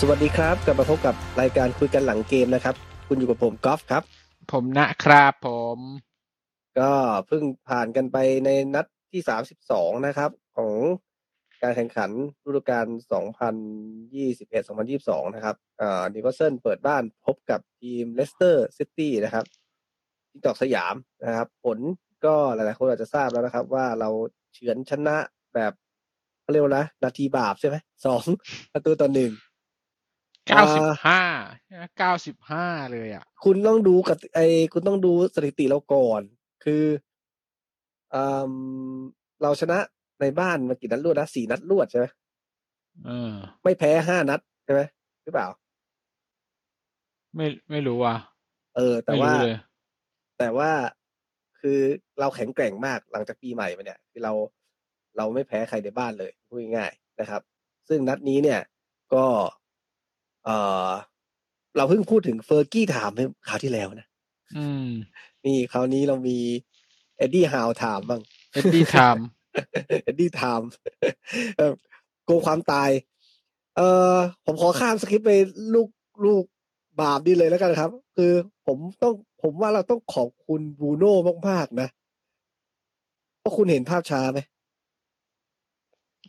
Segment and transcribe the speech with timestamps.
[0.00, 2.74] สวัสดีครับ กลับมาพบกับรายการคุยกันหลังเกมนะครับ
[3.08, 4.02] คุณอยู่กับผมกอล์ฟครับ
[4.52, 5.78] ผมนะครับผม
[6.78, 6.92] ก็
[7.26, 10.74] เพิ่งผ่านกันไปในนัดที่สามสิบสองนะครับ ของ
[11.62, 12.10] การแข่งขัน
[12.46, 13.54] ฤดูกาลสองพัน
[14.14, 19.44] ยี่สิบเอ็ดสองพันยี่สิบสองนะครับอ่านิวคาสเซิลเปิดบ้านพบกับทีมเลสเตอร์ซิตี้นะครับ
[20.30, 21.78] ที่ตอกสยามนะครับ ผล
[22.24, 24.08] ก็หลายๆคนอาจจะทราบแล้วนะครับ ว่าเรา
[24.52, 25.16] เฉือนชนะ
[25.54, 25.72] แบบ
[26.42, 28.24] เขาเรียกว่านะนาทีบาปใช่ไหมสอง
[28.72, 29.32] ประตูต่อหนึ่ง
[30.48, 31.20] เก้าสิบห้า
[31.98, 34.40] เก้าสิบห้าเลยอะ คุณต้องดูกับไอ
[34.72, 36.22] คุณต้องดูสถิติเราก่อน
[36.64, 36.84] คือ
[38.14, 38.52] อืม
[39.42, 39.78] เราชนะ
[40.20, 42.06] ในบ้านมากี่นัดรวดนะสี่นัดรวดใช่ไหม
[43.06, 44.80] เออ ไม่แพ้ห้านัดใช่ไหม
[45.24, 45.48] หรือเปล่า
[47.36, 48.16] ไม่ไม่รู้อะ
[48.76, 49.56] เออ แต่ไม่ว่ารู้เลย
[50.38, 50.70] แต่ว่า
[51.60, 51.78] คือ
[52.20, 54.32] เราแข็งแกร่งมากหลังจากปีใหม่มาเนี่ยคือเรา
[55.16, 57.42] เราไม่แพ้ใครในบ้านเลยพูดง่ายๆนะครับ
[57.88, 58.60] ซึ่งนัดนี้เนี่ย
[59.14, 59.24] ก็
[60.44, 60.50] เอ
[60.88, 60.90] อ
[61.76, 64.08] เราเพิ่งพูดถึงเฟอร์กี้ time ไปคราวที่แล้วนะ
[64.56, 64.88] อืม
[65.44, 66.38] นี่คราวนี้เรามี
[67.16, 68.20] เอ็ดดี้ฮาว time บ้าง
[68.52, 69.26] เอ็ดดี้ time
[70.04, 70.70] เอ็ดดี้ time
[71.56, 71.72] เอ่อ
[72.24, 72.90] โกงความตาย
[73.76, 75.30] เอ่อผมขอข้ามสคริปต์ไป
[75.74, 75.88] ลูก
[76.24, 76.44] ลูก
[77.00, 78.32] บาปนี่เลยแล้วกันครับ คือ
[78.66, 81.14] ผมต้องผมว่าเราต้องขอบคุณบรูโน่
[81.48, 81.88] มากๆนะ
[83.38, 84.40] เพราะคุณเห็นภาพช้าไหม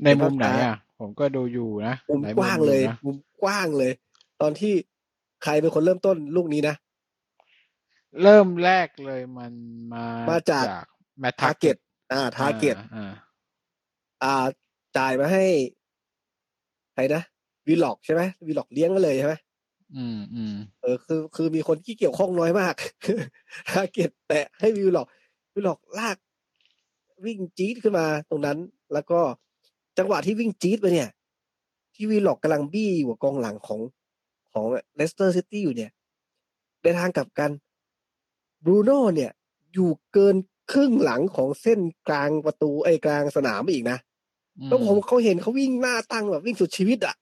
[0.05, 3.91] ในมุมไหนอะ ผมก็ดูอยู่นะมุมกว้างเลยนะมุมกว้างเลย
[4.41, 4.73] ตอนที่
[5.43, 6.75] ใครเป็นคนเริ่มต้นลูกนี้นะ
[8.23, 9.53] เริ่มแรกเลยมัน
[9.93, 10.65] มามาจาก
[11.19, 11.75] แมททาร์เก็ต
[12.11, 13.13] อ่าทาร์เก็ตอ่า
[14.23, 14.45] อ่า
[14.97, 15.45] จ่ายมาให้
[16.93, 17.21] ใครนะ
[17.67, 19.33] วิลล็อกใช่ไหมวิลล็อกเลี้ยงมาเลยใช่ไหม
[19.95, 22.73] อืมอืมเออคือคือมีคนที่เกี่ยวข้องน้อยมาก
[23.73, 25.07] ทาร์เก็ตแตะให้วิลล็อก
[25.53, 26.17] วิลล็อกลาก
[27.25, 28.57] วิ่งจี๊ดขึ้นมาตรงนั้น
[28.93, 29.19] แล้วก็
[29.97, 31.09] จังหวะที่วิ่งจี๊ดไปเนี่ย
[31.95, 33.79] ที่วิลล็อกกำลังบี้อยู่กับกองหลังของ
[34.55, 35.91] ของเลสเตอร์ซิตี้อยู่เนี่ย
[36.83, 37.51] ในทางกลับกัน
[38.63, 39.31] บรูโน่เนี่ย
[39.73, 40.35] อยู่เกิน
[40.71, 43.97] ครึ่งหลังของเส้นกลางประตูไอ้ยกลางสนามไปอีกนะ
[44.59, 47.15] อืแล้วผมเขาเห็นเขาวิ่งหน้าตั้งแบบวิ่งสุดชีวิตอะ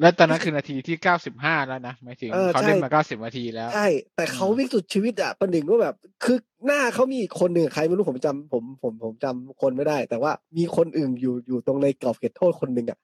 [0.00, 3.86] แล้วตอนนั้นคือนาทีที่เก้าสิบห้าแล้วนะหมายถึงเออเขาใช่เล่นมาเก้าสิบนาทีแล้วใช่
[4.16, 12.98] แต่เขาอืมวิ่งสุดชีวิตอะประหนึ่งว่าแบบ คือหน้าเขามีอีกคนหนึ่งใครไม่รู้ผมจำผมผมผมจำคนไม่ได้ แต่ว่ามีคนอื่นอยู่อยู่ตรงในกรอบเขตโทษคนหนึ่งอะ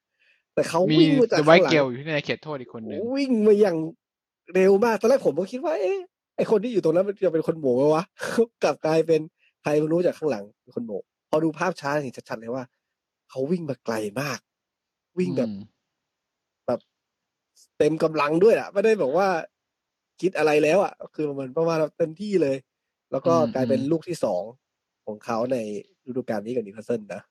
[0.55, 3.79] แต่เขามีวิ่งมาจากเดอะไวข้างหลัเกลงอยู่ที่ในเขตโทษอีกคนหนึ่งวิ่งมาอย่าง
[4.55, 5.99] เร็วมากตอนแรกผมก็คิดว่าเอ๊ะ
[6.37, 8.05] ไอคนที่อยู่ตรงนั้นมันจะเป็นคนโหม่งวะ
[8.65, 9.21] กลับกลายเป็น
[9.62, 10.93] ใครไม่รู้จากข้างหลังเป็นคนโหม่ง
[11.31, 12.65] พอดูภาพช้าเห็นชัดๆเลยว่า
[13.31, 14.39] เขาวิ่งมาไกลมาก
[15.19, 15.57] วิ่งแบบอืม
[17.79, 19.29] เต็มกำลังด้วยอะไม่ได้บอกว่า
[20.21, 22.57] คิดอะไรแล้วอะ คือมันประมาณเต็มที่เลย
[23.12, 24.43] แล้วก็อืมกลายเป็นอืมลูกที่สอง
[25.07, 25.57] ของเขาใน
[26.07, 27.23] ฤดูกาลนี้กับนิวคาสเซิลนะ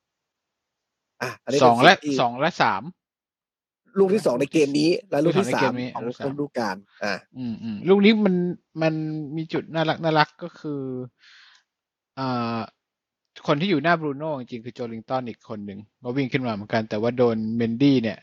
[1.21, 2.83] อะอันนี้สองและเป็นที่สองและสาม
[3.99, 8.35] ลูกที่สองในเกมนี้ และลูกที่ลูกที่สสาองมในเกมนี้ของลูกที่สามฤดูกาลอะอืมอืมลูกนี้มัน
[8.81, 8.93] มัน
[9.35, 10.81] มีจุดน่ารักน่ารักก็คือ
[12.19, 12.59] อ่า
[13.47, 18.17] คนที่อยู่หน้าบรูโน่จริงๆคือโจลิงตันอีกคนหนึ่งก็วิ่งขึ้นมาเหมือนกัน แต่ว่าโดนเมนดี้เนี่ย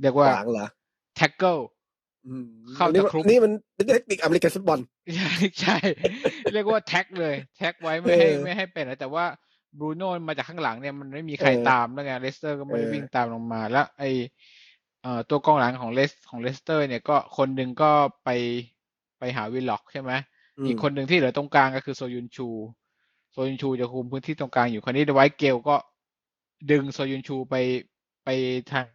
[0.00, 0.66] เรียกว่าขวางเหรอ
[1.16, 1.56] tackle
[2.26, 4.78] อืมเข้านี่ตะครุบนี่มันเป็นเทคนิคอเมริกันฟุตบอล
[5.16, 5.30] ใช่
[5.60, 5.76] ใช่
[6.52, 9.24] เรียกว่า tag เลย tag ไว้ไม่ให้เออไม่ให้เป็นนะแต่ว่า
[9.78, 14.04] บรูโน่มาจากข้างหลังเนี่ยมันไม่มีใครเออตามแล้วไงเลสเตอร์ก็ไม่ได้เออวิ่งตามลงมาแล้ว ไอ
[15.02, 17.90] เอ่อตัวกองหลังของเลสของเลสเตอร์ เนี่ยก็คนหนึ่งก็
[18.24, 18.28] ไป
[19.18, 20.12] ไปหาวิลล็อกใช่ไหม
[20.58, 22.48] มอีกคนหนึ่งที่เหลือตรงกลางก็คือโซยุนชู
[23.32, 25.76] โซยุนชูจะคุมพื้นที่ตรงกลางอยู่คนนี้ดไวท์เกลก็
[26.70, 27.54] ดึงโซยุนชูไป
[28.24, 28.28] ไป
[28.70, 28.86] ทาง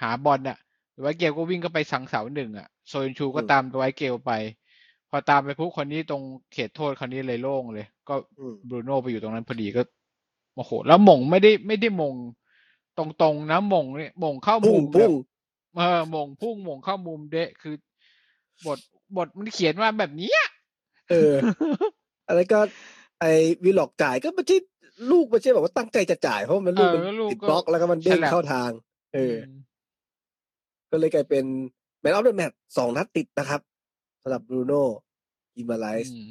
[0.00, 0.58] หาบอลน่ะ
[0.94, 4.32] ดไวท์เกลก็วิ่งก็ไปสังเสาหนึ่งอะโซยุนชูก็ตามดไวท์เกลไป
[5.10, 6.22] พอตามไปปุ๊บคนนี้ตรง
[6.52, 9.82] เขตโทษคนนี้เลยโล่งเลย ก็อืมบรูโน่ไปอยู่ตรงนั้นพอดีก็
[10.54, 12.16] โอ้โหแล้วโหม่งไม่ได้ไม่ได้โหม่ง
[12.98, 15.12] ตรงๆนะโหม่งเนี่ยโหม่งเข้ามุมพุ่งพุ่งแบบ
[15.76, 17.74] เออโหม่งพุ่งโหม่งเข้ามุมเดะคือ
[18.66, 18.78] บท
[19.16, 20.50] บทมันเขียนมาแบบนี้อะ
[21.10, 21.34] เออ
[22.28, 22.58] อะไรก็
[23.20, 23.32] ไอ้
[23.64, 24.58] วิลล็อกจ่ายก็ไม่ใช่
[25.10, 28.70] ลูกไม่ใช่แบบว่าตั้งใจจะจ่ายเพราะมันลูกเออมันแล้วลูกติดก็บล็อกแล้วก็มันเด้งสลับเข้าทาง
[29.14, 29.48] เออม
[30.90, 31.44] ก็เลยกลายเป็น
[32.00, 33.60] man of the match สองนัดติดนะครับ
[34.22, 34.84] สำหรับบรูโน่
[35.54, 36.28] กิมาไรส์อืม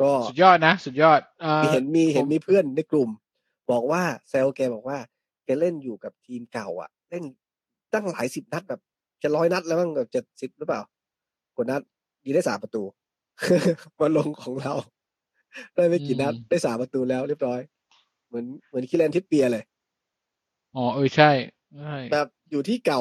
[0.00, 3.10] ก็สุดยอดนะ สุดยอดเอ่อมีเห็นมีเห็นผมมีเพื่อนในกลุ่ม
[3.70, 4.98] บอกว่าเซลแกบอกว่า
[5.44, 7.24] แกเล่นอยู่กับทีมเก่า อะ เล่น
[7.96, 8.80] ตั้งหลายสิบนัดแบบ
[9.22, 10.80] จะร้อยนัดแล้วมั้งแบบเจ็ดสิบหรือเปล่า
[11.56, 11.82] กว่านัด
[12.24, 12.82] ยิงได้สามประตู
[14.00, 14.74] มาลงของเรา
[15.74, 17.60] ได้ไม่กี่นัดได้สามประตูแล้วเรียบร้อย
[18.28, 19.64] เหมือนเหมือนคิเลนทิปเปียร์เลย
[20.76, 21.30] อ๋อเออใช่
[21.76, 23.00] ใช่แบบอยู่ที่เก่า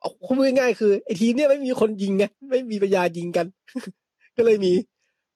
[0.00, 3.46] เอาพูดง่ายๆคือไอ้ทีมเนี่ยไม่มีคนยิงไงไม่มีปัญญายิงกัน
[4.36, 4.72] ก็เลยมี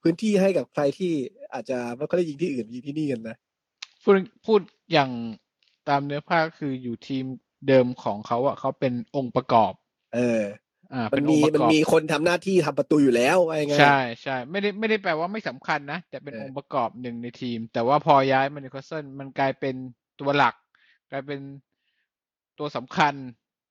[0.03, 1.12] พื้นที่ให้กับใครที่
[1.53, 3.37] อาจจะไม่ค่อยได้ยิงที่อื่นยิงที่นี่กันนะ
[4.03, 4.14] พูด
[4.47, 4.61] พูด
[4.93, 5.11] อย่าง
[5.88, 7.25] ตามเนื้อผ้าคืออยู่ทีม
[7.68, 9.72] เดิมของเขาอะเขาเป็นองค์ประกอบ
[10.14, 10.40] เอเออ
[10.92, 19.74] อ่า มัเป็นนมีองค์ประมันกอบมีคนทำหน้าที่ทำประตูอยู่แล้วว่าไงใช่ใช่ไม่ได้ไม่ได้แปลว่าไม่สำคัญนะแต่เป็นเออองค์ประกอบหนึ่งในทีม แต่ว่าพอย้ายมานิวคาสเซิลมันกลายเป็น
[20.20, 20.54] ตัวหลัก
[21.12, 21.40] กลายเป็น
[22.58, 23.14] ตัวสำคัญ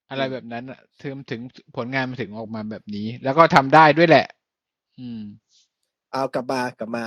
[0.09, 1.41] อะไรแบบนั้นอะถึงถึง
[1.75, 4.27] ผลงานมันถึงออกมาแบบนี้ แล้วก็ทำได้ด้วยแหละ
[4.99, 5.21] อืม
[6.11, 7.03] เอากลับมากลับมา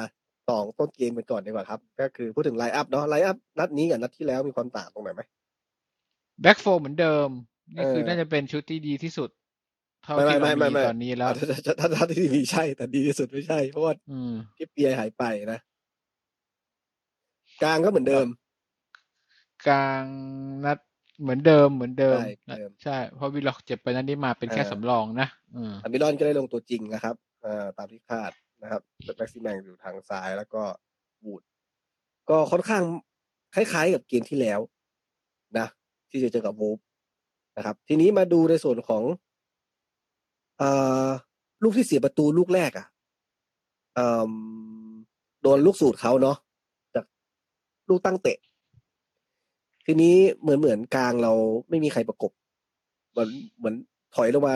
[0.49, 5.23] สองต้นเกมกันก่อนดีกว่าครับ ก็คือพูดถึง line up เนาะ line up นัดนี้กับนัดที่แล้วมีความต่างตรงไหนไหม
[6.43, 7.29] back four เหมือนเดิม
[7.77, 9.31] นี่คือเออน่าจะเป็นชุดที่ดีที่สุด
[10.05, 15.59] เท่าไม่ที่ไม่เราไม่มีไม่ตอนนี้แล้วถ้าถ้าถ้าถ้าที่มีใช่ แต่ดีที่สุดไม่ใช่ เพราะว่าอืมทริปเปียร์หายไปนะ
[17.63, 18.27] กลางก็เหมือนเดิม
[19.69, 20.05] กลาง
[20.65, 20.79] นัด
[21.23, 27.15] เหมือนเดิมเหมือนเดิม ใช่เดิมใช่เพราะวิลล็อกเจ็บไปนั้นนี้มาเป็นแค่เออสำรองนะอืมอามิรอนก็ได้ลงตัวจริงนะครับ
[27.45, 28.33] อ่าตามที่คาด
[28.63, 28.83] นะครับ
[29.17, 30.63] แม็กซิแมงอยู่ทางซ้ายแล้วก็
[31.25, 31.43] บูด
[32.31, 32.83] ก็ค่อนข้าง
[33.55, 34.61] คล้ายๆกับเกมที่แล้ว
[35.59, 35.67] นะ
[36.11, 36.79] ที่จะเจอกับวูฟ
[37.57, 39.03] นะครับ ทีนี้มาดูในส่วนของ
[40.59, 40.71] เอ่
[41.07, 41.09] อ
[41.63, 42.87] ลูกที่เสียประตูลูกแรกอะ
[43.95, 44.33] เอ่อ
[45.43, 46.37] โดนลูกสูตรเขาเนาะ
[46.95, 47.05] จาก
[47.89, 48.39] ลูกตั้งเตะ
[49.87, 51.33] ทีนี้เหมือนเหมือนกลางเรา
[51.71, 52.33] ไม่มีใครประกบ
[53.13, 53.75] เหมือนเหมือน
[54.15, 54.55] ถอยลงมา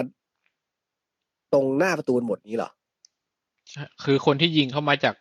[1.53, 2.71] ตรงหน้าประตูหมดนี้เหรอ
[3.71, 5.15] ใช่คือคนที่ยิงเข้ามาจาก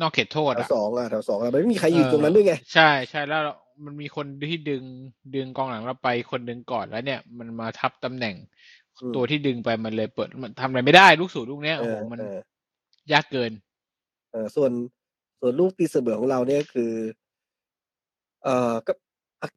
[0.00, 4.82] นอกเขตโทษแถวอะสองอะแถวสองอะไม่มีใครยืนตรงนั้นด้วยไง ใช่ใช่แล้วเรา มันมีคนที่ดึง
[5.34, 8.36] ดึงกองหลังเราไปคนดึงก่อนแล้วเนี่ย มันมาทับตำแหน่ง
[9.00, 12.24] อืมตัวที่ดึงไปมันเลยเปิดมันทำอะไรไม่ได้ลูกสูตรลูกเนี้ยเอโอ้โหอมันเอ
[13.10, 13.52] อยากเกิน
[14.32, 14.72] เออส่วน
[15.40, 16.92] ส่วนลูกตีเสมอของเราเนี่ยคือ
[18.44, 18.96] เอ่อกับ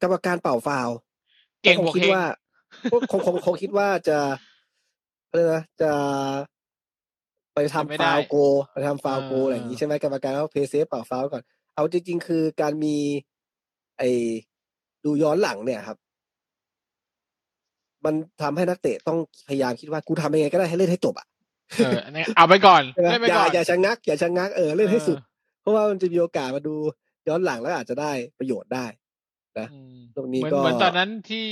[0.02, 0.96] กรรมการเป่าฟาวล์
[1.62, 2.24] เก่งคบงวกคิดเฮงว่า
[3.10, 4.18] คงคงคงคิดว่าจะ
[5.28, 5.92] อะไรนะจะ
[7.54, 8.36] ไปทำไม่ได้ฟาวล์โก
[8.72, 11.42] ไปทำฟาวล์โกเออออะไรอย่างนี้ใช่ไหมกรรมการเขาเพย์เซฟเป่าฟาวล์ก่อน
[11.74, 12.96] เอาจริง ๆ คือการมี
[13.98, 14.08] ไอ้
[15.04, 15.98] ดูย้อนหลังเนี่ยครับ
[18.04, 21.26] มันทำให้นักเตะต้องพยายามคิดว่ากูทำยังไงก็ได้ให้เล่นให้จบอะ
[21.78, 25.24] เอออันนี้เอาไปก่อนใช่ไหมเล่นไปอย่าก่อนอย่าชะงักอย่าชะงักเออเล่นให้สุดออ
[25.60, 26.74] เพราะว่ามันจะมีโอกาสมาดู
[27.28, 28.86] ย้อนหลังแล้วอาจจะได้ประโยชน์ได้
[29.58, 31.48] นะอืมตรงนี้เหมือนก็เหมือนตอนนั้นที่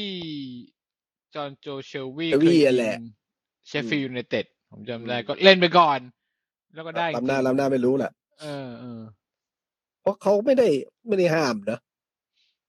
[1.34, 2.96] จอห์นโจเชลวีเชลวีอะแหละ
[3.66, 5.98] เชฟฟิลด์ยูไนเต็ดผมจำได้ก็เล่นไปก่อน
[6.74, 8.12] แล้วก็ได้ล้ำหน้าจริงล้ำหน้าไม่รู้แหละ
[8.42, 9.02] เออเออ
[10.00, 10.68] เพราะเขาไม่ได้
[11.06, 11.78] ไม่ได้ห้ามนะ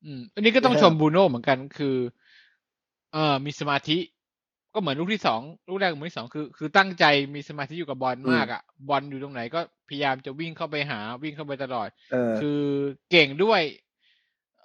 [0.05, 1.95] อืม อันนี้ก็ต้องไม่ชห้ามมบรูโน่เหมือนกันคือ
[3.13, 3.97] เออมีสมาธิ
[4.73, 7.05] ก็เหมือนลูกที่สองลูกแรกกับลูกที่สองคือ คือตั้งใจ
[7.35, 12.61] มีสมาธิอยู่กับบอลมากอะ บอลอยู่ตรงไหนก็พยายามจะวิ่งเข้าไปหาวิ่งเข้าไปตลอดเออคือ
[13.11, 13.61] เก่งด้วย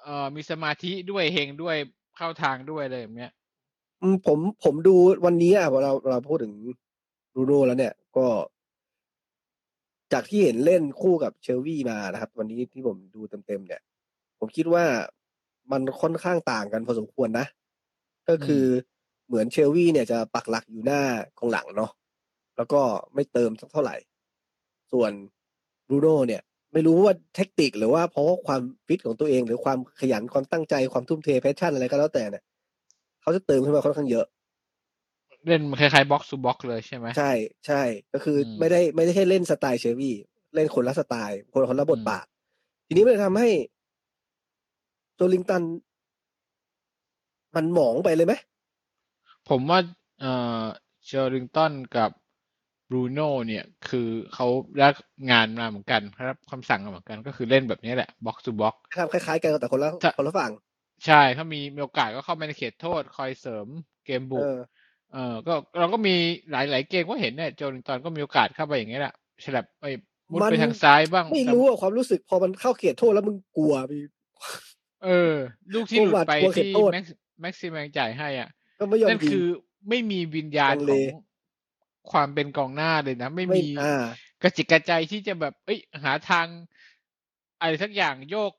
[0.03, 1.77] เอ่อมีสมาธิด้วยเฮงด้วย
[2.17, 3.33] เข้าทางด้วยอะไรแบบเนี้ย
[4.03, 4.95] อืมผมผมดู
[5.25, 6.53] วันนี้อะเราเราพูดถึง
[7.33, 8.27] บรูโน่แล้วเนี่ยก็
[10.13, 13.83] จากที่เห็นเล่นคู่กับเชลวีมานะครับ วันนี้ที่ผมดูเต็มๆเนี่ย
[14.39, 14.85] ผมคิดว่า
[15.73, 17.47] มันค่อนข้างต่างกันพอสมควรนะ
[18.29, 18.65] ก็คือ
[19.27, 21.03] เหมือนเชลวีเนี่ยจะปักหลักอยู่หน้า
[21.39, 21.91] กองหลังเนาะ
[22.57, 22.81] แล้วก็
[23.15, 23.97] ไม่เติมสักเท่าไหร่
[24.93, 25.13] ส่วน
[25.89, 26.43] บรูโน่เนี่ย
[26.73, 32.43] ไม่รู้ว่าเทคนิคหรือว่าเพราะว่าความฟิตของตัวเอง หรือความขยันความตั้งใจความทุ่มเท passion อะไรก็แล้วแต่เนี่ย
[33.23, 34.27] เขาจะเติมขึ้นมาค่อนข้างเยอะ
[35.47, 37.33] เล่นคล้ายๆบ็อกซ์ o บ็อกเลยใช่ไหมใช่
[37.67, 40.17] ใช่ก็คืออมไม่ได้ไม่ได้ใช่เล่นสไตล์เชลวี
[40.55, 42.27] เล่นคนละสไตล์คนคนละบทอืมบาท
[42.87, 43.49] ทีนี้มันเลยทำให้
[45.21, 45.63] โจลิงตัน
[47.57, 48.35] มันหมองไปเลยไหม
[49.49, 49.79] ผมว่า
[50.21, 50.63] เอ่อ
[51.07, 52.11] โจลิงตันกับ
[52.91, 54.47] บรูโน่เนี่ย คือเขา
[54.83, 54.95] รับ
[55.31, 60.51] งานมาเหมือนกันรับคำสั่งมาเหมือนกัน ก็คือเล่นแบบนี้แหละบ็อกซ์ o บ็อกทำคล้ายๆกันแต่คนละใช่คนละฝั่ง
[61.07, 63.67] ใช่ ถ้ามีมีโอกาสก็เข้าไปในเขตโทษ คอยเสริม
[64.07, 64.59] เกมบุกเออ
[65.13, 66.15] เออก็เราก็มี
[66.51, 69.85] หลายหลายเกมก็เห็นเนี่ยโจลิงตันก็มีโอกาสเข้าไปอย่างเงี้ยแหละฉลับไป
[70.31, 74.01] มุดมันไปทางซ้ายบ้าง ไม่รู้อะความรู้สึกพอมันเข้าเขตโทษแล้วมึงกลัวมี
[75.05, 75.35] เออ
[75.75, 79.47] ลูกที่หลุดไปกลัวเขตที่โทษแม็กซ์แม็กซิแมงจ่ายให้อะก็ไม่ยอมนั่นยิงคือ
[79.89, 81.05] ไม่มีวิญญาณลังขเลอง
[82.11, 84.05] ความเป็นกองหน้าเลยนะ ไม่ไม่มีอ่า
[84.43, 86.47] กระจิกกระใจที่จะแบบ เอ้ย หาทาง
[87.61, 88.53] อะไรสักอย่างโยก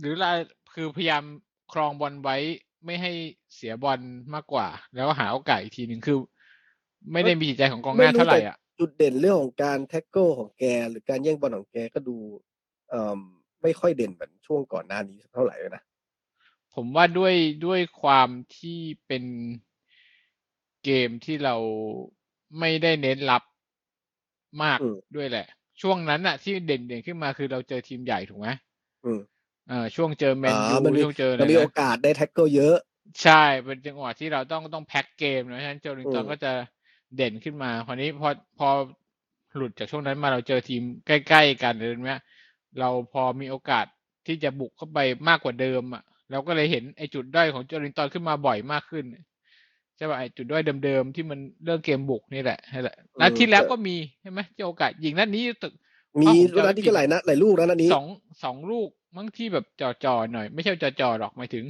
[0.00, 0.26] หรืออะไร
[0.74, 1.24] คือพยายาม
[1.72, 2.36] ครองบอลไว้
[2.84, 3.12] ไม่ให้
[3.54, 4.00] เสียบอล
[4.34, 6.18] มากกว่า แล้วก็หาโอกาสอีกทีหนึ่งคือ
[7.12, 12.16] ไม่ได้มีจิตใจของกองหน้าเท่าไหร่อะจุดเด่นเรื่องของการ tackle ของแก หรือการแย่งบอลของแกก็ดู
[12.90, 13.18] เอ่อ
[13.62, 15.82] ไม่ค่อยเด่นเหมือนช่วงก่อนหน้านี้สักเท่าไหร่เลยนะ
[16.78, 17.34] ผมว่าด้วย
[17.66, 19.24] ด้วยความที่เป็น
[20.84, 21.56] เกมที่เรา
[22.58, 23.42] ไม่ได้เน้นรับ
[24.62, 25.46] มากอืมด้วยแหละ
[25.82, 28.48] ช่วงนั้นอะที่เด่นเด่นขึ้นมาคือเราเจอทีมใหญ่ถูกไหม
[29.04, 29.20] อืม
[29.68, 32.76] เอ่าช่วงเจออ่าแมนยูมันมีช่วงเจออะไรมันมีโอนะกาสได้ tackle เยอะ
[33.22, 36.52] ใช่เป็นจังหวะที่เราต้องต้องแพ็คเกมนะฉะนั้นโจลิงตันอืมก็จะ
[37.16, 38.68] เด่นขึ้นมาคราวนี้พอพอ
[39.56, 42.12] หลุดจากช่วงนั้นมาเราเจอทีมใกล้ ๆ กันเลยไหม
[42.78, 43.86] เราพอมีโอกาส
[44.26, 49.04] ที่จะบุกเข้าไปมากกว่าเดิมอะ เราก็เลยเห็นไอ้จุดด้อยของโจลิงตันขึ้นมาบ่อยมากขึ้น
[49.96, 55.72] ใช่ป่ะไอ้จุดด้อยเดิมๆที่มันเรื่องเกมบุกนี่แหละนั่นแหละอืมนัดที่แล้วแต่ก็มีใช่ไหมที่โอกาสยิงนัดนี้ตึก
[56.20, 58.06] มีถ้าผมจำลูกนัดไม่ที่ผิก็ดหลายนัดหลายลูกนะนัดนี้สอง
[58.44, 59.64] สองลูกมั้งที่แบบ
[60.04, 61.64] จ่อๆหน่อย ไม่ใช่จ่อๆหรอกหมายถึง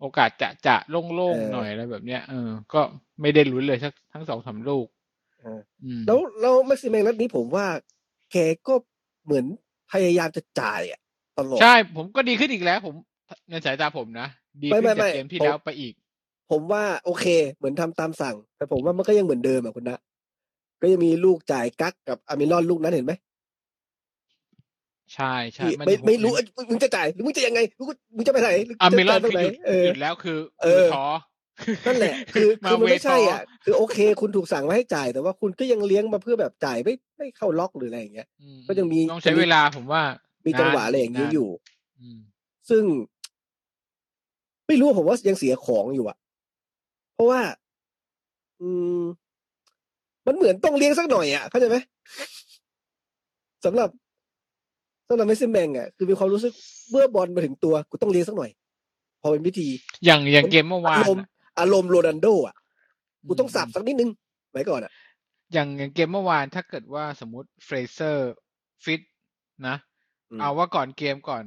[0.00, 2.80] โอกาสจะจะโล่งเออๆหน่อยอะไรแบบเนี้ยเออ ก็
[3.20, 4.86] ไม่ได้ลุ้นเลยทั้งทั้งสองสามลูก
[5.40, 7.66] เอออืมแล้วแล้วแม็กซิแมงนัดนี้ผมว่า
[8.32, 8.36] แก
[8.68, 8.74] ก็
[9.24, 9.44] เหมือน
[9.92, 11.00] พยายามจะจ่ายอะ
[11.38, 12.94] ตลอดใช่ ผมก็ดีขึ้นอีกแล้ว ผม
[13.50, 14.28] ในสายตาผมนะ
[14.62, 15.94] ดีไม่ขึ้นไม่จากไม่เกมที่ผมแล้วไปอีก
[16.50, 19.98] ผมว่าโอเค เหมือนทำตามสั่ง แต่ผมว่ามันก็ยังเหมือนเดิมอะคุณนะ
[20.82, 23.12] ก็ยังมีลูกจ่ายกักกับอามิรอนลูกนั้นเห็นไหม
[25.14, 27.86] ใช่ใช่ที่มันไม่จะไม่รู้เน้นเอ้ยมึงจะจ่ายหรือมึงจะยังไงมึง
[28.16, 31.06] มึงจะไปไหนหรืออาจะมิลอจ่ายนตรงคือไหนหยุดเอหอยุดแล้วคือเอคืออท้อ
[31.86, 40.02] นั่นแหละ คือมาคือมันเวไม่ใช่ท้ออะ คือโอเค คุณถูกสั่งมาให้จ่าย แต่ว่าคุณก็ยังเลี้ยงมาเพื่อแบบจ่ายไม่ไม่เข้าล็อกหรืออะไรอย่างเงี้ยอืมก็ยังมีต้องใช้เวลาผมว่า
[40.44, 41.48] มีมีจังหวะอะไรอย่างนี้อยู่
[42.00, 42.18] อืม
[42.70, 42.82] ซึ่ง
[44.72, 46.16] ไม่รู้ผมว่ายังเสียของอยู่อะ
[47.14, 47.40] เพราะว่า
[48.60, 48.68] อื
[49.00, 49.02] ม
[50.26, 51.76] มันเหมือนต้องเลี้ยงสักหน่อยอะเข้าใจไหม
[53.64, 53.88] สำหรับ
[55.08, 56.52] สำหรับแม็กซิแมงอะคือมีความรู้สึก
[56.90, 58.50] เมื่อบอลมาถึงตัวกูต้องเลี้ยงสักหน่อย
[59.22, 59.68] พอเป็นพิธี
[60.04, 61.26] อย่างอย่างเกมเมื่อวาอารมณ์อะ
[61.60, 62.56] อารมณ์โรนัลโดอะ
[63.26, 64.10] กูต้องสับสักนิดนึง
[64.52, 64.92] ไว้ก่อนอะ
[65.52, 68.32] อย่างอย่างเกมเมื่อวานถ้าเกิดว่าสมมติเฟรเซอร์
[68.84, 69.00] ฟิต
[69.68, 69.76] นะ
[70.30, 71.44] อืมเอาว่าก่อนเกมก่อน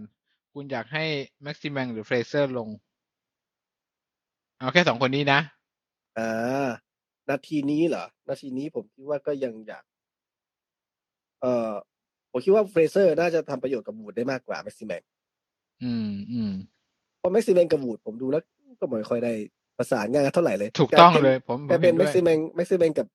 [0.53, 1.05] คุณอยากให้
[1.43, 2.69] แม็กซิแมงหรือเฟรเซอร์ลง
[4.59, 5.39] เอาแค่สองคนนี้นะ
[6.17, 6.67] อ่า
[7.29, 9.83] นาทีนี้เหรอนาทีนี้ผมคิดว่าก็ยังอยาก
[11.41, 11.71] เอ่อ
[12.31, 15.01] ผมคิดว่าเฟรเซอร์น่าจะทำประโยชน์กับวูดได้มากกว่าแม็กซิแมง
[15.83, 16.51] อืมอืม
[17.19, 18.43] เพราะแม็กซิแมงกับวูดผมดูแล้ว
[18.79, 19.33] ก็ไม่ค่อยได้
[19.77, 23.07] ประสานงานกันเท่าไหร่เลย ถูกต้องลาป็นเลยผมผกลายมเป็เห็นนแม็ด้กวยซิแมงแม็กซิแมงกับ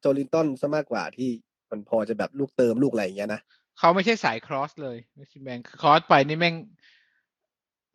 [0.00, 1.30] โจลินตันซะมากกว่าที่
[1.70, 3.40] มันพอจะแบบลูกเติมลูกอะไรอย่างเงี้ยนะ
[3.78, 6.54] เขาไม่ใช่สายครอสเลยแม็กซิแมงคือครอสไปนี่แม่ง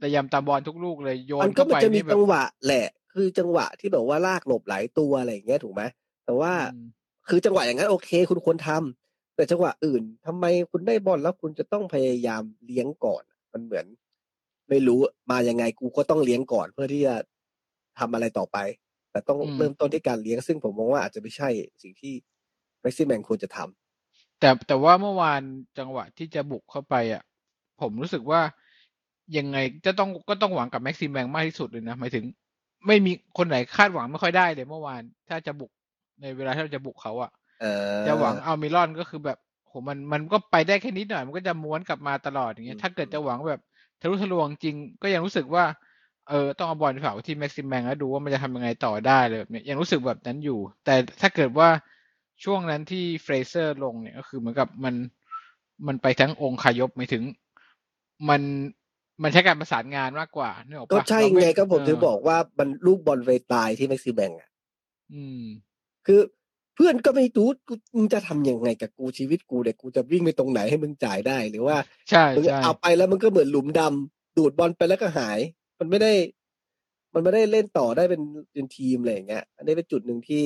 [0.05, 5.81] ระยำตามบอลทุกลูกเลยโยมันนก็เข้ามันไปจะมีนี่แบจับงหวะแหละ คือจังหวะที่แบบว่าลากหลบหลายตัวอะไรอย่างเงี้ยถูกไหม
[6.25, 6.81] แต่ว่าอืม
[7.29, 13.85] คือจังหวะอย่างนั้นโอเค คุณควรทำแต่จังหวะอื่นทำไมคุณได้บอลแล้วคุณจะต้องพยายามเลี้ยงก่อน มันเหมือน
[14.69, 14.99] ไม่รู้
[15.31, 17.15] มายังไงกูก็ต้องเลี้ยงก่อนเพื่อที่จะ
[17.99, 18.57] ทำอะไรต่อไป
[19.11, 21.49] แต่ต้องอืมเริ่มต้นที่การเลี้ยงซึ่งผมมองว่าอาจจะไม่ใช่
[21.83, 22.13] สิ่งที่
[22.81, 23.69] แม็กซิแมนควรจะทำ
[24.39, 25.41] แต่แต่ว่าเมื่อวาน
[25.77, 27.23] จังหวะที่จะบุกเข้าไปอะ
[27.81, 28.41] ผมรู้สึกว่า
[29.37, 32.25] ยังไงจะต้องก็ต้องหวังกับแม็กซิมแมงมากที่สุดเลยนะหมายถึง
[32.87, 35.71] ไม่มีคนไหนคาดหวังไม่ค่อยได้เลยเมื่อวาน ถ้าจะบุก
[36.21, 37.65] ในเวลาที่เราจะบุกเขาอะเอ
[38.01, 43.61] อจะหวังเอามิลอนก็คือแบบโหมันมันก็ไปได้แค่นิดหน่อย มันก็จะม้วนกลับมาตลอดอย่างเงี้ยอืมถ้าเกิดจะหวังแบบ
[44.01, 45.63] ทะลุทะลวงจริง ก็ยังรู้สึกว่า
[46.29, 51.69] เออต้องเอาบอลไปฝากไว้ที่แม็กซิมแมงแล้วดูว่ามันจะทำยังไงต่อได้เลยแบบเนี้ยยังรู้สึกแบบนั้นอยู่ แต่ถ้าเกิดว่า
[52.43, 54.95] ช่วงนั้นที่เฟรเซอร์ลงเนี่ยก็คือเหมือนกับมัน
[55.87, 57.23] มันไปทั้งองคาพยพหมายถึง
[58.29, 58.41] มัน
[59.23, 64.49] มันใช้การประสานงานมากกว่านึกออกก็ปะใช่เราม่ไงก็ผมถึงบอกว่ามันลูกบอลไปตายที่แม็กซิแมงอะ
[65.13, 65.43] อืม
[66.05, 66.19] คือ
[66.75, 71.77] เพื่อนก็ไม่รู้กูมึงจะทำยังไงกับกูชีวิตกูเด็กกูจะวิ่งไปตรงไหนให้มึงจ่ายได้หรือว่า
[72.09, 75.39] ใช่มึงใช่เอาไปแล้วมันก็เหมือนหลุมดำดูดบอลไปแล้วก็หาย
[75.79, 76.13] มันไม่ได้
[77.13, 80.45] มันไม่ได้เล่นต่อได้เป็นเป็นทีมอะไรอย่างเงี้ยอันนี้เป็นจุดหนึ่งที่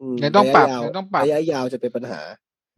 [0.00, 2.20] อืมยังต้องปรับระยะยาวยังต้องปรับระยะยาวจะเป็นปัญหา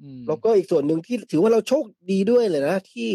[0.03, 3.11] อืมแล้วก็อีกส่วนหนึ่งที่ถือว่าเราโชคดีด้วยเลยนะ ที่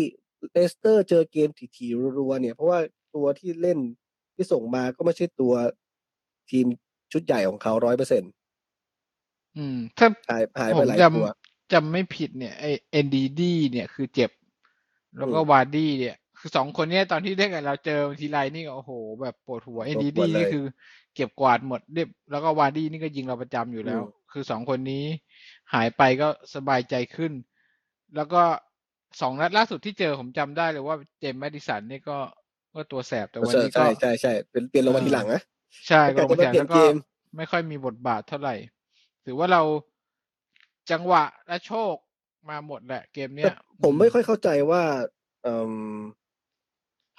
[0.52, 2.80] เลสเตอร์เจอเกมถี่ๆรัวๆเนี่ย เพราะว่า
[3.16, 3.80] ตัวที่เล่น
[4.36, 5.54] ที่ส่งมาก็ไม่ใช่ตัว
[6.50, 6.66] ทีม
[7.12, 8.32] ชุดใหญ่ของเขาร้อยเปอร์เซ็นต์
[9.58, 14.32] อืม ถ้าหายหายผไปมหลายจตัวำจำไม่ผิดเนี่ยไอเอ็นดีดีเนี่ยคือเจ็บ
[15.18, 18.92] แล้วก็อืมวาร์ดี้เนี่ย คือสองคนเนี้ยตอนที่เล่นกับเราเจอทีไรนี่ก็โอ้โห
[19.22, 20.64] แบบปวดหัวเอ็นดีดี้ปวดหัวเลยนี่คือ
[21.16, 25.06] เก็บกวาดหมดเรียบแล้วก็วาร์ดี้นี่ก็ยิงเราประจำอยู่แล้วอืมคือสองคนนี้
[25.74, 27.32] หายไปก็สบายใจขึ้น
[28.16, 28.44] แล้วก็
[29.22, 32.18] สองนัดล่าสุดที่เจอผมจำได้เลยว่าเจมส์แมดดิสันนี่ก็
[32.74, 35.42] ก็ตัวแสบแต่วันนี้ก็ใช่ใช่ใช่เป็นเปลี่ยนลงมาทีหลังนะ
[35.88, 36.96] ใช่แล้วก็กลลายงเป็นมาว่าแข่งเปลี่ยนแล้วก็เกม
[37.38, 38.56] ไม่ค่อยมีบทบาทเท่าไหร่
[39.26, 39.62] ถือว่าเรา
[40.92, 41.94] จังหวะและโชค
[42.50, 44.84] มาหมดแหละเกมเนี้แต่ยผมไม่ค่อยเข้าใจว่า
[45.44, 45.74] เอ่ม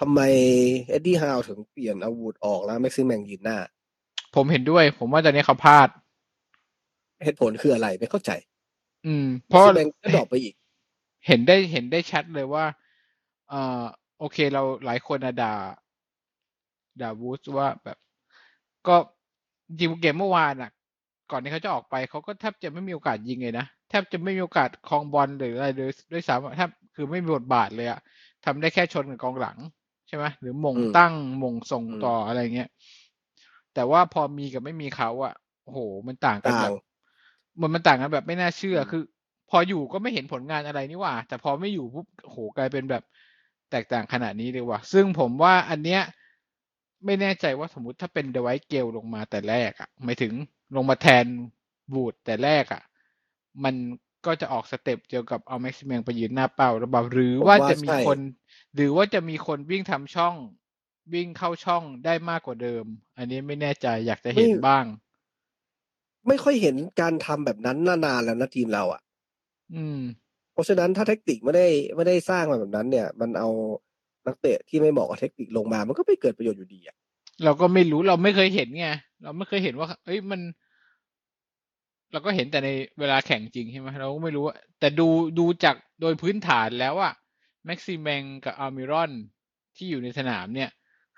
[0.00, 0.20] ทำไม
[0.88, 3.58] เอ็ดดี้ฮาวถึงเปลี่ยนอาวุธออกแล้วแม็กซิแมงยืนหน้า
[4.36, 5.88] ผมเห็นด้วย ผมว่าตอนนี้เขาพลาด
[7.24, 8.30] เหตุผลคืออะไรไม่เข้าใจ
[9.06, 10.54] อืมเพแม็กซิแมงก็ drop ไปอีก
[11.26, 12.64] เห็นได้เห็นได้ชัดเลยว่า
[13.48, 13.84] เอ่อ
[14.18, 15.54] โอเคเราหลายคนอะด่า
[17.00, 17.98] ด่าวูดว่าแบบ
[18.86, 18.96] ก็
[19.68, 20.70] จริงๆเกมเมื่อวานอะ
[21.30, 28.00] ก่อนที่เขาจะออกไปเขาก็แทบจะไม่มีโอกาสยิงเลยนะแทบจะไม่มีโอกาสครองบอลหรืออะไรเลยด้วยซ้ำอะแทบคือไม่มีบทบาทเลยอะ
[28.44, 29.58] ทำได้แค่ชนกับกองหลัง
[30.08, 32.70] ใช่ไหมหรือหมงอืมตั้งหมงส่งอืมต่ออะไรเงี้ย
[33.74, 35.34] แต่ว่าพอมีกับไม่มีเขาอะ
[35.64, 36.74] โอ้โหมันต่างกันต่าแบงบ
[37.60, 39.02] มันมันต่างกันแบบไม่น่าเชื่ออมคือ
[39.50, 43.02] พออยู่ก็ไม่เห็นผลงานอะไรนี่หว่า แต่พอไม่อยู่ปุ๊บโอ้โหกลายเป็นแบบ
[43.70, 46.02] แตกต่างขนาดนี้เลยว่ะ ซึ่งผมว่าอันเนี้ย
[47.04, 50.32] ไม่แน่ใจว่าสมมติถ้าเป็นดไวท์เกลลงมาแต่แรกอะหมายถึง
[50.76, 51.24] ลงมาแทน
[51.94, 52.82] วูดแต่แรกอะ
[53.64, 53.74] มัน
[54.26, 58.18] ก็จะออก step เกี่ยวกับเอาแม็กซิแมงไปยืนหน้าเป้าหรือเปล่าหรือว่าจะมีคน
[58.74, 60.34] หรือว่าจะมีคนวิ่งทำช่อง
[61.14, 62.84] วิ่งเข้าช่องได้มากกว่าเดิม
[63.16, 64.84] อันนี้ไม่แน่ใจอยากจะเห็นบ้าง
[66.28, 69.00] ไม่ค่อยเห็นการทำแบบนั้นนานๆแล้วนะทีมเราอะ
[69.74, 70.00] อืม
[70.52, 73.48] เพราะฉะนั้นถ้าเทคนิคไม่ได้ไม่ได้สร้างมาแบบนั้น เนี่ย มันเอา
[74.26, 76.96] นักเตะที่ไม่เหมาะกับเทคนิคลงมา มันก็ไม่เกิดประโยชน์อยู่ดีอะ
[77.44, 78.88] เราก็ไม่รู้เราไม่เคยเห็นไง
[79.22, 80.40] เราไม่เคยเห็นว่าเอ้ยมัน
[82.12, 85.08] เราก็เห็นแต่ในเวลาแข่งจริงใช่ไหมเราก็ไม่รู้ว่าแต่ดู
[85.38, 87.14] ดูจากโดยพื้นฐานแล้วอะ
[87.66, 89.12] แม็กซิมแมงกับอาร์มิรอน
[89.76, 90.70] ที่อยู่ในสนามเนี่ย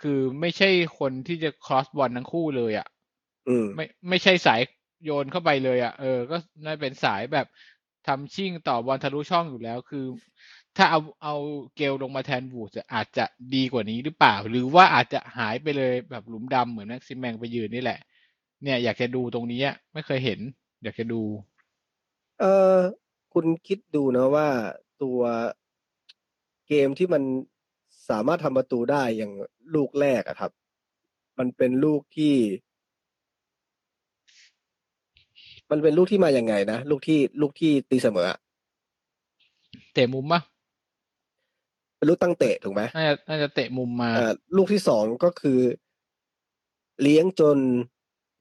[0.02, 0.68] คือไม่ใช่
[0.98, 2.88] คนที่จะครอสบอลทั้งคู่เลยอะ
[3.48, 4.60] อืมไม่ไม่ใช่สาย
[5.04, 7.46] โยนเข้าไปเลยอะ่ะ เออ ก็น่าเป็นสายแบบ
[8.06, 10.04] ทำชิ่งต่อบอลทะลุช่องอยู่แล้วคือ
[10.76, 11.34] ถ้าเอาเอา
[11.76, 17.98] เกลลงมาแทนวูดจะอาจจะดีกว่านี้หรือเปล่า หรือว่าอาจจะหายไปเลยแบบหลุมดำเหมือนแม็กซิมแมงไปยืนนี่แหละ
[18.62, 19.60] เนี่ย อยากจะดูตรงนี้
[19.92, 20.40] ไม่เคยเห็น
[20.82, 21.22] อยากจะดู
[22.40, 22.44] เอ
[22.74, 22.76] อ
[23.34, 24.48] คุณคิดดูนะว่า
[25.02, 25.20] ตัว
[26.68, 27.22] เกมที่มัน
[28.08, 29.32] สามารถทำประตูได้อย่าง
[29.74, 30.52] ลูกแรกอะครับ
[31.38, 32.34] มันเป็นลูกที่
[35.72, 38.38] มันเป็นลูกที่มาอย่างไงนะลูกที่ลูกที่ตีเสมออะ
[39.94, 40.40] เตะมุมปะ
[41.96, 45.60] เป็นลูกตั้งเตะถูกไหมน่าจะน่าจะเตะมุมมาเอ่อลูกที่สองก็คือ
[47.02, 47.58] เลี้ยงจน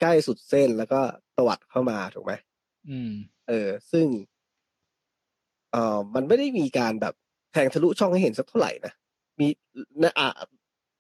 [0.02, 1.02] ใกล้สุดเส้นแล้วก็
[1.38, 2.34] ตวัดเข้ามาถูกไหม
[2.90, 3.12] อืม
[3.48, 4.08] เออ ซึ่ง
[5.72, 7.14] เอ่อมันไม่ได้มีการแบบ
[7.51, 8.94] แทงทะลุช่องให้เห็นสักเท่าไหร่นะ
[9.40, 9.48] มี
[10.01, 10.29] นะอะ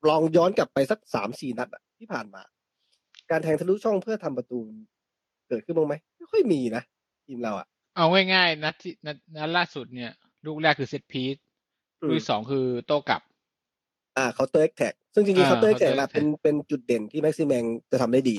[0.09, 2.41] ลองย้อนกลับไปสักสามสี่นัดอะที่ผ่านมา
[3.31, 4.59] การแทงทะลุช่องเพื่อทำประตู
[5.51, 6.83] เกิดขึ้นบ้างไหมไม่ค่อยมีนะ
[7.27, 10.11] ทีมเราอะเอาง่ายๆนัดที่นัดนัดล่าสุดเนี่ย
[10.45, 11.35] ลูกแรกคือ set piece
[12.03, 13.21] อืลูกที่สองคือโต้กลับ
[14.17, 18.37] อ่า counter attack ซึ่งจริงๆอ่า counter attack counter นะ attack เป็นเป็นจุดเด่นที่แม็กซิแมงจะทำได้ดี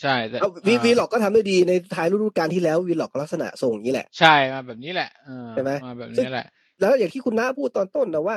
[0.00, 6.46] ใช่แต่เอาวีอ่าวีล็อกก็ทำได้ดีในท้ายฤดูกาลที่แล้ววีล็อกก็ลักษณะทรงอย่างนี้แหละ ใช่มาแบบนี้แหละเออใช่ไหมมาแบบซึ่งนี้แหละ
[6.80, 8.36] แล้วอย่างที่คุณน้าพูดตอนต้นนะว่า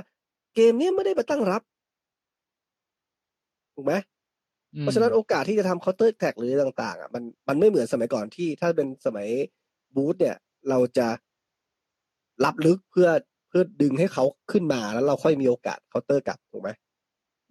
[0.55, 1.61] เกมเนี้ยไม่ได้มาตั้งรับ
[3.75, 4.14] ถูกไหมอืม
[4.81, 9.27] เพราะฉะนั้นโอกาสที่จะทำ counter attack หรือต่างๆอะมันมันไม่เหมือนสมัยก่อนที่ถ้าเป็นสมัย
[9.95, 10.35] บรูซเนี่ย
[10.69, 11.07] เราจะ
[12.45, 13.09] รับลึกเพื่อ
[13.49, 16.69] เพื่อดึงให้เขาขึ้นมาแล้วเราค่อยมีโอกาสเคาน์เตอร์กลับถูกไหม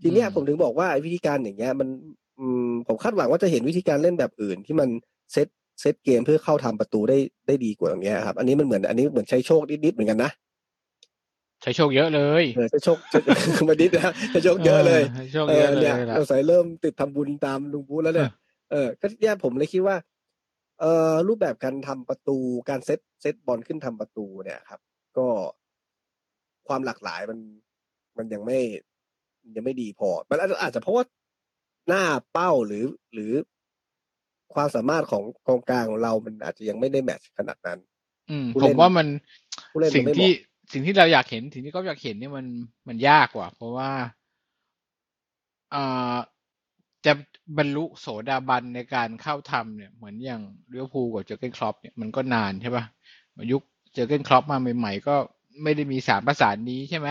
[0.03, 1.89] ทีเนี้ยผมถึงบอกว่าไอ้วิธีการอย่างเงี้ย มัน
[2.39, 4.89] อืมผมคาดหวังว่าจะเห็นวิธีการเล่นแบบอื่น ที่มัน
[5.33, 5.49] เซต
[5.81, 10.31] เซตเกมเพื่อเข้าทำประตูได้ได้ดีกว่าอย่างเงี้ยครับ อันนี้มันเหมือนอันนี้เหมือนใช้โชคนิดๆเหมือนกันนะ
[11.65, 12.99] ใช้โชคเยอะเลยเออใช้โชค
[13.69, 18.31] มานิดนะใช้โชคเยอะเลยใช้โชคเอเยออะเลยเนี่ยล่ะเราใส่เริ่มติดทำบุญตามลุงบูธแล้วเนี่ย
[18.71, 19.97] เออก็เนี่ยผมเลยคิดว่า
[20.81, 24.81] เอ่อรูปแบบการทำประตูการเซตเซตบอลขึ้นทำประตูเนี่ยครับ
[25.19, 25.27] ก็
[26.69, 27.39] ความหลากหลายมัน
[28.17, 28.59] มันยังไม่
[29.57, 31.05] ยังไม่ดีพอ มันอาจจะอาจจะเพราะว่า
[31.89, 33.33] หน้าเป้าหรือหรือ
[34.55, 37.79] ความสามารถของกองกลางของเรา มันอาจจะยังไม่ได้ match ขนาดนั้น
[38.31, 39.07] อืมผมว่าผู้เล่นมัน
[39.71, 40.33] ผู้เล่นมันสิ่งไม่เหมาะที่
[40.73, 42.47] สิ่งที่เราอยากเห็นสิ่งที่ก็อยากเห็นเนี่ยมัน
[42.89, 43.91] มันยากกว่า เพราะว่า
[45.75, 46.17] อ่า
[47.07, 47.13] จะ
[47.59, 52.85] บรรลุโสดาบันในการเข้าทำเนี่ยเหมือนอย่างลิเวอร์พูลกับเจอร์เกนคล็อปเนี่ยมันก็นานใช่ป่ะ
[53.53, 55.15] ยุคเจอร์เกนคล็อปมาใหม่ๆก็
[55.63, 57.09] ไม่ได้มีสามประสานนี้ใช่ไหม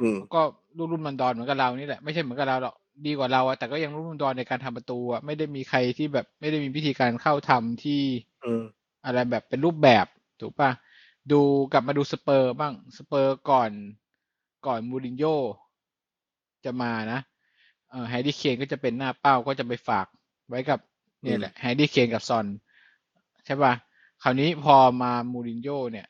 [0.00, 0.40] อืมก็
[0.76, 2.74] รุ่นรุ่นมันดอนเหมือนกับเรานี่แหละไม่ใช่เหมือนกับเราหรอก
[3.06, 8.00] ดีกว่าเราอะแต่ก็ยังรุ่นรุ่นดอนในการทำประตูอะไม่ได้มีใครที่แบบไม่ได้มีวิธีการเข้าทำที่
[8.42, 8.64] อืม
[9.04, 10.06] อะไรแบบเป็นรูปแบบ
[10.40, 10.70] ถูกป่ะ
[11.32, 13.70] ดูกลับมาดูสเปอร์บ้างสเปอร์ก่อน
[14.66, 15.36] ก่อนมูรินโญ่
[16.64, 17.20] จะมานะ
[17.90, 20.06] เอ่อแฮร์รี่เคนก็จะเป็นหน้าเป้าก็จะไปฝาก
[20.48, 20.80] ไว้กับ
[21.22, 22.46] เนี่ยแหละแฮร์รี่เคนกับซอน
[23.46, 23.72] ใช่ป่ะ
[24.22, 26.06] คราวนี้พอมามูรินโญ่เนี่ย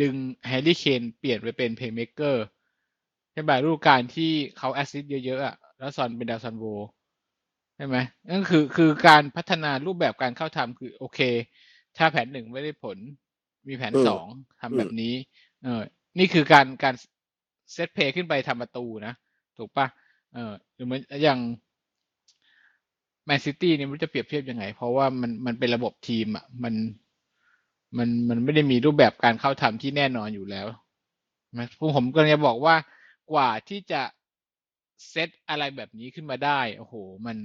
[0.00, 0.14] ดึง
[0.46, 2.44] แฮร์รี่เคนเปลี่ยนไปเป็นเพลย์เม k เกอร์
[3.32, 6.64] ใช่ป่ะฤดูกาลที่เขา assist เยอะๆอะแล้วซอนเป็นดาวซัลโว
[7.76, 7.96] ใช่ไหม
[8.30, 11.20] นั่นคือคือการพัฒนารูปแบบการเข้าทำคือโอเค
[11.96, 12.98] ถ้าแผนหนึ่งไม่ได้ผล
[13.68, 14.26] มีแผนอืมสอง
[14.60, 15.14] ทำอืมแบบนี้
[15.64, 15.82] เออ
[16.18, 16.94] นี่คือการการ
[17.72, 19.14] set play ขึ้นไปทำประตูนะ
[19.58, 19.86] ถูกปะ
[20.34, 21.40] เออหรือเหมือนอย่าง
[23.26, 26.74] แมนซิตี้เนี่ยมันจะเปรียบเทียบยังไง เพราะว่ามันมันเป็นระบบทีมอะมัน
[27.98, 30.66] มันมันไม่ได้มีรูปแบบการเข้าทำที่แน่นอนอยู่แล้ว
[31.58, 32.76] นะผมก็จะบอกว่า
[33.32, 34.02] กว่าที่จะ
[35.10, 36.94] เซตอะไรแบบนี้ขึ้นมาได้ โอ้โห
[37.26, 37.38] มัน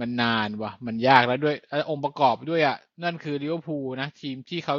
[0.00, 4.76] มันนานว่ะมันยากแล้วด้วยแล้วองค์ประกอบด้วยอะ นั่นคือลิเวอร์พูลนะ ทีมที่เขา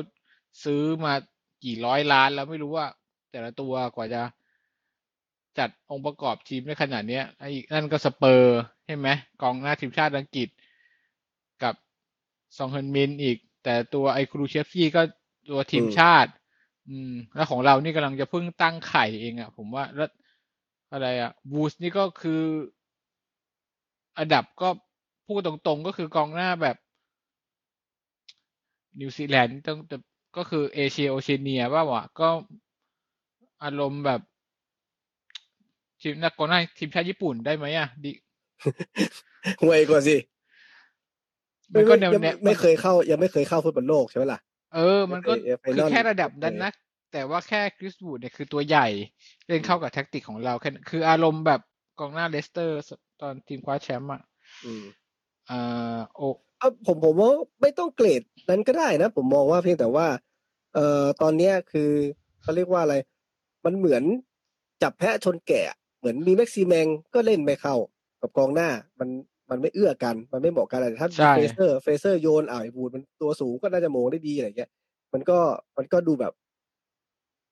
[0.63, 1.13] ซื้อมา
[1.63, 2.87] กี่ร้อยล้านแล้วไม่รู้ว่า
[3.31, 4.21] แต่ละตัวกว่าจะ
[5.59, 9.07] จัดองค์ประกอบทีมได้ขนาดเนี้ยไอ้นั่นก็สเปอร์ใช่ไหม
[9.41, 10.49] กองหน้าทีมชาติอังกฤษ
[11.63, 11.75] กับ
[12.57, 15.01] ซอนเฮืองมินอีก แต่ตัวไอ้คูลูเซฟสกี้ก็
[15.49, 16.31] ตัวทีมชาติ
[16.89, 20.09] อืม แล้วของเรานี่กำลังจะเพิ่งตั้งไข่เองอะ่ะ ผมว่าแล้ว
[20.91, 22.41] อะไรอะ่ะวูดนี่ก็คือ
[24.17, 24.69] อันดับก็
[25.27, 26.77] พูดตรงๆก็คือกองหน้าแบบ
[28.99, 29.97] นิวซีแลนด์ต้องแต่
[30.35, 32.29] ก็คือเอเชียโอเชียเนียว่าวะก็
[33.63, 34.21] อารมณ์แบบ
[36.01, 38.11] ทีมนักกองหน้าทีมชาติญี่ปุ่นได้ไหมอะดิ
[39.61, 40.15] ห่วยกว่าสิ
[41.73, 44.39] มันก็แนวยังแนไม่วไม่เคยเข้า ยังไม่เคยเข้าฟุตบอลโลกใช่ไหมล่ะ
[44.75, 46.71] เออ มันก็ FA คือ Final แค่ระดับนั้นเออนะ
[47.11, 48.87] แต่ว่าแค่คริสบูดเนี่ยคือตัวใหญ่
[49.47, 51.61] เล่นเข้ากับแท็กติกของเราแค่นั้นคืออารมณ์แบบ
[51.99, 52.75] กองหน้าเลสเตอร์
[53.21, 54.21] ตอนทีมคว้าแชมป์อะ
[54.65, 54.83] อืม
[55.49, 56.21] อ่าโอ
[56.61, 60.07] เออผมผมว่าไม่ต้องเกรดนั้นก็ได้นะ ผมมองว่าเพียงแต่ว่า
[60.73, 61.91] เอ่อตอนเนี้ยคือ
[62.41, 62.95] เขาเรียกว่าอะไร
[63.65, 64.03] มันเหมือน
[64.81, 67.75] จับแพะชนแกะ เหมือนมีแม็กซิแมงก็เล่นไม่เข้า
[68.21, 68.69] กับกองหน้า
[68.99, 69.09] มัน
[69.49, 74.69] มันไม่เอื้อกัน มันไม่เหมาะกันอะไรถ้าใช่เฟเซอร์เฟเซอร์โยนอ่าวไอ้บูดมันตัวสูงก็น่าจะโมงได้ดีอะไรเงี้ย
[75.13, 75.37] มันก็
[75.77, 76.33] มันก็ดูแบบ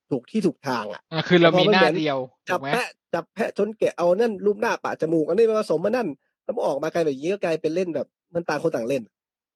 [0.10, 2.20] ถูกที่ถูกทางอะอะคือเรามีหน้าเพราะมันเหมือนเดียว
[2.50, 6.08] ถูจับกไหมแพะจับแพะชนแกะเอานั่นรูปหน้าปะจมูกอันนี้มาผสมมานั่น
[6.44, 9.04] แล้วมันออกมากลายแบบนี้ก็กลายเป็นเล่นแบบ มันต่างคนต่างเล่น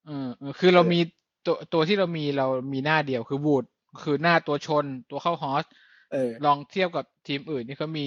[0.06, 1.00] เออเออคือเราเออมี
[1.46, 3.64] ตัวตัวที่เรามีเรามีหน้าเดียวคือบูด
[4.02, 5.64] คือหน้าตัวชนตัวเข้าฮอส
[6.12, 8.06] เออลองเทียบกับทีมอื่นที่เขามี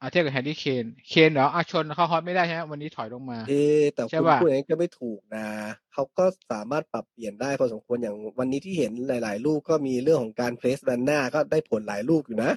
[0.00, 5.46] อะเทียบกับแฮร์รี่เคนเคนเหรออะชนเข้าฮอสไม่ได้ใช่ไหมวันนี้ถอยลงมาเอ๊ะแต่ใช่คุณป่ะพูดอย่างนี้ก็ไม่ถูกนะ
[5.92, 12.52] เขาก็สามารถปรับเปลี่ยนได้พอสมควรอย่างวันนี้ที่เห็นหลาย ๆ ลูกก็มีเรื่องของการเพรสดันหน้าก็ได้ผลหลายลูกอยู่นะ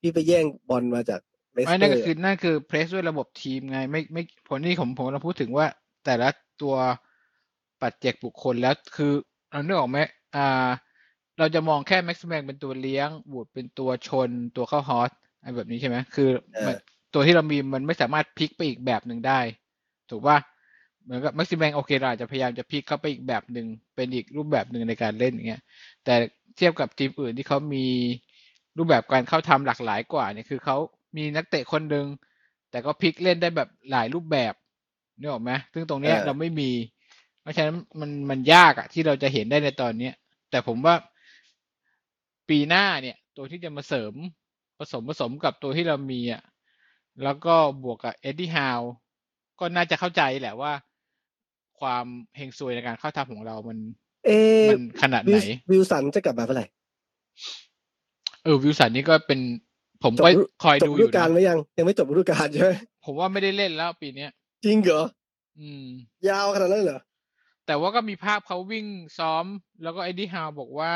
[0.00, 1.20] ที่ไปแย่งบอลมาจาก
[1.54, 5.66] เลสไม่เตนั่อนก็ร์คือนั่นคือเพรสด้วยระบบทีมไง ไม่ไม่ผลนี่ผมผมเราพูดถึงว่า
[6.04, 6.28] แต่ละ
[6.62, 6.74] ตัว
[7.80, 9.12] ปัจเจกบุคคลแล้วคือ
[9.50, 9.98] เราเนึกออกไหม
[10.36, 10.68] อ่า
[11.38, 15.10] เราจะมองแค่แม็กซ์แมงเป็นตัวเลี้ยงบูดเป็นตัวชนตัวเข้าฮอส
[15.40, 16.30] อะไรแบบนี้ใช่ไหมคือ
[16.66, 16.76] มัน
[17.14, 19.40] ตัวที่เรามีมันไม่สามารถพลิกไปอีกแบบหนึ่งได้
[20.10, 20.38] ถูกป่ะ
[21.04, 25.62] เหมือนกับแม็กซิแมงโอเคเราอาจจะพยายามจะพลิกเข้าไปอีกแบบหนึ่งเป็นอีกรูปแบบหนึ่งในการเล่นอย่างเงี้ย
[26.04, 26.14] แต่
[26.56, 27.86] เทียบกับทีมอื่นที่เขามี
[28.78, 30.76] รูปแบบการเข้าทำหลากหลายกว่าเนี่ยคือเขา
[31.16, 32.06] มีนักเตะคนหนึ่ง
[32.70, 34.52] แต่ก็พลิกเล่นได้แบบหลายรูปแบบ
[35.20, 36.70] นึกออกไหมซึ่งตรงเนี้ยเราไม่มี
[37.42, 40.14] เพราะฉะนั้นมันมันยากอะที่เราจะเห็นได้ในตอนเนี้ย
[40.50, 40.94] แต่ผมว่า
[42.48, 44.12] ปีหน้าเนี่ย ตัวที่จะมาเสริม
[44.78, 46.42] ผสมผสมกับตัวที่เรามีอะ
[47.24, 48.80] แล้วก็บวกกับเอ็ดดี้ฮาว
[49.60, 50.72] ก็น่าจะเข้าใจแหละว่า
[51.80, 52.06] ความ
[52.36, 53.78] เฮงซวยในการเข้าทำของเรามัน
[54.26, 56.66] เอ๊ะมันขนาดวิไหลนวิลสันจะกลับมาเมื่อไหร่
[58.42, 59.40] เออวิลสันนี่ก็เป็น
[60.04, 62.72] ผมจบก็ฤคอยจดูบอฤดูยู่กาลนะไหมยัง ยังไม่จบฤดูกาลใช่ไหม
[63.04, 64.30] ผมว่าไม่ได้เล่นแล้วปีเนี้ย
[64.64, 65.02] จริงเหรอ
[65.58, 65.86] อืม
[66.28, 67.00] ยาวขนาดนั้นเหรอ
[67.66, 68.86] แต่ว่าก็มีภาพเขาวิ่ง
[69.18, 69.44] ซ้อม
[69.82, 70.92] แล้วก็เอ็ดดี้ฮาวบอกว่า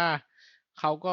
[0.78, 1.12] เขาก็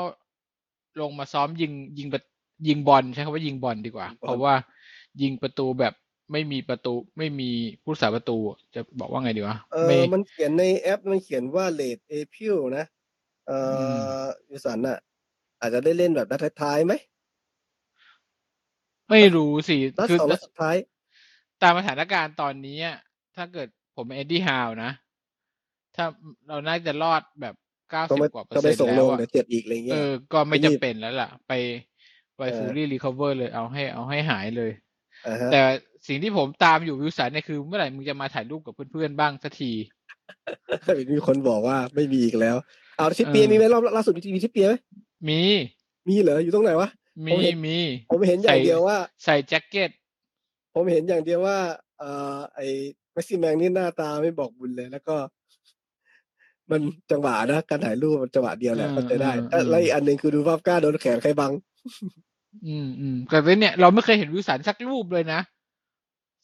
[1.02, 2.22] ลงมาซ้อมยิงยิงประ
[2.68, 4.54] ยิงบอลใช้คำว่ายิงบอลดีกว่า เพราะว่า
[5.22, 5.94] ยิงประตูแบบ
[6.32, 7.50] ไม่มีประตูไม่มี
[7.84, 8.38] ผู้รักษาประตู
[8.76, 12.86] จะบอกว่าไงดีวะเอไม่อมันเขียนในแอปมันเขียนว่าเลดเอพิลนะ
[13.48, 13.74] เอ่อื
[14.20, 14.98] อวิลสันอะ
[15.60, 16.94] อาจจะได้เล่นแบบนัดท้ายๆไหม
[19.10, 20.76] ไม่รู้สินัดคือสองนัดสุดท้าย
[21.63, 22.97] ตามสถานการณ์ตอนนี้อะ
[23.36, 24.91] ถ้าเกิดผมเป็นเอ็ดดี้ฮาวนะ
[25.95, 26.06] ถ้า
[26.47, 27.56] เราน่าจะรอดแบบ
[27.91, 31.52] เก้าก็สิบไม่กว่าเปอก็ร์ไม่เซ็นต์ส่งแล้ลวงอะเดี๋ยวเจ็บอีกอะไรเอเงี้ยอก็ไม่ไม่รีจำบเป็นแล้วล่ะ ไป
[32.38, 34.71] ไปเออ fully recover เลยเอาให้เอาให้หายเลย
[35.28, 35.62] อ่าฮะแต่
[36.08, 39.71] สิ่งที่ผมตามอยู่วิลสันเนี่ยคือเมื่อไหร่มึงจะมาถ่ายรูปกับเพื่อนๆบ้างสักที
[41.12, 42.56] มีคนบอกว่าไม่มีอีกแล้ว
[42.97, 44.76] เอาทิปเปียเออมีไหมรอบล่าสุดมีมีทิปเปียไหม
[45.30, 45.41] มี
[46.08, 46.89] มีเหรออยู่ตรงไหนวะ
[47.28, 47.78] มีผมเห็นมี
[48.10, 49.89] ผมเห็นอย่างเดียวว่า ใส่แจ็คเก็ต
[50.74, 51.58] ผมเห็นอย่างเดียวว่า
[52.00, 52.68] เอ่อไอ้
[53.14, 55.16] แม็กซิแมงนี่หน้าตาไม่บอกบุญเลย แล้วก็
[56.72, 56.82] มัน
[57.12, 61.52] จังหวะนะการถ่ายรูปมันจังหวะเดียวแหละเออเข้าใจได้เออแล้วแล้วอีกอันหนึ่งคือดูภาพกล้าโดนแขนใครบัง
[62.68, 65.42] อืมอืมแต่ว่าเนี่ยเราไม่เคยเห็นวิวสันสักรูปเลยนะ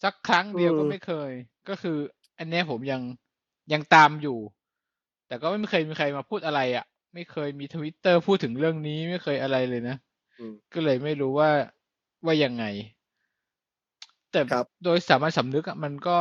[0.03, 1.31] สักครั้งเดียวอืมก็ไม่เคย
[1.69, 1.97] ก็คือ
[2.39, 3.01] อันเนี้ยผมยัง
[3.73, 4.37] ยังตามอยู่
[5.27, 9.95] แต่ก็ไม่เคยมีใครมาพูดอะไรอะ่ะ ไม่เคยมีทวิตเตอร์พูดถึงเรื่องนี้ไม่เคยอะไรเลยนะ
[10.39, 11.49] อืมก็เลยไม่รู้ว่า
[12.25, 12.65] ว่ายังไง
[14.37, 16.17] แต่ครับโดยสามัญสำนึกอะมันก็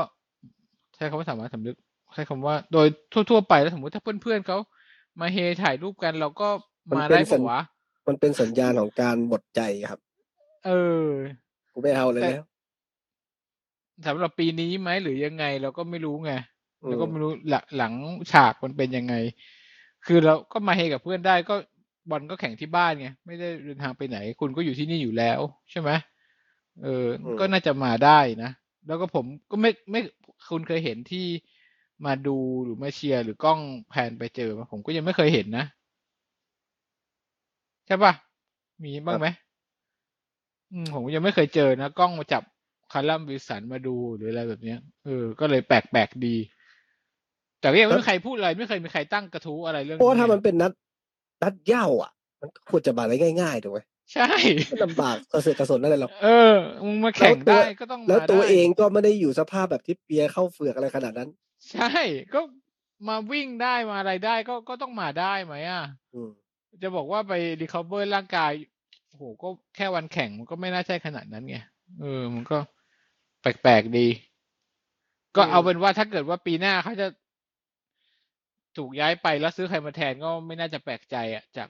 [0.97, 1.77] ใช้คำว่าสามัญสำนึก
[2.15, 2.87] ใช้คำว่า โดย
[3.31, 4.59] ทั่วๆไปแล้วสมมติถ้าเพื่อนๆเขา
[5.21, 6.49] มาเฮถ่ายรูปกันเราก็
[6.91, 7.59] มันมาเป็นได้สัปะญวะ
[8.07, 10.01] มันเป็นสัญญาณของการหมดใจครับ
[10.67, 10.71] เอ
[11.07, 11.09] อ
[11.73, 12.45] กูไม่เอาเลยแต่แล้ว
[14.07, 16.33] สำหรับปีนี้ไหมหรือยังไงเราก็ไม่รู้ไง
[16.83, 17.93] อืมแล้วก็ไม่รู้หลังหลัง
[18.33, 19.15] ฉากมันเป็นยังไง
[20.07, 21.55] คือเราก็มาเฮกับเพื่อนได้ก็
[22.11, 25.91] บอลก็แข่งที่บ้านไงไม่ได้เดินทางไปไหน คุณก็อยู่ที่นี่อยู่แล้ว ใช่ไหม
[26.83, 28.51] เอออืมก็น่าจะมาได้นะ
[28.87, 30.01] แล้วก็ผมก็ไม่ไม่
[30.51, 31.27] คุณเคยเห็นที่
[32.07, 33.61] มาดูหรือมาเชียร์หรือกล้อง
[33.91, 35.65] แพนไปเจอปะผมก็ยังไม่เคยเห็นนะ
[37.87, 38.13] ใช่ปะ
[38.85, 39.27] มีบ้างไหม
[40.73, 42.43] อืมผมยังไม่เคยเจอนะกล้องมาจับ
[42.93, 46.37] คารัมวิลสันมาดูหรืออะไรแบบเนี้ยเออ ก็เลยแปลกแปลกๆดี
[47.61, 50.73] แต่ก็ยังไม่มีใครพูดอะไร ไม่เคยมีใครตั้งกระทู้อะไรเรื่องเพราะว่าถ้าไงมันเป็นนัด
[51.43, 53.81] นัดเหย้าอะ มันก็ควรจะมาได้ง่ายๆถูกไหม
[54.13, 54.29] ใช่
[54.69, 61.31] ไม่ลำบากกระเสือกกระสนอะไรหรอกเออมึงมาแข่งแล้วตัวได้ก็ต้องมาแล้วตัวได้เองก็ไม่ได้อยู่สภาพแบบที่เปียเข้าเฟือกอะไรขนาดนั้น
[61.73, 61.93] ใช่
[62.35, 62.41] ก็
[63.09, 65.83] มาวิ่งได้มาอะไรได้ก็ก็ต้องมาได้ไหมอะ
[66.15, 66.31] อืม
[66.83, 68.51] จะบอกว่าไปรีคอเวอร์ร่างกาย
[69.09, 71.57] โอ้โหก็แค่วันแข่งมันก็ไม่น่าใช่ขนาดนั้นไง
[72.01, 72.59] เออ มันก็
[73.41, 74.07] แปลกๆดี
[75.37, 77.07] ก็เอาเป็นว่าถ้าเกิดว่าปีหน้าเขาจะ
[78.77, 81.69] ถูกย้ายไปแล้วซื้อใครมาแทนก็ไม่น่าจะแปลกใจอะจาก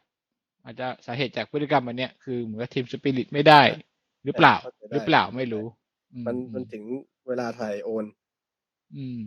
[0.67, 3.61] อาจจะสาเหตุจากพฤติกรรมอันเนี้ยคือเหมือนกับทีมสปิริตไม่ได้
[4.25, 5.67] หรือเปล่าเข้าใจได้หรือเปล่าไม่รู้
[6.13, 6.85] อืมันมันถึง
[7.27, 8.05] เวลาถ่ายโอน
[8.97, 9.21] อืม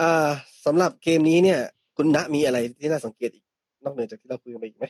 [0.00, 0.30] อ่า
[0.66, 1.60] สำหรับเกมนี้เนี่ย
[1.96, 3.44] คุณณมีอะไรที่น่าสังเกตอีก
[3.84, 4.86] นอกเหนือจากที่เราคุยกันไปอีกไหม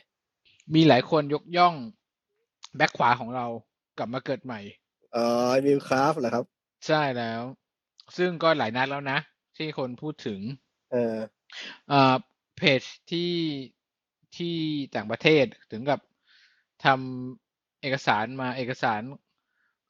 [0.75, 1.75] มีหลายคนยกย่อง
[2.77, 3.47] แบ็คขวาของเรา
[3.99, 4.61] กลับมาเกิดใหม่
[5.13, 6.45] เอ่อมิวคราฟเหรอครับ
[6.87, 7.43] ใช่แล้ว
[8.17, 9.19] ซึ่งก็หลายนัดแล้วนะ
[9.57, 10.41] ที่คนพูดถึง
[10.93, 11.17] เออ
[11.89, 12.15] เอ่อ
[12.57, 13.31] เพจที่
[14.37, 14.57] ที่
[14.95, 16.01] ต่างประเทศถึงกับ
[16.85, 19.01] ทำเอกสารมาเอกสาร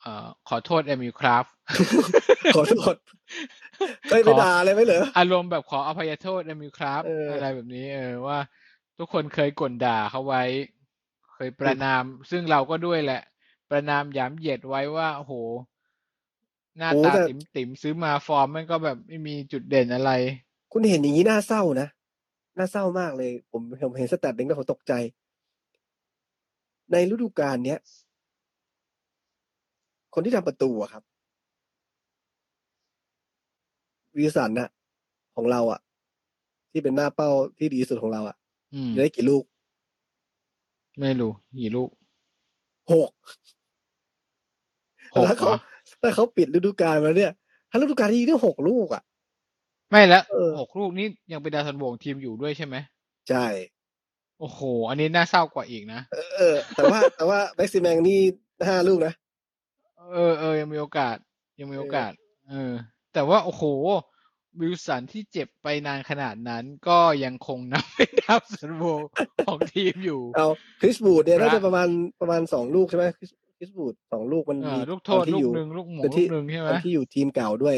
[0.01, 1.44] เอ่อขอโทษเอมิลคราฟ
[2.55, 2.94] ขอโทษ
[4.09, 8.38] เคยไปด่าอะไรไหมเหรออารมณ์แบบขออภัยโทษเอมิลคราฟเออออะไรแบบนี้ เออว่า
[8.98, 10.42] ทุกคนเคยก่นด่าเขาไว้
[11.35, 13.22] เคยประณาม ซึ่งเราก็ด้วยแหละ
[13.70, 15.35] ประณามหยามเหยียดไว้ว่าโอ้โห
[16.79, 20.12] หน้าโอ้ตาแต่ติ๋มติ๋มๆซื้อมาฟอร์มมันก็แบบไม่มีจุดเด่นอะไร
[20.72, 21.88] คุณเห็นอย่างนี้น่าเศร้านะ
[22.59, 24.92] น่าเศร้ามากเลย ผมผมเห็นสแตทหนึ่งแล้วผมตกใจ
[26.92, 27.79] ในฤดูกาลเนี้ย
[30.14, 31.03] คนที่ทำประตูอะครับ
[34.16, 34.68] วิลสันนะ
[35.37, 35.81] ของเราอะ
[36.71, 38.37] ที่เป็นหน้าเป้าที่ดีที่สุดของเราอะ
[38.75, 39.44] อืมได้กี่ลูก
[41.01, 41.90] ไม่รู้กี่ลูก
[42.90, 43.11] หก
[45.16, 45.55] หกแล้วเหรเขาอ
[46.01, 47.33] แล้วเขาปิดฤดูกาลมาเนี่ย
[47.71, 49.03] ถ้าฤดูกาลที่ยิงได้หกลูกอะ
[49.90, 52.77] ไม่แล้วเออหกลูกนี้ยังเป็นดาวซันโบของทีมอยู่ด้วยใช่ไหม
[53.29, 53.46] ใช่
[54.40, 58.20] โอ้โห อันนี้น่าเศร้ากว่าอีกนะเออเออแต่ว่าแต่ว่าแม็กซิแมงนี่
[58.68, 59.12] ห้าลูกนะ
[60.12, 61.16] เออเออยังมีโอกาส
[61.61, 62.12] ยังมีเออโอกาส
[62.48, 62.72] เออ
[63.14, 63.64] แต่ว่าโอ้โห
[64.61, 68.85] วิลสันที่เจ็บไปนานขนาดนั้น ก็ยังคงนับเป็นดาวซันโบ
[69.46, 70.48] ของทีมอยู่ เอา
[70.81, 71.88] คริสบูดเนี่ยพระน่าจะประมาณ
[72.20, 77.77] ประมาณสองลูกใช่ไหมคริสคริสบูดสองลูกมันเอมีอลูกโทตอษนที่ลูอกยู่หนึ่งลูกหมูตอนลูที่กหนึ่งใช่ไหมตอนที่อยู่ทีมเก่าด้วย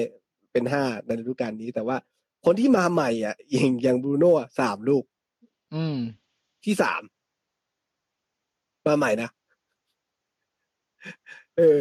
[0.53, 1.97] เป็นห้าในฤดูกาลนี้ แต่ว่า
[2.45, 5.05] คนที่มาใหม่อะอย่างอย่างบรูโน่อะสามลูก
[5.75, 5.97] อืม
[6.65, 7.03] ที่สาม
[8.87, 9.31] มาใหม่นะ
[11.57, 11.81] เออ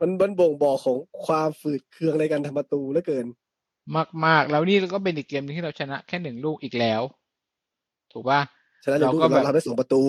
[0.00, 0.96] มันมันบ่งบอกของ
[1.26, 3.26] ความฝืดเคืองในการทำประตูเหลือเกิน
[3.96, 7.02] มากมากๆแล้วนี่ก็เป็นอีกเกมหนึงที่เราชนะแค่หนึ่งลูกอีกแล้ว
[8.12, 8.40] ถูกป่ะ
[8.84, 10.02] ฉะนั้นในเราลูกก็เราแบบทำได้สองประตู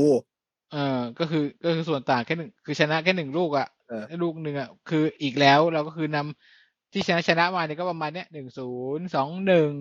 [0.73, 6.62] เออ ก็คือก็คือส่วนต่างแค่หนึ่งคือชนะแค่หนึ่งลูกอะเออลูกหนึ่งอะคืออีกแล้วเราก็คือนำ
[6.93, 9.73] ที่ชนะชนะมาเนี่ยก็ประมาณเนี้ยหนึ่งศูนย์สองหนึ่ง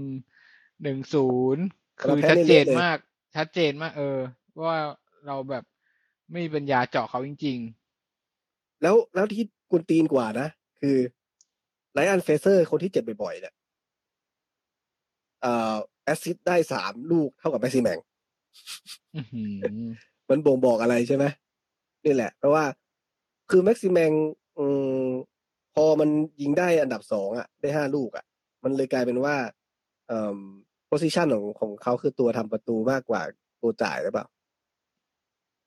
[0.83, 1.65] หนึ่งศูนย์
[2.01, 2.99] คือชัดเจนมาก
[3.37, 4.19] ชัดเจนมาก เออ
[4.65, 4.79] ว่า
[5.27, 5.65] เราแบบ
[6.31, 7.59] ไม่มีปัญญาเจาะเขาจริง
[8.83, 10.49] แล้วแล้วที่กุนตีนกว่านะ
[10.81, 10.97] คือ
[11.93, 13.55] ไรอันเฟรเซอร์คนที่เจ็บบ่อยๆเนี่ย
[15.43, 19.55] เอ่อ assist ได้สามลูกเท่ากับแม็กซิแมงๆอื้อหือ
[20.29, 21.25] มันบ่งบอกอะไรใช่ไหม
[22.05, 22.65] นี่แหละ เพราะว่า
[23.51, 24.11] คือแม็กซิแมง
[24.59, 24.65] อื
[25.03, 25.07] ม
[25.75, 26.09] พอมัน
[26.41, 28.25] ยิงได้อันดับสองอะได้ห้าลูกอะ
[28.65, 29.37] มันเลยกลายเป็นว่า
[30.09, 30.39] เอ่อ
[30.87, 33.23] position ของของเขาคือตัวทำประตูมากกว่า
[33.63, 34.27] ตัวจ่ายหรือเปล่า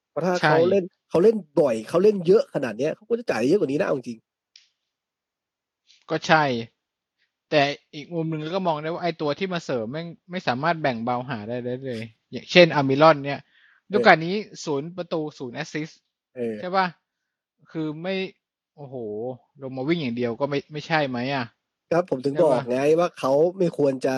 [0.10, 4.20] เพราะถ้าใช่เขาเล่นเขาเล่นบ่อยเขาเล่นเยอะขนาดเนี้ยเขาก็จะจ่ายเยอะกว่านี้นะเอาจริง
[6.10, 6.44] ก็ใช่
[7.50, 7.62] แต่
[7.96, 13.40] อีกมุมหนึ่งเราก็มองได้ว่าไอ้ตัวที่มาเสริมแม่งไม่สามารถแบ่งเบาหาได้เลย อย่างเช่นอามิลอนเนี่ย
[13.92, 16.00] ดูการนี้ศูนย์ประตูศูนย์แอสซิสต์
[16.36, 16.88] เออใช่ป่ะ
[17.72, 18.16] คือไม่
[18.78, 18.96] โอ้โห
[19.62, 21.46] ลงมาวิ่งอย่างเดียวก็ไม่ไม่ใช่ไหมอะ
[21.92, 24.14] ครับผมถึงใช่บปะอกไงว่าเขาไม่ควรจะ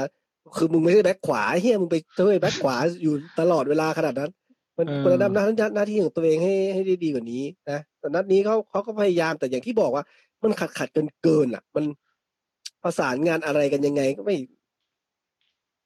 [0.58, 4.32] คือมึงไม่ใช่แบ็คขวาเฮียมึงไปช่วยแบ็คขวาอยู่ตลอดเวลาขนาดนั้น
[4.78, 10.04] มันเออควรจะทำหน้าหน้าที่ของตัวเองให้ให้ได้ดีกว่านี้นะแต่นัดนี้เขาเขาก็พยายามแต่อย่างที่บอกว่า
[10.44, 11.86] มันขัดขัดเกินเกินอะ มัน
[12.84, 14.36] ประสานงานอะไรกันยังไงก็ไม่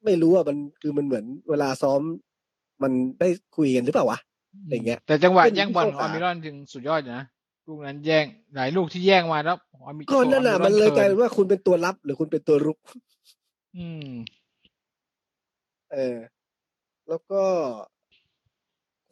[0.04, 2.00] ไม่รู้อะมันคือมันเหมือนเวลาซ้อม
[2.82, 4.18] มันได้คุยกันหรือเปล่าวะ
[4.70, 7.24] อย่างเงี้ย แต่จังหวะเป็นแย่งบอลของเข้าอาขามิลอนจึงสุดยอดอยู่นะ
[7.72, 12.78] ลูกนั้นแย่งหลายลูกที่แย่งมาแล้วอามิก็นั่นน่ะมันเลยกลายเป็นทิร์ว่าคุณเป็นตัวรับหรือคุณเป็นตัวรุก
[13.76, 14.08] อืม
[15.92, 16.18] เออ
[17.08, 17.42] แล้วก็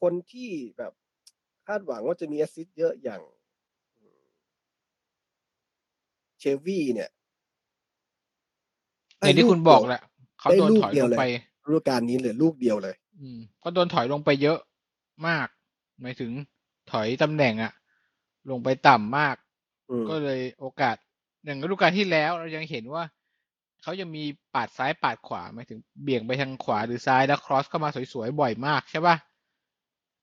[0.00, 0.92] คนที่แบบ
[1.66, 3.22] คาดหวังว่าจะมี assist เยอะอย่าง
[6.38, 7.10] เชลวี่เนี่ย
[9.20, 10.02] อย่างที่คุณบอกแหละ
[10.40, 11.24] เขาได้โดนลูกถอยเดีลยวงเลยไป
[11.66, 14.58] ฤดูกาลนี้เหลือลูกเดียวเลย อืมเขาโดนถอยลงไปเยอะ
[15.26, 15.48] มาก
[16.00, 16.32] หมายถึง
[16.90, 17.72] ถอยตำแหน่งอะ
[18.50, 19.36] ลงไปต่ำมาก
[19.90, 20.96] อืมก็เลยโอกาส
[21.44, 23.04] อย่างฤดูกาลที่แล้วเรายังเห็นว่า
[23.82, 24.24] เขายังมี
[24.54, 29.16] ปาดซ้ายปาดขวาหมายถึงเบี่ยงไปทางขวาหรือซ้ายแล้วครอสเข้ามาสวยๆบ่อยมากใช่ป่ะ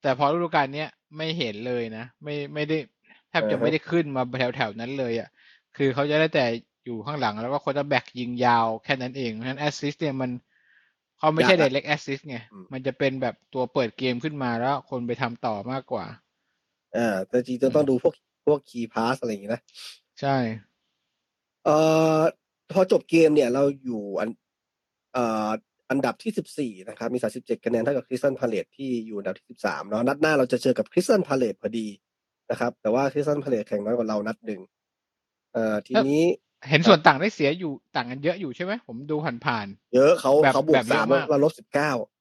[0.01, 2.77] แต่พอฤดูกาลเนี้ยไม่เห็นเลยนะ ไม่ไม่ได้
[3.29, 5.29] แทบอ่าจะฮะไม่ได้ขึ้นมาแถวแถวๆนั้นเลยอะ
[5.77, 6.45] คือเขาจะได้แต่
[6.85, 10.31] อยู่ข้างหลังแล้วก็คนจะแบกยิงยาวแค่นั้นเองเพราะฉะนั้นแอสซิสเนี่ยมัน
[11.17, 16.05] เขาไม่ใช่ยากอะ direct assist ไงอืมมันจะเป็นแบบตัวเปิดเกมขึ้นมาแล้วคนไปทำต่อมากกว่า
[16.95, 18.13] อ่าแต่จริงๆต้องดูพวก
[18.45, 19.61] พวกคีย์พาสอะไรอย่างงี้นะ
[20.21, 20.37] ใช่
[21.65, 21.77] เอ่
[22.17, 22.19] อ
[22.71, 24.29] พอจบเกมเนี่ยเราอยู่อัน
[25.13, 25.49] เอ่อ
[25.89, 31.87] อันดับที่สิบสี่นะครับ มีสาสิบเจ็ดคะแนนเท่ากับคริสตันพาเลตที่อยู่อันดับที่สิบสามเนาะนัดหน้าเราจะเจอกับคริสตันพาเลตพอดี
[32.51, 34.61] นะครับ แต่ว่าคริสตันพาเลตแข่งน้อยกว่าเรานัดหนึ่ง
[35.53, 36.23] เอ่อทีนี้
[36.69, 42.16] เห็นส่วนต่างได้เสียอยู่ต่างกันเยอะอยู่ใช่ไหมผมดูผ่านเยอะเขาแบบเขาบวแบกบเยอะสามมากเราลบสิบเก้าๆ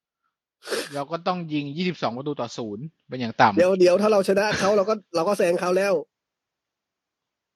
[0.95, 5.95] เราก็ต้องยิง22ประตูต่อศูนย์เป็นอย่างต่ำเดี๋ยวเดี๋ยวถ้าเราชนะเขาเราก็เราก็แซงเขาแล้ว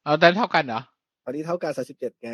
[0.05, 0.81] เอาแต่เท่ากันเหรอ
[1.25, 2.33] ตอนนี้เท่ากันสาสิบเจ็ดไง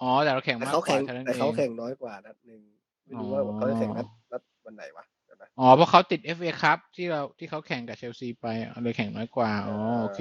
[0.00, 2.60] อ๋อแต่เราแข่งแต่มากเขากว่าแข่งเท่านั้นแต่เอเขางแข่งน้อยกว่านัดหนึ่ง
[3.04, 8.46] ไม่รู้ว่าอ๋อเขาจะแข่งนัดนัดวันไหนวะเดี๋ยวนะอ๋อเพราะเขาติด FA ครับที่เราที่เขาแข่งกับเชลซีไป
[8.82, 10.20] เลยแข่งน้อยกว่าอ๋อโอเค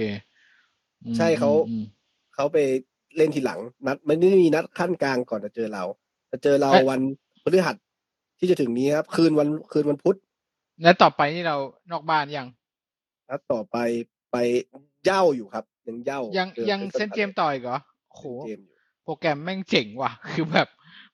[1.04, 1.84] อืมใช่เขาอืม
[2.36, 2.58] เขาไป
[3.18, 5.84] เล่นทีหลัง นัดมันไม่มีนัดขั้นกลางก่อนจะเจอเรา
[6.32, 7.00] จะเจอเราเอ๊ะวัน
[7.44, 7.76] พฤหัส
[8.44, 10.18] ที่จะถึงนี้ครับ คืนวันคืนวันพุธ
[10.84, 11.58] แล้วต่อไปนี่เรา
[11.92, 12.48] นอกบ้านยัง
[13.30, 13.78] นัดต่อไป
[14.32, 14.38] ไป
[15.04, 17.80] เหย้าอยู่ครับ ยังเหย้ายังจอยังคริสตัเซนเกมต่ออีกเหรอ
[18.14, 20.68] โหเซนเกมอยู่โปรแกรมแม่งเจ๋งว่ะ คือแบบ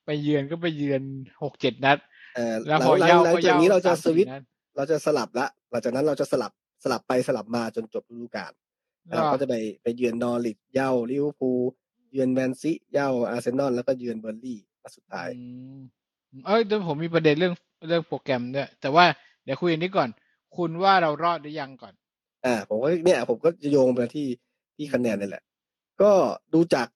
[0.06, 1.02] ไปเยือนก็ไปเยือน
[1.44, 1.98] หกเจ็ดนัด
[2.36, 4.44] เอ่อแล้วพหอลังเย้าหลังก็จากเย้านี้เราจะสามสวิตช์นัด
[4.76, 6.52] เราจะสลับละหลังจากนั้นเราจะสลับ
[6.84, 8.52] สลับไปสลับมาจนจบฤดูกาล
[9.08, 11.60] แล้วเราก็จะไปไปเยือนนอริทเหย้าลิเวอร์พูล
[12.12, 15.44] เยือนแมนซีเหย้าอาร์เซนอลแล้วก็เยือนเบอร์ลี่นัดสุดท้ายอื
[15.78, 15.80] ม
[16.46, 17.54] เอ้ยเดี๋ยวผมมีประเด็นเรื่อง
[17.88, 19.06] เรื่องโปรแกรมด้วยแต่ว่า
[19.44, 20.10] เดี๋ยวคุยอันนี้ก่อน
[20.58, 21.94] คุณว่าเรารอดหรือยังก่อน
[22.46, 24.28] อ่า ผมก็เนี่ยผมก็จะโยงไปที่
[24.76, 25.44] ที่คะแนนนี่แหละ
[26.02, 26.12] ก็
[26.54, 26.88] ดูจาก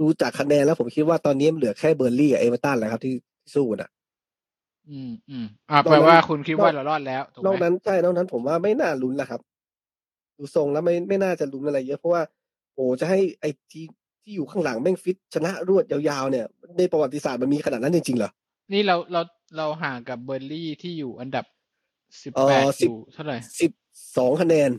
[0.00, 3.90] ดูจากคะแนนแล้วผมคิดว่าตอนนี้มันเหลือแค่เบอร์ลี่กับเอเวอร์ตันแล้วครับที่ที่สู้น่ะ
[4.90, 9.40] อืมอืมอ่านอกนั้นแปลว่าคุณคิดว่านอกเรารอดแล้วถูกนอกไหมนั้นใช่นอกนั้นผมว่าไม่น่าลุ้นแล้วครับ
[10.38, 12.22] ดูทรงแล้วไม่ไม่น่าจะลุ้นอะไรเยอะเพราะว่า
[12.74, 13.88] โอ้จะให้ไอ้ทีม
[14.22, 16.46] ที่อยู่ข้างหลังแม่งฟิตชนะรวดยาวๆเนี่ย
[16.78, 18.30] ในประวัติศาสตร์มันมีขนาดนั้นจริงๆเหรอ
[18.72, 19.20] นี่เราเรา
[19.56, 21.44] เราห่างกับเบอร์ลี่ที่อยู่อันดับ
[22.22, 23.72] สิบเอ่แปดออสิบยู่เท่าไหร่สิบ
[24.16, 24.70] สองคะแนน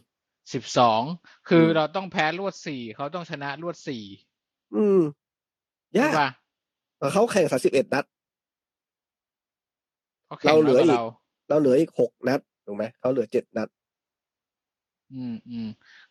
[0.53, 1.01] สิบสอง
[1.49, 4.03] คืออมเราต้องแพ้รวดสี่เขาต้องชนะรวดสี่
[4.75, 4.99] อืม
[5.93, 6.29] ใช่ยากป่ะ
[7.13, 8.05] เขาแข่งสามสิบเอ็ดนัด
[10.25, 11.03] เขาแข่งเราเหลืน้ออยกอีว่ากเรา
[11.49, 13.67] เราเหลืออีกหกนัดถูกไหมเขาเหลือเจ็ดนัด
[15.13, 15.67] อืมอืม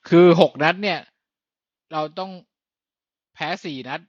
[0.08, 1.00] คือหกนัดเนี่ย
[1.92, 2.30] เราต้อง
[3.34, 4.00] แพ้สี่นัด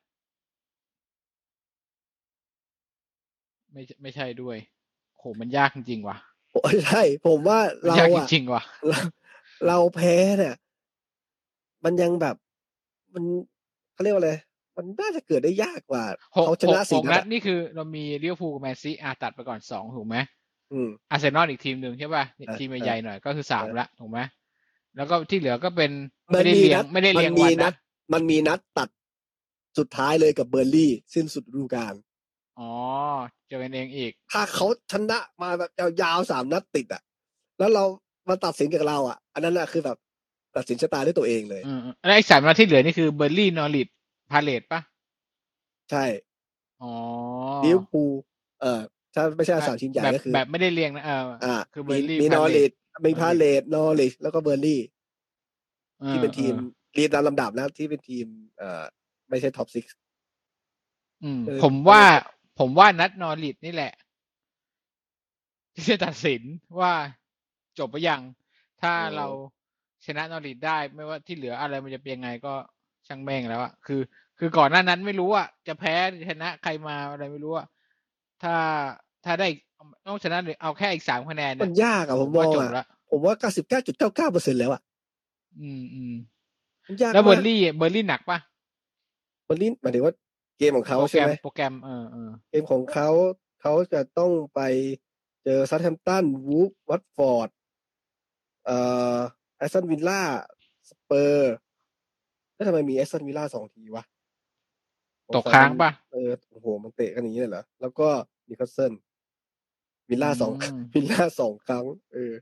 [3.74, 4.58] ไม่ไม่ใช่ด้วย
[5.18, 6.18] โหมันยากจริงๆว่ะ
[6.54, 9.00] โอ้ยใช่ผมว่ามันเรายากจอะริงๆว่ะเรา
[9.68, 10.56] เราแพ้เนี่ย
[11.84, 12.36] มันยังแบบ
[13.14, 13.24] มัน
[13.94, 14.34] เขาเรียกว่าอะไร
[14.78, 16.04] มันน่าจะเกิดได้ยากกว่า
[16.38, 20.18] หกเขาชหกนะหสี่กนันัดดอะนี่คือเรามีลิเวอร์พูลกับแมนซีอะตัดไปก่อนสองถูกไหม
[20.72, 24.20] อืมอาร์เซนอลอีกทีมหนึ่งใช่ป่ะเนี่ยเออทีมเออใหญ่ๆหน่อยก็คือสามเออละถูกไหม
[24.96, 25.92] แล้วก็ที่เหลือก็เป็น
[26.34, 27.74] มัไม่นได้มีเรียนังดไม่ได้มัเรียงมีวันนันะด
[28.14, 28.90] มันมีนัดตัด
[29.78, 31.94] สุดท้ายเลยกับเบอร์ลี่ สิ้นสุดฤดูกาล
[32.60, 32.72] อ๋อ
[33.48, 37.02] เจอกันเองอีก ถ้าเขาชนะมาแบบยาวๆสามนัดติดอะ
[37.60, 37.84] แล้วเรา
[38.30, 39.98] มาตัดสินกับเราอะ อันนั้นอะคือแบบ
[40.56, 43.88] ตัดสินชะตาด้วยตัวเองเลยอืมๆแล้วไอ้สามนัดที่เหลือนี่คือเบอร์ลี่นอริท
[44.32, 44.82] พาเลตป่ะ
[45.92, 46.06] ใช่
[46.82, 46.94] อ๋อ
[47.66, 48.12] ลิเวอร์พูล
[48.62, 48.82] เอ่อ
[49.16, 52.72] ถ้าไม่ใช่สามทีมใหญ่แบบก็คือ แบบไม่ได้เรียงนะเอออ่าคือมี Burnley มีนอ Palace ริท
[53.06, 54.82] มี Norwich พาเลตนอริชแล้วก็เบอร์ลี่
[56.02, 58.26] ออที่เป็นทีมออเรียนตามลำดับนะที่เป็นทีม
[58.58, 58.84] เอ่อ
[59.30, 59.86] ไม่ใช่ top six
[61.24, 62.02] อืม เออ ผมว่า
[62.60, 63.94] ผมว่านัดนอริทนี่แหละ
[65.76, 66.42] ที่จะตัดสิน
[66.80, 66.94] ว่า
[67.80, 68.22] จบไปยัง
[68.82, 69.28] ถ้าเรา
[70.06, 72.54] ชนะนอริทได้ ไม่ว่าที่เหลืออะไรมันจะเป็นยังไงก็
[73.08, 74.02] ช่างแม่งแล้วอะคือ
[74.40, 77.68] คือก่อนหน้านั้นไม่รู้อะจะแพ้หรือชนะใครมาอะไรไม่รู้อะ
[78.44, 78.56] ถ้า
[79.26, 79.48] ถ้าได้
[80.08, 84.82] ต้องชนะหรือเอาแค่อีกสามคะแนนมันยากอะผมมว่าองจบอะแล้วผมว่าเก้าสิบเก้าจุดเก้าเก้าเปอร์เซ็นต์แล้วอะ
[85.60, 86.14] อืมอืม
[86.88, 88.40] มันยากแล้วเบอมากร์ลี่เบอร์ลี่หนักปะ
[89.46, 93.10] เบอร์ลี่หมายถึงว่าเกมของเขาโปรแกใช่รมไหมโปรแกรมเออเออเกมของเขา
[93.62, 94.62] เขาจะต้องไป
[95.44, 97.50] เจอเซาแธมป์ตันวูฟวัตฟอร์ด
[98.66, 98.78] เอ่
[99.16, 99.18] อ
[99.58, 100.22] แอสตันวิลล่า
[100.90, 101.54] สเปอร์
[102.54, 104.04] แล้วทำไมมีแอสตันวิลล่าสองทีวะ
[105.36, 108.08] ตกค้างปะเออโอ้โหมันเตะกันอย่างนี้เลยเหรอ แล้วก็
[108.50, 108.94] นิวคาสเซิล
[110.10, 112.34] วิลล่าสองอืมวิลล่าสองครั้ง เออ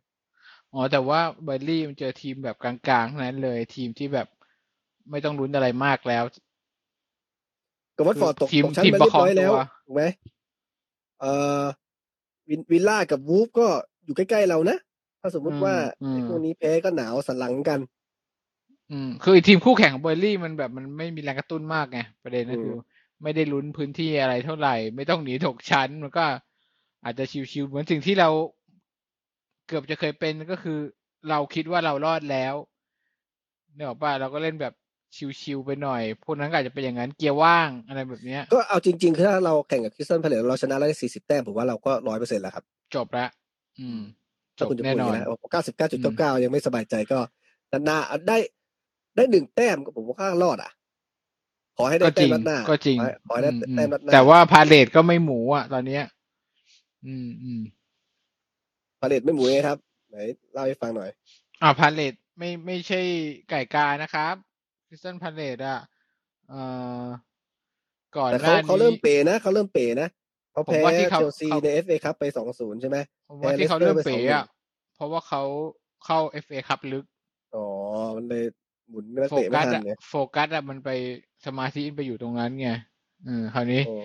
[0.73, 4.27] อ๋อแต่ว่าเบอร์ลี่มันเจอทีมแบบกลางๆทั้งนั้นเลยทีมที่แบบ
[5.11, 6.23] ไม่ต้องลุ้นอะไรมากแล้ว
[7.97, 10.03] กับวัตฟอร์ดตกทีมตกชั้นทีมมาประเรียคอบงร้อยแล้วตัวถูกไหม
[11.19, 11.31] เอ่
[11.61, 11.63] อ
[12.49, 13.67] วินวิลล่ากับวูฟก็
[14.05, 14.77] อยู่ใกล้ๆเรานะ
[15.21, 17.79] ถ้าสมมุติว่าอืมไอ้พวกนี้แพ้ก็หนาวสันหลังกัน
[18.91, 22.75] อืม คือไอ้ทีมคู่แข่งของเบอร์ลี่มันแบบมันไม่มีแรงกระตุ้นมากไงประเด็นก็อืมคือ
[23.23, 26.25] ไม่ได้ลุ้นพื้นที่อะไรเท่าไหร่ ไม่ต้องหนีตกชั้นมันก็
[27.03, 28.29] อาจจะชิวๆเหมือนสิ่งที่เรา
[29.67, 30.79] เกือบจะเคยเป็นก็คือ
[31.29, 32.55] เราคิดว่าเรารอดแล้ว
[33.75, 34.73] เนี่ยบอกป่ะเราก็เล่นแบบ
[35.41, 43.27] ชิวๆไปหน่อยพวกนั้นก็อาจจะเป็นอย่างนั้นเกียร์ว่างอะไรแบบเนี้ยก็เอาจริงๆ คือถ้าเราแข่งกับคริสตัลพาเลซเราชนะได้สี่สิบแต้มผมว่าเราก็ร้อยเปอร์เซ็นต์แล้วครับ จบละ
[43.79, 44.01] อืม
[44.59, 47.19] จถ้าบคุณจะแน่พูดอนย่างอนนี้นะเก้าสิบเก้าจุดเก้าเก้ายังไม่สบายใจก็
[47.71, 47.97] นานา
[48.27, 48.37] ได้
[49.15, 50.71] ได้หนึ่งแต้มก็ผมว่าข้างรอดอะ
[51.77, 56.03] ขอให้ได้ก็จแต้ริมงนัดหน้าก็จริงขอให้ขอให้ได้อืมอืมแต้มนัดหน้าแต่ว่าพาเลทก็ไม่หมูอะ ตอนเนี้ย
[57.05, 57.61] อืมอืม
[58.99, 59.77] พาเลตไม่หมูเองครับ
[60.09, 60.17] ไหน
[60.53, 61.09] เล่าให้ฟังหน่อย
[61.61, 63.01] อ่าพาเลทไม่ไม่ใช่
[63.49, 64.35] ไก่กานะครับ
[64.93, 65.79] คริสตันพาเลทอะ
[66.49, 66.61] เอ่
[67.03, 67.05] อ
[68.17, 70.09] ก่อนแต่หเขาน้าเขานี้เริ่มเป๋นะเขาเริ่มเป๋นะ
[70.51, 72.97] เขาผมแพ้ว่าที่เขาเชลซีเขา ในเอฟเอคัพไปสองศูนย์ใช่ไหม
[73.29, 74.45] ผมว่าแพ้ที่เขาเลสเตอร์เริ่มไปเป๋2-1อะ
[74.95, 75.41] เพราะว่าเขา
[76.05, 77.05] เข้าเอฟเอคัพลึก
[77.55, 77.65] อ๋อ
[78.15, 78.43] มันเลย
[78.89, 80.89] หมุนนักโฟเตะไม่กัสทันอะเนี่ยโฟกัสอะมันไป
[81.45, 82.69] สมาธิไปอยู่ตรงนั้นไง
[83.25, 83.97] เออคราวนี้ อ๋อ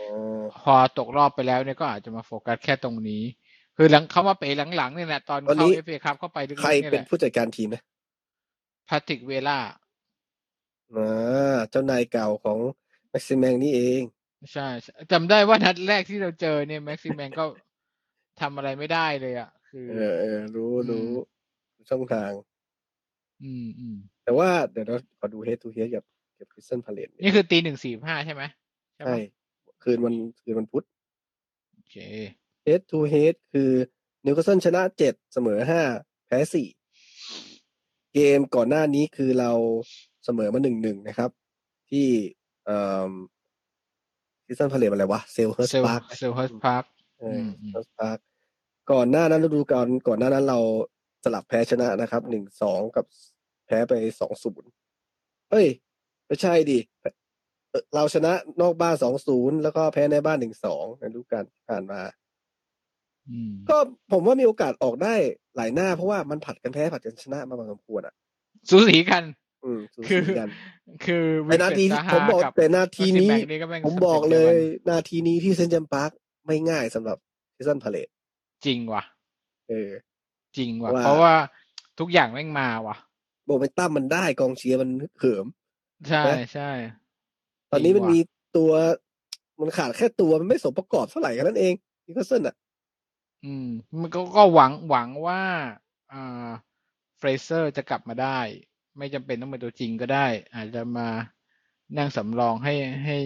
[0.63, 3.23] พอตกรอบไปแล้วเนี่ยก็อาจจะมาโฟกัสแค่ตรงนี้
[3.77, 7.83] คือหลังเขามาเป๋หลังๆเนี่ยแหละตอนวันเข้านี้เอฟเอคัพเข้าไปลึกใครๆเนี่ยเป็แหนละผู้จัดการทีมนะ
[8.89, 9.59] พาติกเวล่า
[10.95, 12.59] อ่าเจ้านายเก่าของ
[13.11, 14.03] แม็กซิมแมนนี่เอง
[14.53, 17.45] ใช่ใช่จำได้ว่านัดแรกที่เราเจอเนี่ย แม็กซิมแมนก็
[18.41, 21.07] ทำอะไรไม่ได้เลยอะคือ เออเออรู้ อืมรู้
[21.91, 22.31] ช่องทาง
[23.45, 26.05] อืมอืมแต่ว่า เดี๋ยวเราขอดู head to head กับ
[26.39, 28.43] กับคริสตัลพาเลซนี่คือตีหนึ่งสี่ห้าใช่ไหม
[28.95, 29.17] ใช่ไหมใช่
[29.83, 30.85] คืนวัน คืนวันพุธ
[31.75, 31.97] โอเค
[32.65, 33.71] head to head คือ
[34.25, 35.83] นิวคาสเซิลชนะเจ็ดเสมอห้า
[36.27, 36.69] แพ้สี่
[38.15, 39.53] เกมก่อนหน้านี้ คือเรา
[40.27, 41.31] เสมอมาหนึ่งหนึ่งนะครับ
[41.91, 42.07] ที่
[42.65, 42.79] เอ่
[43.11, 43.13] อ
[44.45, 46.85] คริสตัลพาเลซอะไรวะเซลเฮิร์สเซลปาร์คเซลเฮิร์สพาร์ค
[47.19, 48.19] เออมอืมเฮิร์สปาร์ค
[48.93, 50.59] ก่อนหน้านั้นฤดูกาลก่อนหน้านั้นเรา
[51.25, 53.05] สลับแพ้ชนะนะครับหนึ่งสองกับ
[53.67, 54.69] แพ้ไปสองศูนย์
[55.51, 55.67] เอ้ย
[56.27, 62.01] ไม่ใช่ดิเอ่อเราชนะนอกบ้านสองศูนย์แล้วก็แพ้ในบ้านหนึ่งสองในฤดูกาลที่ผ่านมา
[63.29, 63.77] อืมก็
[64.13, 65.15] ผมว่ามีโอกาสออกได้
[65.57, 68.15] หลายหน้าเพราะว่ามันผัดกันแพ้ผัดกันชนะมาพอสมควรอะ
[68.69, 69.46] สูสีกันอืมสู
[70.09, 70.49] คืสีอกัน
[71.05, 74.59] คือแต่นาทีวิลเฟรดซาฮาผมบอกกับแต่นาทีนี้แม็กซิมแม็กนี่ก็แม่งผมสเต็ปบอกเดีเลยวกันย
[74.91, 76.11] นาทีนี้ที่เซนต์เจมส์พาร์ค
[76.47, 77.17] ไม่ง่ายสำหรับ
[77.57, 78.09] ซิซันพาเลต
[78.67, 79.03] จริงว่ะ
[79.69, 79.91] เออ
[80.57, 81.35] จริงว่ะว่าเพราะว่า
[81.99, 82.97] ทุกอย่างแม่งมาว่ะ
[83.47, 85.47] โมเมนตัมมันได้กองเชียร์มันเขิม
[86.09, 86.71] ใช่นะใช่
[87.71, 88.19] ตอนนี้มันจริงว่ะมี
[88.57, 88.73] ตัว
[89.61, 91.75] มันขาดแค่ตัวมันไม่สมประกอบเท่าไหร่แค่นั้นเอง
[92.07, 92.55] นิโคลสันอะ
[93.45, 93.69] อืม
[94.03, 95.43] มันก็ก็หวังหวังว่า
[96.13, 96.49] อ่า
[97.19, 98.39] เฟรเซอร์จะกลับมาได้
[98.99, 101.09] ไม่จำเป็นต้องเป็นตัวจริงก็ได้ อาจจะมา
[101.99, 102.75] นั่งสำรองให้
[103.05, 103.19] ให้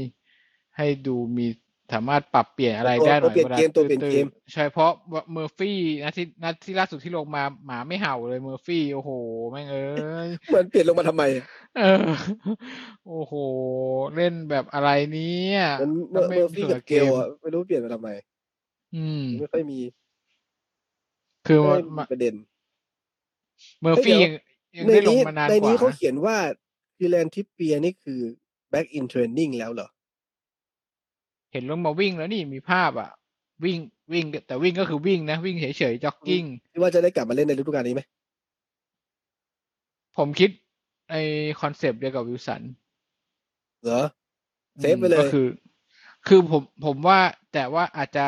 [0.77, 1.47] ให้ดูมี
[1.93, 9.11] สามารถปรับเปลี่ยนอะไรตัวได้หตัน่วอยเปลี่ยนวลาเกมตัวเปลี่ยนตื้อเกมๆใช่เพราะว่าเมอร์ฟี่นัดที่นัดที่ล่าสุดที่ลงมาหมาไม่เห่าเลยเมอร์ฟี่โอ้โห
[9.51, 9.81] แม่งเอ้
[10.27, 11.23] ยเหมือนเปลี่ยนลงมาทำไม
[11.77, 12.11] เออ
[13.07, 13.35] โอ้โห
[14.17, 18.09] เล่นแบบอะไรเนี้ยมันเมอร์ไม่เมอร์ฟี่เผื่กับเกลอะไม่รู้เปลี่ยนมาทำไม
[18.95, 19.79] อืมไม่ค่อยมี
[21.47, 22.35] คือไม่มันค่อยมีประเด็น
[23.83, 24.33] เมอร์ฟี่เฮ้ยัยงยัง
[24.73, 26.37] ในได้ลงนี้มานานในกว่านี้เขานะเขียนว่า
[26.97, 28.21] คือแล้วทริปเปียร์นี่คือ
[28.73, 29.89] back in training แล้วเหรอ
[31.53, 33.11] เห็นลงมาวิ่งแล้วนี่มีภาพอะ
[33.65, 33.79] วิ่ง
[34.13, 38.03] วิ่ง แต่วิ่งก็คือวิ่งนะ วิ่งเฉยๆจ็อกกิ้งคิดว่าจะได้กลับมาเล่นในฤดูกาลนี้ไหม
[40.17, 40.51] ผมคิด
[41.11, 42.63] ไอ้ concept เดียวกับวิลสัน
[43.83, 44.05] เหรอ
[44.81, 45.49] safe ไปเลยก็คือ
[46.29, 47.19] คือผมผมว่า
[47.53, 48.27] แต่ว่าอาจจะ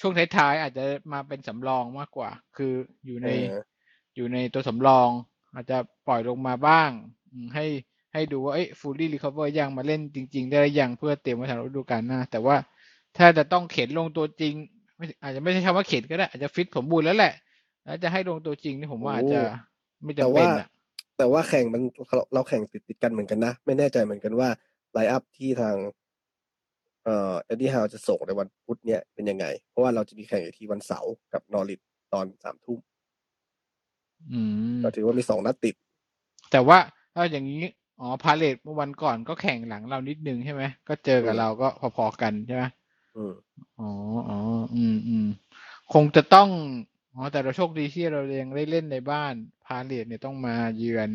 [0.00, 2.72] ช่วงท้ายๆอาจจะมาเป็นสำรองมากกว่า คือ
[3.06, 5.10] อยู่ในเอออยู่ในตัวสำรอง
[5.54, 6.90] อาจจะปล่อยลงมาบ้าง
[7.32, 7.66] อืมให้
[8.12, 12.56] ให้ดูว่าเอ้ย fully recover ยังมาเล่นจริง ๆ ได้หรือยังเพื่อเตรียมไว้สำหรับฤดูกาลหน้า แต่ว่า
[13.16, 14.54] ถ้าจะต้องเข็นลงตัวจริง
[14.96, 17.34] ไม่อาจจะไม่ใช่คำว่าเข็นก็ได้ อาจจะฟิตสมบูรณ์แล้วแหละ
[17.84, 19.40] แล้วจะให้ลงตัวจริงนี่ผมว่าอาจจะ
[20.04, 20.66] ไม่แต่จำเป็ว่านอะ
[21.18, 21.82] แต่ว่าแข่งมัน
[22.16, 24.48] เราเราแข่งติดติดๆกันเหมือนกันนะ ไม่แน่ใจเหมือนกันว่า
[24.92, 25.76] line up ที่ทาง
[27.04, 31.80] เอ่อเอ็ดดี้ฮาวจะส่งในวันพุธเนี่ยเป็นยังไง เพราะว่าเราจะมีแข่งอีกทีวันเสาร์กับนอริช
[32.12, 32.87] ตอนสามทุ่มอืม
[34.82, 35.74] ก็ถือว่ามีสองนัดติด
[36.50, 36.78] แต่ว่า
[37.14, 37.62] ถ้าอย่างนี้
[38.00, 42.64] อ๋อพาเลซเมื่อวันก่อนก็แข่งหลังเรานิดนึงใช่ไหมก็เจอกับอืมเราก็พอๆกันใช่ไหม
[43.16, 43.34] อืม
[43.80, 43.90] อ๋อ
[44.28, 44.38] อ๋อ
[44.74, 45.26] อืมอืม
[45.92, 46.48] คงจะต้อง
[47.14, 49.34] อ๋อแต่เราโชคดีที่เรายังได้เล่นในบ้าน
[49.66, 51.10] พาเลซเนี่ยต้องมาเยือน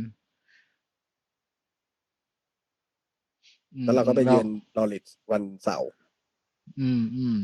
[3.78, 5.92] อืมแล้วเราก็ไปอืมเยือนนอริชวันเสาร์
[6.80, 7.38] อืมอืม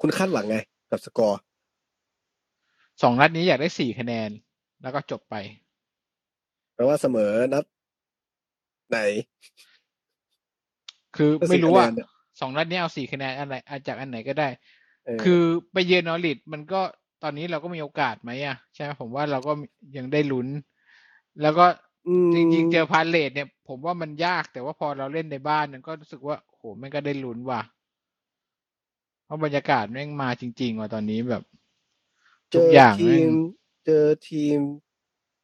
[0.00, 0.56] คุณคาดหวังไง
[0.90, 1.40] กับสกอร์
[3.02, 4.30] สองนัดนี้อยากได้สี่คะแนน
[4.82, 5.34] แล้วก็จบไป
[6.74, 7.64] แปลว่าเสมอนัด
[8.90, 8.98] ไหน
[11.16, 12.08] คือก็ไม่สี่รู้คะแนว่านเนี่ย
[12.40, 14.48] สองนัดนี้เอาสี่คะแนนอันไหนเอาจากอันไหนก็ได้
[15.06, 15.42] เออคือ
[15.72, 16.80] ไปเยือนนอริทมันก็
[17.22, 19.52] ตอนนี้เราก็มีโอกาสไหมอะ ใช่ไหมผมว่าเราก็
[19.96, 20.48] ยังได้ลุ้น
[21.42, 21.66] แล้วก็
[22.32, 27.62] มจริงๆ เจอพาเลทเนี่ย ผมว่ามันยากแต่ว่าพอเราเล่นในบ้านเนี่ยก็รู้สึกว่าโหแม่งก็ได้ลุ้นว่ะ
[29.24, 31.42] เพราะบรรยากาศแม่งมาจริง ๆ ว่ะตอนนี้แบบ
[32.52, 33.32] เจทุกออย่างทีแม่งม
[33.86, 34.58] เจอทีม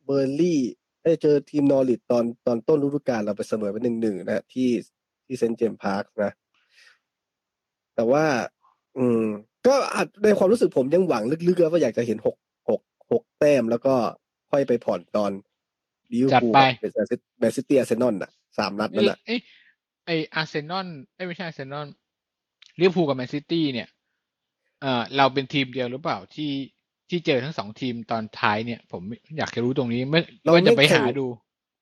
[0.04, 0.60] เบอร์ลี่
[1.02, 4.70] ได้ยเจอทีมนอริทตอนตอนต้นฤดูกาลเราไปเสมอไปหนึ่งหนึ่งนะที่
[5.24, 6.32] ที่เซนต์เจมส์พาร์คนะ
[7.94, 8.24] แต่ว่า
[8.98, 9.24] อืม
[9.66, 12.36] ก็อาจในความรู้สึกผมยังหวังลึกๆแล้วว่าอยากจะเห็นหก
[12.68, 12.80] หก
[13.12, 13.94] หกแต้มแล้วก็
[14.50, 15.30] ค่อยไปผ่อนตอน
[16.12, 16.92] ลิเวอร์จัดพูลไปเป็น
[17.38, 19.40] แมนซิตี้อาร์เซนอลน่ะสามนัดนั่นน่ะเอ้ย
[20.06, 21.86] ไออาร์เซนอลเอ้ยไม่ใช่อาร์เซนอล
[22.80, 23.88] ลิเวอร์พูลกับแมนซิตี้เนี่ย
[24.80, 26.50] เอ่อเราเป็นทีมเดียวหรือเปล่าที่
[27.10, 29.02] ที่เจอทั้งสองทีมตอนท้ายเนี่ย ผม
[29.38, 31.26] อยากจะรู้ตรงนี้ไม่เราว่าจะไปไม่แข่งหาดู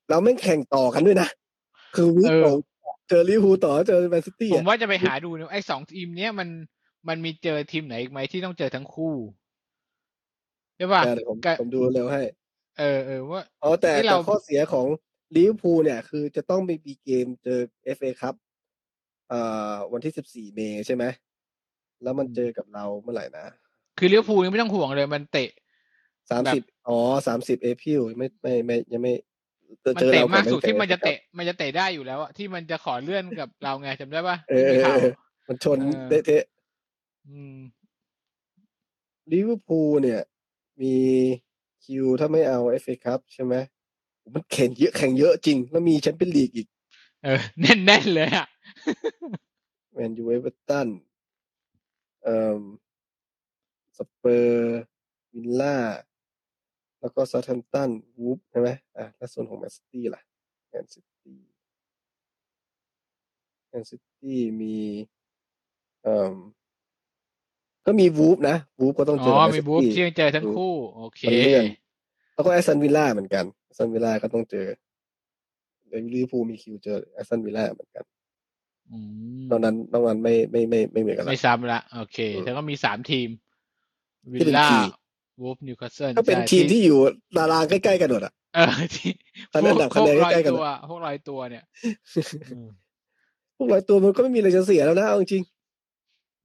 [0.09, 1.29] เราไม่งแข่งต่อกันด้วยนะ
[1.95, 2.57] คือวีคเออของ
[3.07, 6.49] เจอลิเวอร์พูลต่อเจอแมนซิตี้ผมอะว่าจะไปหาดูเนี่ยไอ้สองทีมเนี้ยมัน
[7.07, 9.13] มันมีเจอทีมไหนอีกไหมที่ต้องเจอทั้งคู่
[10.77, 12.21] ใช่ป่ะเดี๋ยวผมก็ผมดูเร็วให้
[12.79, 14.85] เออเออว่าอ๋อแต่ที่แต่เราข้อเสียของ
[15.35, 18.35] ลิเวอร์พูลเนี่ย คือจะต้องมีปีเกมเจอเอฟเอครับ
[19.29, 19.39] เอ่
[19.71, 21.03] อวันที่สิบสี่เมษใช่ไหม
[22.03, 23.45] แล้วมันเจอกับเราเมื่อไหร่นะ
[23.97, 25.49] คือลิเวอร์พูลนี่ไม่ต้องห่วงเลย มันเตะ
[26.29, 29.13] สามแบบสิบอ๋อสามสิบเอพิลไม่ไม่ไม่ยังไม่
[29.67, 35.13] มันเจอเตะเราก่อมากนสุดแข่งที่มันจะ FA ครับเตะมันจะเตะได้อยู่แล้วอะที่มันจะขอเลื่อนกับเราไงจำได้ป่ะเอที่อมีข่าวเออ
[35.47, 36.43] มันชนเออเทะ
[37.29, 40.21] อืมๆลิเวอร์พูลเนี่ย
[40.81, 40.95] มี
[41.83, 43.53] คิวถ้าไม่เอาเอฟเอคัพใช่ไหม
[44.33, 46.67] มันแข่งเยอะแข่งเยอะจริง แล้วมีแชมเปี้ยนลีกอีก
[47.23, 48.47] เออ แน่นแน่นๆเลยอะ
[49.93, 50.87] แมนยูเอเวอร์ตัน
[52.23, 52.61] เอ่อ
[53.97, 54.79] สเปอร์
[55.33, 55.77] วิลล่า
[57.01, 57.89] แล้วก็ซา u ์แ a ม p ตัน
[58.19, 60.21] วูฟใช่ไหมอะแล้วส่วนของแมนซิตี้ล่ะ
[60.69, 61.39] แมนซิตี้
[63.69, 64.77] แมนซิตี้มี
[66.03, 66.35] เอ่อ
[67.85, 71.63] ก็มีวูฟนะวูฟก็ต้องอ๋เจออกับแมนมีซิบูฟตี้ที่ยังเจอทั้งคู่ โอเคมันเลื่อน
[72.33, 74.67] แล้วก็แอสตันวิลล่าเหมือนกันแอสตันวิลล่าก็ต้องเจอ
[75.87, 78.05] เดี๋ยวลิเวอร์พูลมีคิวเจอแอสตันวิลล่าเหมือนกัน
[78.91, 78.97] อื
[79.41, 83.29] มตอนนั้นตอนนั้นไม่ไม่ไม่ไม่เหมือนกันละไม่ซ้ำละโอเคอืมแล้วก็มีสามทีม
[84.33, 84.91] วิที่ลเป็นล่าคีย์
[85.41, 86.99] วูฟนิวคาสเซิลก็เป็นทีมที่อยู่
[87.37, 88.65] ตารางใกล้ๆกันหมดอะเออ
[88.95, 89.11] ที่
[89.53, 91.65] ตอนนั้นอันดับคะแนนพวกใกล้ๆกันตัวอะพวกรอยตัวเนี่ย
[92.49, 92.67] อืม
[93.57, 95.43] พวกร้อยตัวมันก็ไม่มีอะไรจะเสียแล้วนะเอาจริง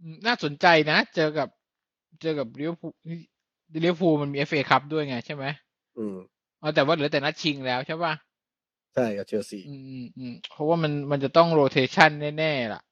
[0.00, 1.48] อืมน่าสนใจนะ เจอกับ
[2.22, 2.92] เจอกับลิเวอร์พูล
[3.84, 6.18] ลิเวอร์พูลมันมีเอฟเอคัพด้วยไงใช่ไหมๆอืม
[6.62, 8.14] อ๋อแต่ว่าเหลือแต่นัดชิงแล้วใช่ป่ะ
[8.94, 12.82] ใช่กับเชลซีอืมอืมอืมเพราะว่ามันมันจะต้อง rotation แน่ๆล่ะ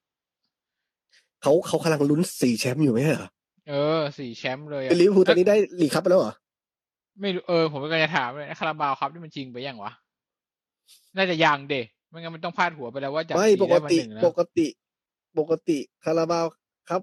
[1.42, 3.28] เขาเขากำลังลุ้นสี่แชมป์อยู่ไหมเหรอ
[3.68, 6.34] เออสี่แชมป์เลยอะคือลิเวอร์พูลตอนนี้ได้ลีกคัพไปแล้วเหรอ
[7.20, 9.92] ไม่รู้เออ ผมก็จะถามเลยคาราบาวคัพที่มันจริงไปยังวะ
[11.16, 14.66] น่าจะยังเดะไม่งั้นมันต้องพาดหัวไปแล้วว่าจากไม่สี่ปกได้มาติหนึ่งแล้วปกติ
[15.38, 16.46] ปกติคาราบาว
[16.90, 17.02] ครับ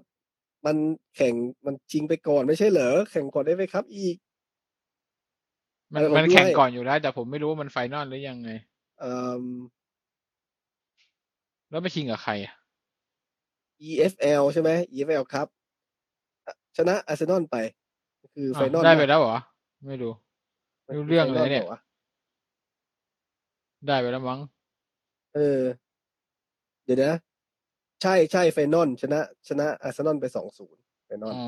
[0.66, 0.76] มัน
[1.16, 1.34] แข่ง
[1.66, 4.16] มันชิงไปก่อนไม่ใช่เหรอ แข่งก่อนได้ไหมครับ อีก
[5.92, 8.50] มันเออผมมันด้วยแข่งก่อนอยู่แล้ว แต่ผมไม่รู้ว่ามันไฟนอลหรือยังไง
[9.00, 9.44] เอ่อ
[11.70, 12.54] แล้วไปชิงกับใครอะ
[13.88, 15.46] EFL ใช่ไหม EFL ครับ
[16.76, 17.56] ชนะอาร์เซนอลไป
[18.34, 19.38] คือไฟอ้าวนอลได้ไปแล้เหรอ
[19.86, 20.12] ไม่รู้
[20.86, 21.80] มันรู้คืเรื่องไฟเลยเนี่ยหรอวะ
[23.86, 24.40] ได้ไปแล้วมั้ง
[25.34, 25.60] เออ
[26.84, 27.18] เดี๋ยวนะ
[28.02, 31.44] ใช่ใช่ final ชนะ ชนะอาร์เซนอลไปสองศูนย์ final อ๋อ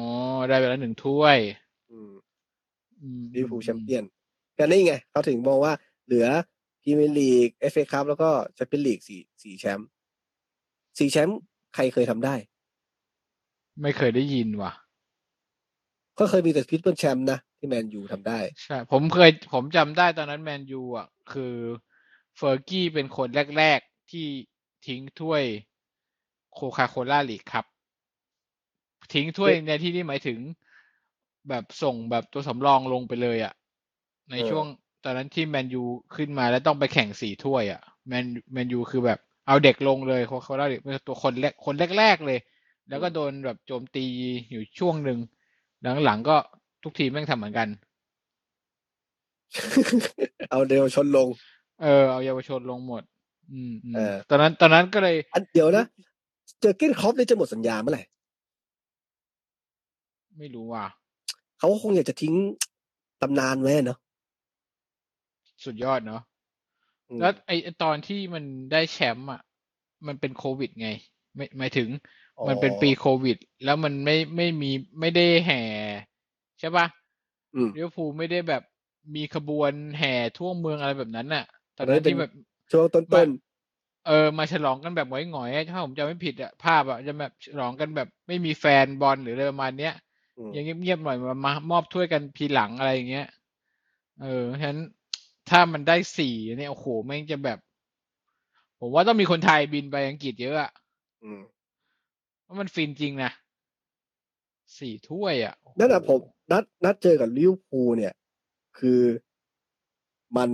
[0.49, 1.39] ได้ไปแล้วหนึ่งถ้วย
[1.91, 2.13] อืม
[3.01, 4.05] อืมลิเวอร์พูลแชมเปี้ยน
[4.59, 5.73] กันนี่ไง เขาถึงมองว่า
[6.07, 6.27] เหลือ
[6.83, 9.89] พรีเมียร์ลีกเอฟเอคัพแล้วก็แชมเปี้ยนลีกสี่สี่แชมป์
[10.99, 11.39] สี่แชมป์
[11.75, 12.35] ใครเคยทำได้
[13.83, 14.73] ไม่เคยได้ยินว่ะ
[16.19, 21.55] ก็เคยมีแต่ triple แชมป์นะ ที่แมนยูทำได้ ใช่ ผมเคยผมจำได้ตอนนั้นแมนยูอะ คือ
[22.37, 24.27] เฟอร์กี้เป็นคนแรก ๆ ที่
[24.87, 25.43] ทิ้งถ้วย
[26.55, 27.65] โคคาโคล่าลีกคัพ
[29.15, 30.39] ทิ้งถ้วยเอ๊ะในที่นี้หมายถึง
[31.49, 33.53] แบบส่งแบบตัวสำรองลงไปเลยอะ
[34.31, 34.67] ในเออช่วง
[35.05, 35.83] ตอนนั้นที่แมนยู
[36.15, 42.39] ขึ้นมาแล้วต้องไปแข่งสี่ถ้วยอะแมนแมนยูคือแบบเอาเด็กลงเลยโคคาโคล่าลีกเป็นตัวคนแรกคนแรกๆเลย
[42.89, 44.05] แล้วก็โดนแบบโจมตี
[44.51, 45.19] อยู่ช่วงหนึ่ง
[46.05, 46.37] หลังๆก็
[46.83, 47.69] ทุกทีมแม่งทำเหมือนกัน
[50.51, 51.29] เอาเดวชนลง
[51.83, 53.03] เออเอาเยาวชนลงหมด
[53.53, 55.85] อืมอืมเออตอนนั้น ตอนนั้นก็เลย อันเดียวนะ
[56.61, 58.03] เจอเกนครอปเนี่ยจะหมดสัญญาเมื่อไหร่
[60.39, 60.85] ไม่รู้ว่ะ
[61.59, 62.35] เขาก็คงอยากจะทิ้ง
[63.23, 63.99] ตำนานไว้เนาะ
[65.65, 66.23] สุดยอดเนาะ
[67.09, 69.41] อืมแล้วไอไอ้ตอนที่มันได้แชมป์อะ
[70.07, 70.89] มันเป็นโควิดไง
[71.35, 71.89] ไม่หมายถึง
[72.47, 74.71] มันเป็นปีโควิด แล้วมันไม่ไม่มี
[75.01, 75.63] ไม่ได้แห่
[76.59, 76.87] ใช่ปะ
[77.55, 78.63] อืมลิเวอร์พูลไม่ได้แบบ
[79.15, 81.45] มีขบวนแห่ทั่วเมืองอะไรแบบนั้นน่ะ
[81.77, 82.31] ตอนอันนั้นั้นนเป็นที่แบบ
[82.71, 83.29] ช่วงต้น
[84.07, 93.27] เออมาฉลองกันแบบหงอยๆอะถ้าผมจำไม่ผิดอะภาพอะจะแบบฉลองกันแบบไม่มีแฟนบอลหรืออะไรประมาณเนี้ยๆอืมยังเงียบๆหน่อยมามามอบถ้วยกันพีหลังอะไรอย่างเงี้ย
[94.23, 94.81] เออฉะนั้น
[95.51, 97.59] ถ้ามันได้สี่เนี่ยโอ้โหแม่งจะแบบ
[98.81, 100.71] ผมว่าต้องมีคนไทยบินไปอังกฤษเยอะอะ
[102.49, 103.31] อืมเพราะมันฟินจริงนะ
[104.79, 106.21] สี่ถ้วยอะโอ้โหนั่นแหะผม
[106.53, 108.15] นัดนัดเจอกับลิเวอร์พูลเนี่ย
[108.79, 109.01] คือ
[110.37, 110.51] มัน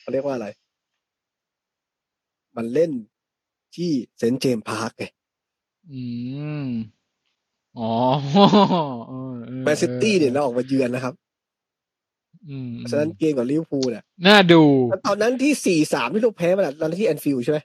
[0.00, 0.48] เขาเรียกว่าอะไร
[2.56, 2.90] มันเล่น
[3.76, 5.04] ที่เซนต์เจมส์พาร์คไง
[5.92, 6.02] อื
[6.64, 6.66] ม
[7.78, 7.92] อ๋อ
[9.08, 11.14] เออเออแมนซิตี้เนี่ยออเราออกมาเยือนนะครับ
[12.48, 14.62] อืมเพราะฉะนั้นเกมกับลิเวอร์พูลเนี่ยน่าดู
[15.06, 17.58] ตอนนั้นที่สี่สามที่เราแพ้มาตอนนั้นที่แอนฟิลด์ใช่ไหม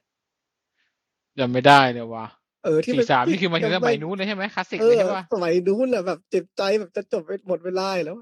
[1.40, 2.26] จำไม่ได้เลยว่ะ
[2.64, 8.18] เออที่สี่สามนี่คือมันถึงสมัยนนู้นเลยใช่ไหมคลาสสิกเอเลยอใช่ปะสมัยนู้นแหละแบบเจ็บใจแบบจะจบไปหมดเวลาอยู่แล้ว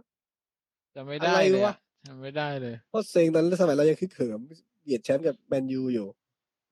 [0.95, 1.75] จำไม่ได้อะไรเลยวะอะ
[2.07, 4.39] จำไม่ได้เลยเพราะเซ็งตอนนั้นสมัยเรายังฮึกเหิม
[4.83, 6.07] เบียดแชมป์กับแมนยูอยู่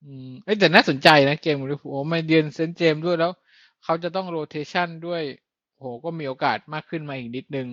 [0.05, 3.31] อืมเอ้ยแต่น่าสนใจนะเกมลิเวอร์พูลโอ้มาเยือนเซนต์เจมส์ด้วยแล้ว
[3.83, 5.23] เขาจะต้อง rotation ด้วย
[5.79, 7.67] โหก็มีโอกาสมากขึ้นมาอีกนิดนึง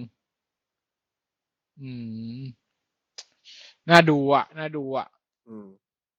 [1.81, 1.91] อื
[2.39, 2.43] ม
[3.91, 5.09] น่าดูอะ น่าดูอะ
[5.49, 5.67] อืม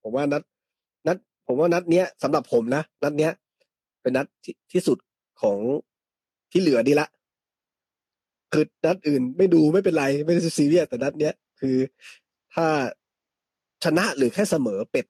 [0.02, 0.43] ผมว่านัดนัด
[1.48, 3.32] ผมว่านัดเนี้ยสำหรับผมนะนัดเนี้ย
[4.02, 4.98] เป็นนัดที่ที่สุด
[5.41, 5.58] ของ
[6.52, 7.08] ที่เหลือดีละ
[8.54, 11.78] คือนัดอื่นไม่ดูไม่เป็นไรไม่ได้ซีเรียสแต่นัดเนี้ยคือ
[12.56, 12.68] ถ้า
[13.84, 15.06] ชนะหรือแค่เสมอเป็ด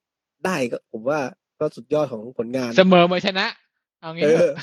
[0.45, 1.19] ได้ก็ ผมว่า
[1.59, 3.45] ก็สุดยอดของผลงาน เสมอมาชนะ
[4.01, 4.55] เอางี้เอเถออะ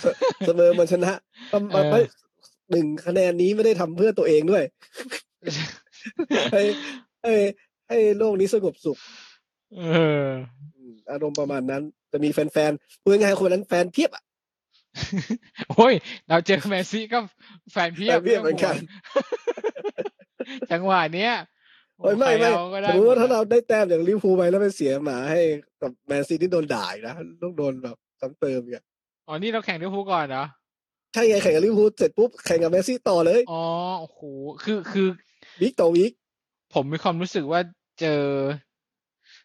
[0.47, 1.13] เสมอมันชนะ
[1.53, 2.01] ก็เออไม่
[2.71, 4.65] หนึ่งคะแนนนี้ไม่ได้ทำเพื่อตัวเองด้วย
[6.53, 6.63] ให้
[7.23, 7.35] ให้
[7.89, 8.99] ให้โลกนี้สงบสุข
[9.79, 9.83] เอ
[10.25, 10.27] อ
[11.03, 11.83] อืมอารมณ์ประมาณนั้น
[12.13, 14.25] จะมีแฟนๆพูดง่ายๆคนนั้นแฟนเพียบอะ
[15.71, 15.95] โอ้ย
[16.29, 17.19] เราเจอแมนซีก็
[17.73, 18.75] แฟนเพียบแฟนเพียบเหมือนกัน
[20.71, 21.33] จังหวะเนี้ย
[21.99, 25.41] โอ้ยไม่ไม่ใครเอาก็สได้สมมติว่าหดถ้าอะเราได้แต้มอย่างลิเวอร์พูลไปแล้วไปเสียหมาให้
[25.83, 28.85] กับแมนซีที่โดนด่าอีกนะต้องโดนแบบซ้ำเติมอีกอะ
[29.27, 30.45] อ๋อนี่เราแข่งลิเวอร์พูลก่อนเหรอ
[31.13, 33.63] ใช่ไงแข่งกับลิเวอร์พูลเสร็จปุ๊บแข่งกับแมนซีต่อเลยอ๋อ
[34.01, 34.21] โอ้โห
[34.65, 35.07] คือคือ
[35.61, 36.13] week ต่อ week
[36.75, 37.61] ผมมีความรู้สึกว่า
[38.01, 38.23] เจอ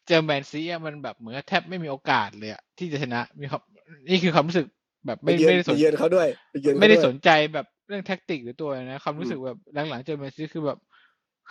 [0.08, 3.62] เจอแมนซีอะมันแบบเหมือนกับแทบไม่มีโอกาสเลยอะที่จะชนะมีความ
[4.10, 4.68] นี่คือความรู้สึก
[5.08, 10.80] แบบไปไม่เยือนไม่ได้สไปนเยือนเขาด้วยไปเยือนเขาไม่ได้วยสนใจแบบเรื่องแท็กติกหรือตัวอะไรนะความรู้สึกอืมแบบหลังๆเจอแมนซีคือแบบ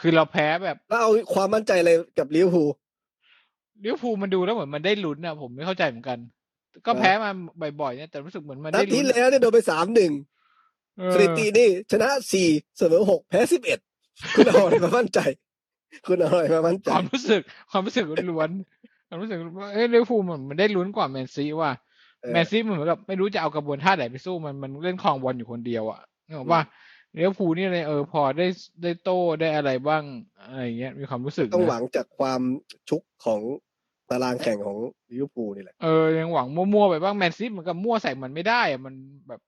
[0.00, 2.70] คือเราแพ้แบบแล้วเอาความมั่นใจอะไรกับลิเวอร์พูล
[3.84, 6.18] ลิเวอร์พูลมันดูแล้วเหมือนมันได้ลุ้นอะผมไม่เข้าใจเหมือนกัน
[6.86, 7.30] ก็นะแพ้มา
[7.80, 10.12] บ่อยๆเนี่ยแต่รู้สึกเหมือนมันนัได้ดที่ลุ้นแล้วเนี่ยโดนไปสามหนึ่ง
[10.98, 12.48] เออสถิตินี่ชนะสี่
[12.78, 13.80] เสมอหกแพ้สิบเอ็ด
[14.34, 15.20] คุณเอาอะไรมามั่นใจ
[16.06, 17.40] คุณเอาอะไรมามั่นใจความรู้สึก
[17.70, 21.70] ความรู้สึกล้วนๆความรู้สึกว่าเอ้ยลิเวอร์พูลมันมันได้ลุ้นกว่าแมนซีว่า
[22.22, 26.62] เออแมนซีมันเหมือนกับไม่รู้จะเอากระบวนท่าไหนไปสู้มันมันเล่นครองบอลอยู่คนเดียวอะนึกออกป่ะ
[27.16, 28.46] ลิเวอร์พูลนี่เลยเออพอได้
[28.82, 30.02] ได้โต้ได้อะไรบ้าง
[30.40, 32.42] อะไรอย่างเงี้ยมีความรู้สึกต้องหนะวังจากความ
[32.88, 33.40] ชุกของ
[34.10, 34.78] ตารางแข่งของ
[35.10, 38.94] ลิเวอร์พูลนี่แหละเออยังหวังมั่วๆไปบ้างแมนซีเหมือนกับมั่วใส่มันไม่ได้อะมัน
[39.28, 39.40] แบบ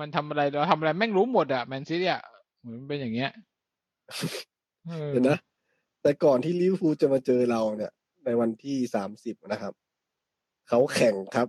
[0.00, 2.22] มันทำอะไรเราทำอะไรแม่งรู้หมดอะแมนซีอะ
[2.60, 3.30] เหมือนเป็นอย่างเงี้ย
[4.88, 5.38] เออเห็นนะ
[6.02, 7.92] แต่ก่อนที่ลิเวอร์พูลจะมาเจอเราเนี่ย
[8.24, 9.72] ในวันที่สามสิบนะครับ
[10.68, 11.48] เขาแข่งครับ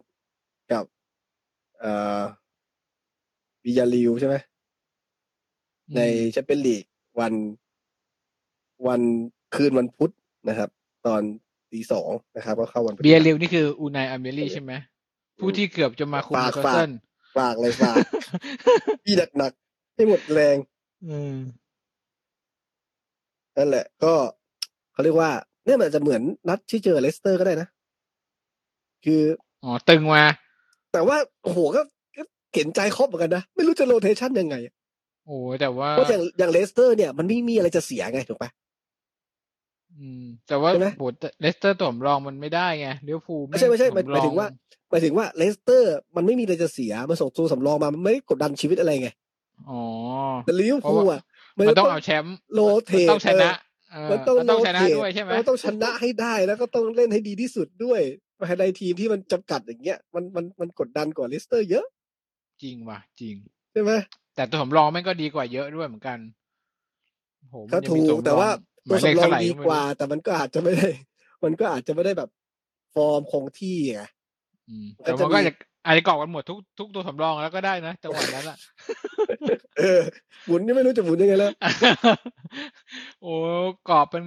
[0.71, 0.85] กับ
[1.79, 2.21] เอ่อ
[3.65, 4.35] บียาร์เรอัลใช่ไหม
[5.95, 6.83] ในแชมเปี้ยนลีก
[7.19, 7.33] วัน
[8.87, 9.01] วัน
[9.55, 10.13] คืนวันพุธ
[10.47, 10.69] นะครับ
[11.07, 11.21] ตอน
[11.71, 14.71] ตีสองนะครับ ก็เข้าวันพฤหัสบียาร์เรอัลนี่คืออูไน เอเมรี่ใช่ไหม
[15.39, 16.91] ผู้ที่เกือบจะมาคุมฝากนิวคาสฝากเซิล
[17.37, 17.95] ฝากเลยฝาก
[19.03, 20.57] พี่หนักๆให้หมดแรง
[21.07, 21.35] อืม
[23.57, 24.13] นั่นแหละ ก็
[25.01, 25.31] เขาเรียกว่า
[25.65, 27.67] เนี่ยมันอาจจะเหมือนนัดที่เจอเลสเตอร์ก็ได้นะ
[29.05, 29.21] คือ
[29.63, 30.23] อ๋อตึงมา
[30.93, 31.81] แต่ว่าโอ้โหก็
[32.17, 32.23] ก็
[32.55, 34.55] เห็นใจคล็อปป์เหมือนกันนะ ไม่รู้จะ rotation ยังไง
[35.25, 38.49] โอ้แต่ว่าเพราะอย่างอย่างเลสเตอร์เนี่ยมันไม่มีอะไรจะเสียไงถูกปะ
[39.97, 41.03] อืม แต่ว่าใช่ไหมโห
[41.41, 44.47] เลสเตอร์ตัวสำรองมันไม่ได้ไงลิเวอร์พูลไม่ใช่ไม่ใช่หมายหมายถึงว่า
[44.89, 49.09] หมายถึงว่าเลสเตอร์ มันไม่มีอะไรจะเสียมันส่งตัวสำรองมามันไม่ได้กดดันชีวิตอะไรไง
[49.69, 49.81] อ๋อ
[50.45, 51.21] แต่ลิเวอร์พูลอะ
[51.57, 53.70] มันต้องเอาแชมป์ rotate มันต้องชนะเออ
[54.11, 58.01] มันต้องมันต้องชนะ rotate ด้วยใช่ไหมมันต้องชนะให้ได้แล้วก็ต้องเล่นให้ดีที่สุดด้วย
[58.47, 61.85] ภายในทีมที่มันจำกัดอย่างเงี้ยมันมันมันกดดันกว่าเลสเตอร์เยอะ
[62.63, 63.35] จริงว่ะจริง
[63.71, 63.91] ใช่ไหม
[64.35, 66.19] แต่ตัวสำรองแม่งก็ดีกว่าเยอะด้วยเหมือนกัน
[67.49, 68.49] โหมันก็ยังถูมีกสำรองแต่ว่า
[68.87, 70.89] หตัวมายเลขสำรอเท่างไหร่ดีไม่กว่ารู้แต่มันก็อาจจะไม่ได้
[71.43, 72.29] มันก็อาจจะไม่ได้แบบ
[72.95, 74.01] ฟอร์มคงที่ไง
[74.69, 75.53] อืมก็แต่จะมันก็มีจะ
[75.85, 78.57] อาจจะกรอกกันหมดทุกทุกตัวสำรองแล้วก็ได้นะจังหวะนั้นอะ
[79.79, 80.01] เออ
[80.45, 81.51] หมุนนี่ไม่รู้จะหมุนยังไงแล้ว
[83.21, 83.33] โอ้
[83.89, 84.23] กรอบเป็น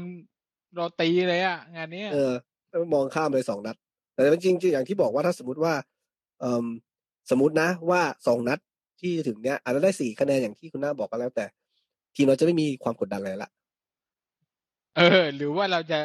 [0.75, 2.33] โรตีเลยอะ งานเนี้ยเออ
[2.69, 3.77] แล้วมองข้ามเลยสองนัด
[4.13, 5.75] แต่จริงๆอย่างที่บอกว่าถ้าสมมติว่า
[6.41, 6.67] เออ
[7.31, 8.59] สมมตินะว่าสองนัด
[9.01, 11.47] ที่ถึงเนี้ยอาจจะได้สี่คะแนนอย่างที่คุณน้าบอกก็แล้ว แต่
[12.15, 13.51] ทีมเราจะไม่มีความกดดันอะไรละ
[14.97, 15.99] เออ หรือว่าเราจะ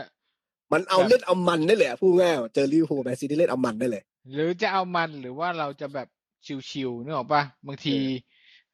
[0.71, 6.07] มันเอาแบบเล่นเอามันได้เลยอะพูดง่ายๆเจอลิเวอร์พูลแมนซีที่เล่นเอามันได้เลย หรือจะเอามันหรือว่าเราจะแบบ
[6.69, 7.97] ชิวๆนึกออกปะบางที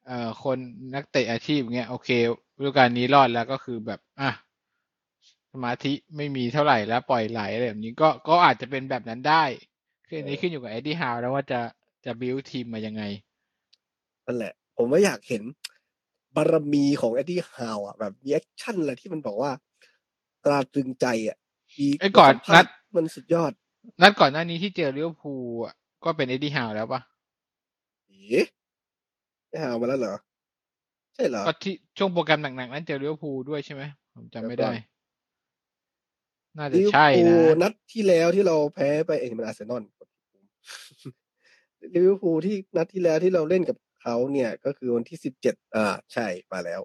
[0.05, 0.57] เอ่อคน
[0.95, 2.09] นักเตะอาชีพเงี้ยโอเค
[2.59, 4.31] ฤดูกาลนี้รอดแล้วก็คือแบบอะ
[5.53, 9.43] สมาธิไม่มีเท่าไหร่แล้วปล่อยไหลอะไรแบบนี้ก็ก็อาจจะเป็นแบบนั้นได้
[10.07, 11.61] คืออันนี้เออขึ้นอยู่กับเอ็ดดี้ฮาวแล้วว่าจะ
[12.05, 13.03] จะบิวทีมมายังไง
[14.25, 15.43] นั่นแหละ ผมว่าอยากเห็น
[16.35, 19.51] บารมีของเอ็ดดี้ฮาวอะแบบมี action อะไรที่มันบอกว่า
[20.45, 21.37] ตราตรึงใจอะ
[21.77, 23.53] มีไอ้ก่อนบทสัมภานัษดณ์มันสุดยอด
[24.01, 25.73] นัดก่อนหน้านี้ที่เจอลิเวอร์พูลอะ
[26.03, 27.01] ก็เป็นเอ็ดดี้ฮาวแล้วปะ
[28.07, 30.15] เอ็ดดี้ฮาวมาแล้วเหรอ
[31.15, 33.83] ใช่เหรอก็ที่ช่วงโปรแกรมหนักๆ นั้นเจอลิเวอร์พูลด้วยใช่ไหม
[34.15, 34.75] ผมจำไม่ได้เดี๋ยวก่อน
[36.57, 39.83] น่าจะลิเวอร์ใช่พูลนะนัดที่แล้วที่เราแพ้ไปเองมันอาร์เซนอล
[41.95, 46.81] ลิเวอร์พูลที่นัดที่แล้วที่เราเล่นกับเขาเนี่ย ก็คือวันที่สิบเจ็ดอ่า ใช่มาแล้ว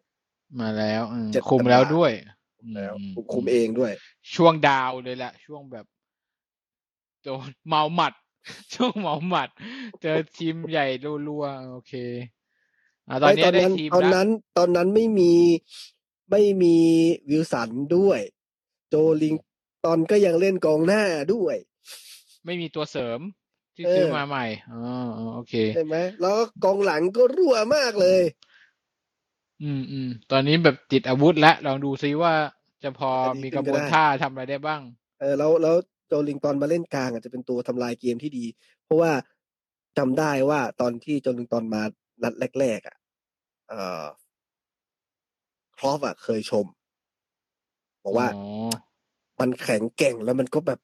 [0.61, 2.12] มาแล้วอืมเจ็ดคุมตารางแล้วด้วย
[2.74, 3.92] แล้วอืมคุมคุมเองด้วย
[4.34, 5.86] ช่วงดาวเลยแหละช่วงแบบ
[7.24, 8.14] โดนเมาหมัด
[8.74, 9.48] ช่วงเมาหมัด
[10.02, 10.86] เจอทีมใหญ่
[11.28, 11.92] รัวๆโอเค
[13.08, 15.32] อ่าตอนนี้ไม่ได้นั้นทีมตอนแล้วนั้น ตอนนั้นไม่มี
[16.30, 16.76] ไม่มี
[17.30, 18.20] วิลสันด้วย
[18.88, 19.34] โจลิง
[19.86, 21.02] ตอนก็ยังเล่นกองหน้า
[21.34, 21.56] ด้วย
[22.46, 23.20] ไม่มีตัวเสริม
[23.76, 24.80] ที่เออซื้อมาใหม่อ๋อ
[25.18, 28.22] อ๋อโอเคใช่ไหมแล้วก็กองหลังก็รั่วมากเลย
[29.62, 32.34] อืมอืมตอนนี้แบบติดอาวุธแล้วลองดูซิว่า
[32.82, 34.82] จะพอจะดีมีขึ้กนระบวนก็ได้ท่าทำอะไรได้บ้าง
[35.20, 35.76] เออแล้วแล้ว
[36.11, 38.46] โจลิงตอนมาเล่นกลางอาจจะเป็นตัวทำลายเกมที่ดี
[38.84, 39.12] เพราะว่า
[39.98, 41.82] จำได้ว่าตอนที่โจลิงตอนมา
[42.22, 42.96] นัดแรกๆอะ
[43.68, 44.04] เอ่อ
[45.76, 46.66] ครอฟอะเคยชม
[48.04, 48.70] บอกว่าอ๋อ
[49.40, 50.80] มันแข็งแกร่งแล้วมันก็แบบ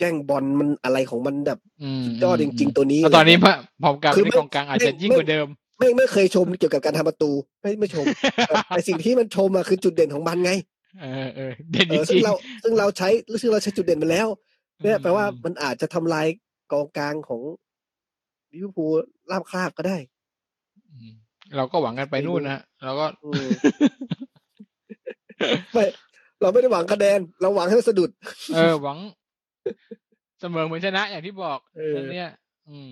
[0.00, 3.52] แย่งบอลมันอะไรของมันแบบอืมสุดยอดจริง ๆ ตัวนี้แล้วตอนนี้ะไรพอ
[3.82, 5.48] พอการคือเล่นไม่กองกลางอาจจะไม่ยิ่งกว่าไม่เดิม
[5.78, 8.06] ไม่ไม่เคยชมเกี่ยวกับการทำประตู ไม่ไม่ชม
[8.46, 10.52] แต่แต่สิ่งที่มันชมอะคือจุดเด่นของมันไง
[11.00, 13.08] เออเออเด่นเอจอซึ่ริงงเราซึ่งเราใช้
[13.40, 14.47] ซึ่งเราใช้จุดเด่นมาแล้วๆ
[14.82, 16.26] เนี่ยแปลว่าอืมมันอาจจะทำลาย
[16.72, 17.42] กองกลางของ
[18.52, 18.92] ลิเวอร์พูล
[19.30, 19.98] ลาบคราบก็ได้
[20.90, 21.12] อืม
[21.56, 23.48] เราก็หวังกันไปนู่นนะฮะเราก็อืม
[25.72, 25.84] ไม่
[26.40, 28.10] เราไม่ได้หวังคะแนน เราหวังให้มันสะดุด
[28.52, 28.98] เออ หวัง
[30.40, 32.28] เสมอเหมือนชนะอย่างที่บอกเออแล้วเนี่ย
[32.68, 32.90] อืม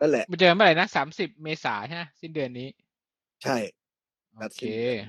[0.00, 2.68] นั่นแหละมาเจอกันเมื่อไหร่นะสามสิบเมษาใช่ไหมสิ้นเดือนนี้
[3.42, 3.56] ใช่
[4.40, 5.08] นัโอดเคสิ้นเดือน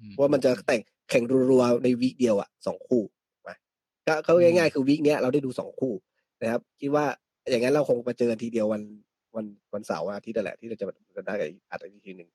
[0.00, 3.15] อืเพราะว่ามันจะแต่งแข่งรัวๆในวีคเดียวอะสองคู่นะ
[4.06, 5.94] ก็เขาง่ายๆคือวีคเนี้ยเราได้ดูสองคู่
[6.42, 7.04] นะครับ คิดว่า
[7.50, 8.82] อย่างนั้นเราคงมาเจอกันทีเดียววัน
[9.36, 10.86] วันวันเสาร์วันอาทิตย์นั่นแหละที่เราจะ
[11.16, 12.28] จะได้กับอัดอีกทีหนึ่ง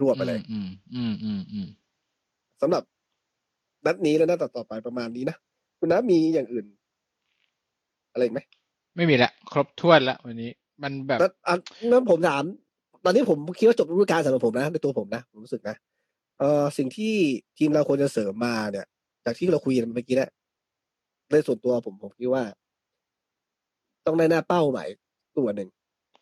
[0.00, 1.68] รวบไปเลย อืม อืมอืมอืม
[2.62, 2.82] สำหรับ
[3.86, 5.36] นัดนี้และนัดต่อๆไปประมาณนี้นะ
[5.78, 6.66] คุณน้ามีอย่างอื่น
[8.12, 8.40] อะไรอีกไหม
[8.96, 10.50] ไม่มีละครบถ้วนละวันนี้
[10.82, 11.54] มันแบบแล้วอะ
[11.90, 12.42] นั้นผมถาม
[13.04, 15.76] ตอนนี้ผมคิดว่าจบฤดูกาลสำหรับผมนะในตัวผมนะผมรู้สึกนะ
[16.38, 17.14] เอ่อสิ่งที่
[17.58, 18.86] ทีมเราควรจะเสริมมาเนี่ย
[19.24, 20.30] จากที่เราคุยกันเมื่อกี้เนะ
[21.32, 22.44] ในส่วนตัวผมผมคิดว่า
[24.06, 24.84] ต้องได้หน้าเป้าใหม่
[25.38, 25.68] ตัวหนึ่ง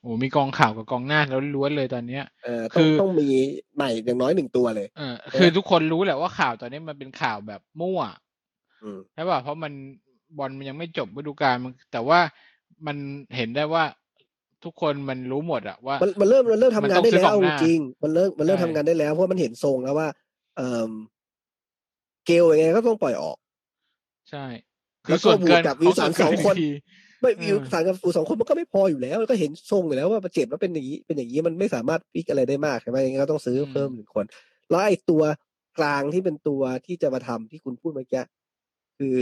[0.01, 3.29] โอ้มีกองข่าวกับกองหน้าแล้วล้วนๆเลยตอนเนี้ยเอ่อคืต้องอต้องมี
[3.77, 8.01] ใหม่อย่างน้อยหนึ่งตัวเลยเออคือทุกคนรู้แหละว่าข่าวตอนนี้มันเป็นข่าวแบบมั่ว
[8.83, 9.73] อืมใช่ป่ะเพราะมัน
[10.39, 12.19] บอลมันยังไม่จบฤดูกาลมันแต่ว่า
[12.87, 12.97] มัน
[13.37, 13.85] เห็นได้ว่า
[14.65, 20.09] ทุกคนมันรู้หมดอะว่า มันมันเริ่มมันเริ่มทำมันงาต้นองได้ซื้อแล้วกองหน้าจริงๆมันเริ่มมันเริ่มใช่ทำงานได้แล้ว เพราะมันเห็นทรงแล้วว่า
[20.57, 20.93] เอ่อ
[22.27, 23.37] เกลยังไงก็ต้องปล่อยออก
[24.31, 24.45] ใช่
[25.07, 26.69] คืแล้อวก็ส่วนเกินบวกกับวิลสันขสองคนที
[27.21, 34.25] ไม่เออวิลสันกับวู้ดสองคนมันก็ไม่พออยู่แล้วแล้วก็เห็นทรงอยู่แล้วว่าเจ็บแล้วเป็นอย่างนี้เป็นอย่างนี้มันไม่สามารถพลิกอะไรได้มากใช่ไหมยังไงก็ต้องซื้อเพิ่มหนึ่งคน
[34.71, 35.23] แล้วไอ้ตัว
[35.79, 38.23] กลางที่เป็นตัวที่จะมาทำที่คุณพูดเมื่อกี้
[38.99, 39.17] คือ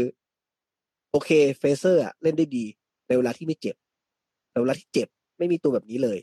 [1.11, 2.64] โอเคเฟรเซอร์อะเล่นได้ดี
[3.09, 3.76] ในเวลาที่ไม่เจ็บ
[4.53, 5.09] ในเวลาที่เจ็บ
[5.39, 6.18] ไม่มีตัวแบบนี้เลย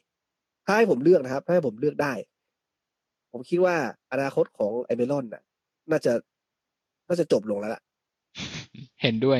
[0.66, 2.14] ถ้าให้ผมเลือกนะครับถ้าให้ผมเลือกได้
[3.32, 3.76] ผมคิดว่า
[4.12, 5.44] อนาคตของอัลมิรอนน่ะ
[5.92, 6.14] น่าจะ
[7.08, 7.82] น่าจะจบลงแล้วล่ะ
[9.02, 9.40] เห็นด้วย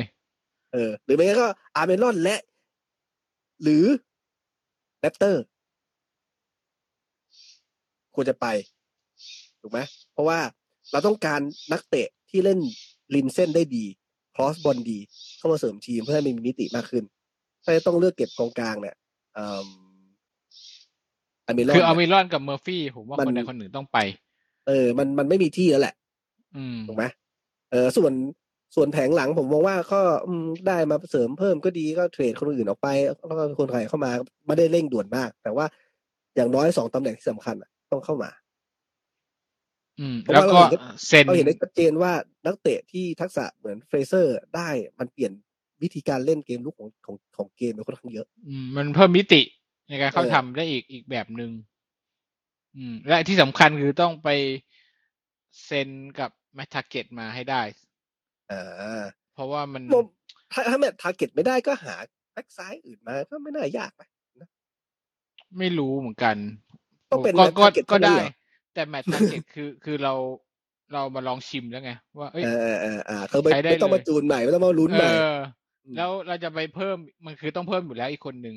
[0.72, 2.40] เออ หรือไม่งั้นก็อัลมิรอนและ
[3.62, 3.84] หรือ
[5.00, 5.42] แรปเตอร์
[8.14, 8.46] ควรจะไป
[9.60, 9.78] ถูกไหม
[10.12, 10.38] เพราะว่า
[10.92, 11.40] เราต้องการ
[11.72, 12.58] นักเตะที่เล่น
[13.14, 13.84] ริมเส้นได้ดี
[14.34, 14.98] cross บอลดี
[15.38, 17.04] เข้ามาเสริมทีมเพื่อให้มันมีมิติมากขึ้น
[17.64, 18.96] ถ้าจะต้องเลือกเก็บกองกลางเนี่ย
[19.34, 19.68] เอ่อ
[21.46, 23.98] อัลมิรอนคือเอาเนี่ยมิลอนกับเมอร์ฟี่ผมว่ามันคนใดคนหนึ่งต้องไป
[24.68, 25.94] เออ มันมันไม่มีที่แล้วแหละ
[26.56, 27.04] อืมถูกไหม
[27.70, 28.12] เออ ส่วน
[28.74, 32.88] ส่วนแผงหลังผมมองว่าก็อืมได้มาเสริมเพิ่มก็ดีก็ trade คนอื่นออกไป
[33.26, 34.12] แล้วก็คนใครเข้ามา
[34.46, 35.66] ไม่ได้เร่งด่วนมาก แต่ว่า
[36.36, 38.30] อย่างน้อยสองตำแหน่งที่สำคัญอะต้องเข้ามา
[40.00, 42.12] อืมเพราะแล้วว่าก็เราเห็นได้เซ็นเราเห็นได้ชัดเจนว่า
[42.46, 44.68] นักเตะที่ทักษะเหมือนเฟรเซอร์ได้
[44.98, 45.32] มันเปลี่ยน
[45.82, 49.42] วิธีการเล่นเกมลุกของของของเกมไปค่อนข้างเยอะ อืม มันเพิ่มมิติ
[49.88, 51.50] ในการเข้าเออทำได้อีกอีกแบบหนึ่ง
[52.76, 54.28] อืม และที่สำคัญคือต้องไป
[55.64, 55.88] เซ็น
[56.20, 57.62] กับแมททาเก็ตมาให้ได้
[58.52, 60.04] อ่าเพราะว่ามันผม
[60.52, 61.94] ถ้าถ้าแมตทาร์เก็ตไม่ได้ก็หา
[62.32, 64.02] แบ็กซ้ายอื่นมาก็ไม่น่ายากไป
[65.58, 66.36] ไม่รู้เหมือนกัน
[67.10, 68.30] ต้องเป็นก็ Matt ก็ Targett ก็เท่านั้นได้เหรอ
[68.74, 70.14] แต่แมททาเก็ตคือคือเรา
[70.92, 75.12] เรามาลองชิมแล้วไง ว่าเอ้ยเออเออเอออ่าเขาไม่ใช้ได้ไม่ต้องเลยมาจูนใหม่ไม่ต้องมาลุ้นเอใหม่อ
[75.92, 76.96] มแล้วเราจะไปเพิ่ม
[77.26, 78.56] มันคือต้องเพิ่มอยู่แล้วอีกคนหนึ่ง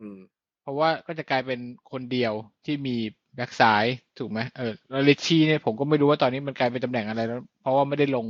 [0.00, 0.18] อืม
[0.62, 1.60] เพราะว่าก็จะกลายเป็น
[1.92, 2.32] คนเดียว
[2.66, 2.96] ที่มี
[3.34, 3.84] แบ็กซ้าย
[4.18, 8.26] ถูกไหมเออแล้วลิชชี่เนี่ยผมก็ไม่รู้ว่าตอนนี้มันกลายเป็นตำแหน่งอะไรแล้ว เพราะว่าไม่ได้ลง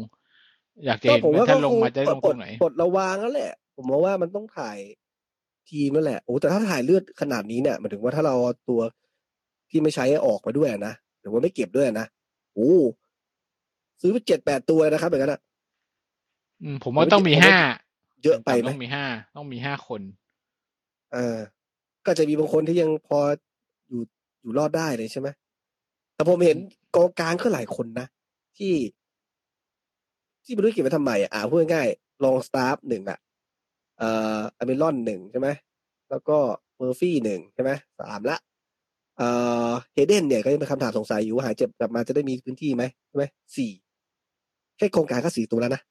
[0.87, 4.79] อยากจะก็เห็นผมว่าว่าถ้าก็ลงคงมาจะได้ลงปลตรดงไหนปลดระวางแล้วแหละ ผมมองว่ามันต้องถ่าย
[5.70, 8.81] ทีมนั่นแหละโอ้แต่ถ้าถ่ายเลือดขนาดนี้เนี่ยหมายถึงว่าถ้าเราเอาตัว
[9.70, 12.07] ที่ไม่ใช้ออกมาด้วยนะหรือว่าไม่เก็บด้วยนะ
[12.55, 12.73] โอ้
[14.01, 15.41] ซื้อไปเจ็ดแปดตัวนะครับแบบนั้นอะ
[16.62, 17.57] อืมผมว่าต้องมีห้า
[18.23, 19.05] เยอะไปไหมต้องมีห้า
[19.37, 20.01] ต้องมีห้าคน
[21.12, 21.39] เออ
[22.07, 23.18] ก็จะมีบางคนที่ยังพอ
[23.89, 24.03] อยู่
[24.41, 25.29] อยู่รอดได้เลยใช่ไหม
[26.14, 26.59] แต่ผมเห็น
[26.97, 28.07] กองกลางก็หลายคนนะ
[28.59, 28.73] ที่
[30.45, 33.18] ที่ไม่รู้เก็บไว้ทำไมอะอ่าพูดง่ายๆลองสตาฟหนึ่งอะ
[33.99, 35.49] เอ่ออเมรอนหนึ่งใช่ไหม
[36.11, 36.36] แล้วก็
[36.76, 37.70] เมอร์ฟี่หนึ่งใช่ไหม
[38.01, 38.36] สามละ
[39.16, 39.28] เอ่
[39.68, 43.24] อเฮเดนเนี่ยก็ยังเป็นคำถามสงสัยอยู่ว่าหายเจ็บกลับมาจะได้มีพื้นที่ไหมใช่ไหม
[43.57, 43.70] สี่
[44.78, 45.82] แค่กองกลางก็สี่ตัวแล้วนะ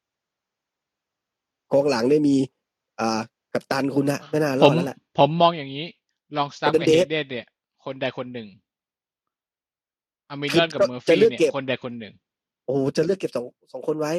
[1.74, 2.36] กองหลังเนี่ยมี
[3.00, 3.20] อ่า
[3.54, 5.86] กัปตันคุณนะไม่น่ารผอมดแล้วแหละผมมองอย่างนี้
[6.38, 7.48] ลองสตาร์เป็นกับเดเฮทเดนเนี่ย
[7.86, 8.48] คนใดคนหนึ่ง
[10.30, 12.14] อเมคืรออนกับก็เมอร์จะฟี่เลือกเนี่เก็ยบคนใดคนหนึ่ง
[12.66, 14.14] โอ้โหจะเลือกเก็บสองสองคนไว้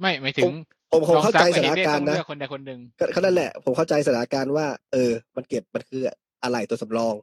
[0.00, 0.52] ไม่หมายถึผงม
[0.92, 6.02] ผมผมลองเข้าสตาใจร์สกับเฮถานเดนการต้อณ์งนะเลือกคนใดคนหนึ่งก็ก็นั่นแหละ ผมเข้าใจสถานการณ์ว่า เออ มันเก็บมันคือ
[6.42, 7.14] อะไรตัวสำรอง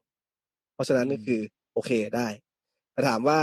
[0.74, 1.42] เพราะฉะนั้นก็คือ
[1.74, 2.28] โอเคได้
[2.94, 3.40] แต่ถามว่า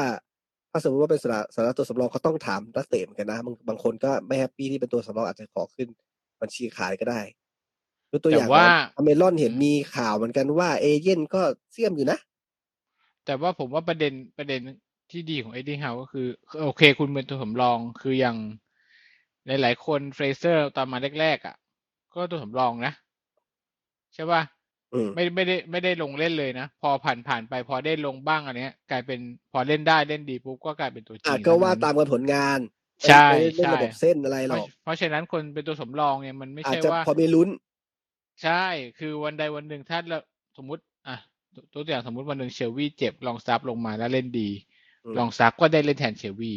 [0.71, 5.89] ถ้าสมมติว่าเป็นสระสาระตัวสำรองเขาต้องถามนักเตะเหมือนกันนะบางบางคนก็ไม่แฮปปี้ที่เป็นตัวสำรองอาจจะขอขึ้น
[6.41, 7.21] บัญชีขายก็ได้
[8.13, 8.65] ยกตัวอย่างแต่ว่า
[8.97, 12.19] อเมรอนเห็นมีข่าวเหมือนกันว่าเอเย่นก็เสี่ยมอยู่นะ
[13.25, 14.61] แต่ว่าผมว่าประเด็นประเด็น
[15.11, 16.27] ที่ดีของเอ็ดดี้เฮาก็คือ
[16.65, 18.37] โอเค คุณเป็นตัวสำรองคืออย่าง
[19.49, 21.57] หลายๆคนเฟรเซอร์ตอนมาแรกๆอะ
[22.15, 22.93] ก็ตัวสำรองนะ
[24.15, 24.43] ใช่ป่ะ
[24.95, 29.21] อืมไม่ไม่ได้ไม่ได้ลงเล่นเลยนะ พอผ่านผ่านไปพอได้ลงบ้างอันเนี้ย กลายเป็น
[29.53, 32.59] พอเล่นได้เล่นดีปุ๊บก็กลายเป็นตัวจริอะงก็ว่าทั้งนั้นตามกันผลงาน
[33.07, 37.49] ใช่ไม่ได้เล่นใช่ระบบเส้นอะไรหเพรราะอกเพราะฉะนั้นคนเป็นตัวสำรองเนี่ยมันไม่อาจใช่จะว่าพอมีลุ้น
[38.43, 38.65] ใช่
[38.99, 40.19] คือวันใดวันหนึ่งถ้าเรา
[40.57, 41.17] สมมติ อะ
[41.55, 44.51] ตัวตัวอย่างสมมติวันหนึ่งเชลวีเจ็บลองสตาฟฟ์ลงมาแล้วเล่นดี
[45.05, 46.53] อืมลองซับก็ได้เล่นแทนเชลวี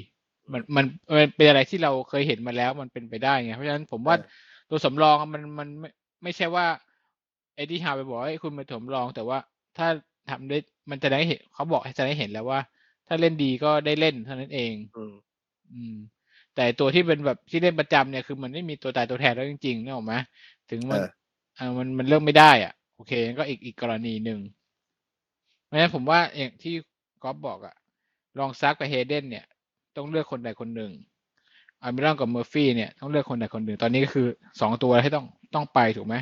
[0.53, 0.85] มันมัน
[1.17, 4.25] มันเป็นอะไรที่เราเคยเห็นมาแล้วมันเป็นไปได้ไงเพราะฉะนั้นผมว่าเออ
[4.69, 5.89] ตัวสำรองอะมันมันไม่
[6.23, 6.65] ไม่ใช่ว่า
[7.55, 9.39] เอ็ดดี้ฮาวไปบอกว่าให้ยคุณเป็นตัวสำรอง แต่ว่า
[9.77, 9.87] ถ้า
[10.29, 10.57] ทำได้
[10.91, 12.59] มันจะได้เห็นเขาบอกให้จะได้เห็นแล้วว่า
[13.07, 15.15] ถ้าเล่นดีก็ได้เล่นเท่านั้นเองอืม
[15.73, 15.95] อืม
[16.55, 20.15] แต่ตัวที่เป็นแบบที่เล่นประจำเนี่ยคือมันไม่มีตัวตายตัวแทนแล้วจริงๆนึกออกไหม
[20.71, 21.07] ถึงมันเออ
[21.59, 24.39] อ่ามันมันเลือกไม่ได้อะ โอเคก็อีกอีกกรณีหนึ่ง
[25.65, 26.75] เพราะฉะนั้นผมว่าอย่างที่
[27.23, 27.75] ก๊อฟบอกอะ
[28.39, 29.45] ลองซักกับเฮเดนเนี่ย
[29.95, 30.91] ต้องเลือกคนใดคนหนึ่ง
[31.83, 34.27] อัลมิรอนกับเมอร์ฟี่เนี่ยต้องเลือกคนใดคนหนึ่ง ตอนนี้ก็คือ
[34.61, 35.25] สองตัวที่ต้อง
[35.55, 36.15] ต้องไปถูกไหม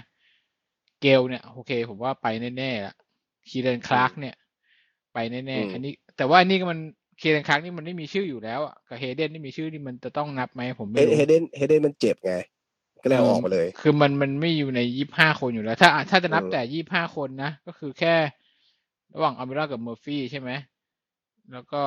[1.02, 2.96] เกลเนี่ยโอเค ผมว่าไปแน่ๆละ
[3.50, 4.36] คีเรนคลาร์กเนี่ย
[5.14, 6.80] ไปแน่อืมๆอันนี้ แต่ว่าอันนี้ก็มัน
[7.22, 12.34] คีเรนคลาร์กนี่มันไม่มีชื่ออยู่แล้วอะกับเฮเดนนี่มีชื่อนี่มันจะต้องนับไหมผมเฮไม่รู้เฮเดนเฮเดนมันเจ็บไง
[13.02, 18.16] ก็เลยเอาออกมาเลย คือมันมันไม่อยู่ในยี่ห้าคนอยู่แล้ว ถ้าถ้าจะนับอืมแต่ยี่ห้าคนนะ ก็คือแค่
[19.16, 20.50] ระหว่างอัลมิรอนกับเมอร์ฟี่ใช่ไหม
[21.54, 21.82] แล้วก็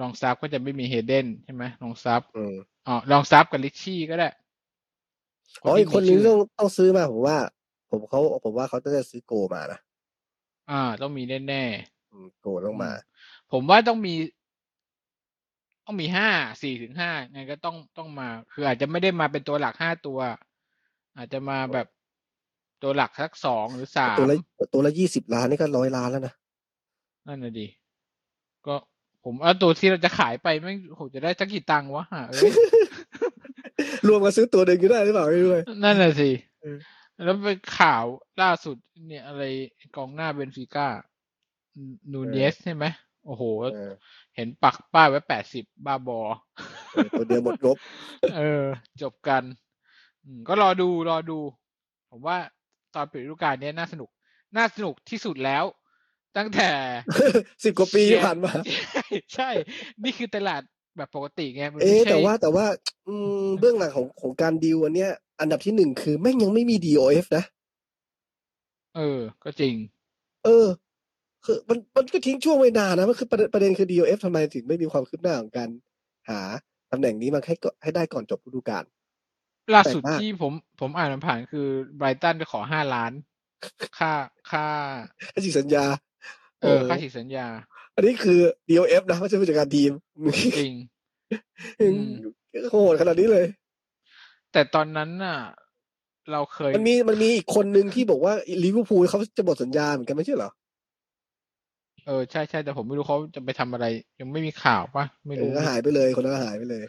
[0.00, 2.54] ลองสตาฟฟ์ก็จะไม่มีเฮเดนใช่ไหมลองสตาฟฟ์อืม
[2.86, 4.28] อ๋อลองสตาฟฟ์กับริตชี่ก็ได้
[5.62, 7.38] อ๋อที่อีกคนนึงมีชื่ต้องต้องซื้อมาผมว่า
[7.90, 9.80] ผมเขาผมว่าเขาจะซื้อโกลมานะ
[10.70, 11.64] อ่า ต้องมีแน่
[12.12, 14.14] อืมโกลต้องมาๆผมว่าต้องมี
[15.84, 16.28] ต้องมีห้า
[16.62, 20.18] สี่ถึงห้าไงก็ต้องต้องมา คืออาจจะไม่ได้มาเป็นตัวหลักห้าตัว
[21.16, 21.86] อาจจะมาแบบ
[22.82, 24.36] ตัวหลักสักสองหรือสามตัวละ
[24.74, 26.34] ตัวละยี่สิบล้านนี่ก็ร้อยล้านแล้วนะ
[27.26, 27.66] นั่นน่ะดิ
[28.66, 28.74] ก็
[29.28, 32.52] ผมเอาตัวที่เราจะขายไปไม่งโหจะได้สักกี่ตังค์วะหาเอ้ย
[34.08, 36.30] รวมกันซื้อตัวหนึ่งก็ได้หรือเปล่าไม่รู้เลยนั่นน่ะสิ
[36.62, 36.78] เออ
[37.24, 38.04] แล้วเป็นข่าว
[38.42, 39.42] ล่าสุดเนี่ยอะไร
[39.96, 40.88] กองหน้าเบนฟิก้า
[42.12, 42.84] นูเนสใช่ไหม
[43.26, 43.42] โอ้โห
[43.74, 43.92] เออ
[44.36, 46.20] เห็นปักป้ายไว้แปดสิบบ้าบอ
[46.92, 47.76] เออตัวเดียวหมดงบ
[48.36, 48.64] เออ
[49.02, 49.42] จบกัน
[50.24, 51.38] อืมก็รอดูรอดู
[52.10, 52.38] ผมว่า
[52.94, 54.10] ตอนปิดฤดูกาลเนี้ยน่าสนุก
[54.56, 55.64] น่าสนุกที่สุดแล้ว
[56.36, 56.68] ตั้งแต่
[57.64, 58.52] สิบกว่าปีที่ผ่านมา
[58.94, 59.50] ใช่ใช่
[60.04, 60.62] นี่คือตลาด
[60.96, 62.66] แบบปกติไงมันเอ๊ะไม่ใช่แต่ว่าแต่ว่า
[63.08, 67.44] อืมเบื้องหลังของของการดีลอันเนี้ย อันดับที่หนึ่งคือแม่งยังไม่มี DOF นะ
[68.96, 69.74] เออ ก็จริง
[70.44, 70.66] เออ
[71.44, 75.68] คือมันมันก็ทิ้งช่วงไว้นานนะมันคือประเด็นประเด็นคือ DOF ทำไมถึงไม่มีความคืบหน้าของการ
[76.28, 76.40] หา
[76.90, 78.84] ตำแหน่งนี้มาให้ก็ให้ได้ก่อนจบฤดูกาล
[79.74, 81.66] ล่าสุดแปลกมากที่ผมผมอ่านมันผ่านคือ
[81.96, 83.12] ไบรตันไปขอห้าล้าน
[83.98, 84.12] ค่า
[84.50, 84.66] ค่า
[85.32, 85.84] ให้สิสัญญา
[86.62, 87.46] เออค่าฉีกสัญญา
[87.94, 89.92] อันนี้คือ DOF นะไม่ใช่ผู้จัดการทีม
[90.58, 90.72] จริง
[91.80, 92.10] อืม
[92.70, 93.46] โหดขนาดนี้เลย
[94.52, 95.38] แต่ตอนนั้นน่ะ
[96.32, 98.34] เราเคย มันมีมันมีอีกคนนึงที่บอกว่า
[98.64, 100.50] ลิเวอร์พูลเขาจะหมดสัญญาเหมือนกันไม่ใช่เหรอ
[102.06, 103.86] เออใช่ใช่แต่ผมไม่รู้เขาจะไปทำอะไร
[104.20, 106.84] ยังไม่มีข่าวปะไม่เอรู้อก็หายไปเลย คนนั้นก็หายไปเลย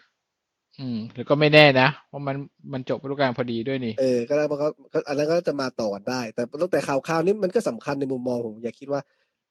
[0.79, 2.35] อืมหรือก็ไม่แน่นะเพราะมัน
[2.73, 9.01] มันจบฤดูกาลพอดีด้วยนี่ เออก็ได้เพราะเขาก็อันนั้นก็จะมาต่อกันได้ แต่ตั้งแต่ข่าวข่าวนี้มันก็สำคัญในมุมมองผมอยากคิดว่า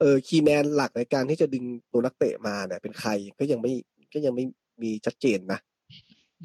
[0.00, 3.72] เออคีย์แมนหลักในการที่จะดึงตัวนักเตะมาเนี่ยเป็นใครก็ยังไม่
[4.12, 4.44] ก็ยังไม่
[4.82, 5.58] มีชัดเจนนะ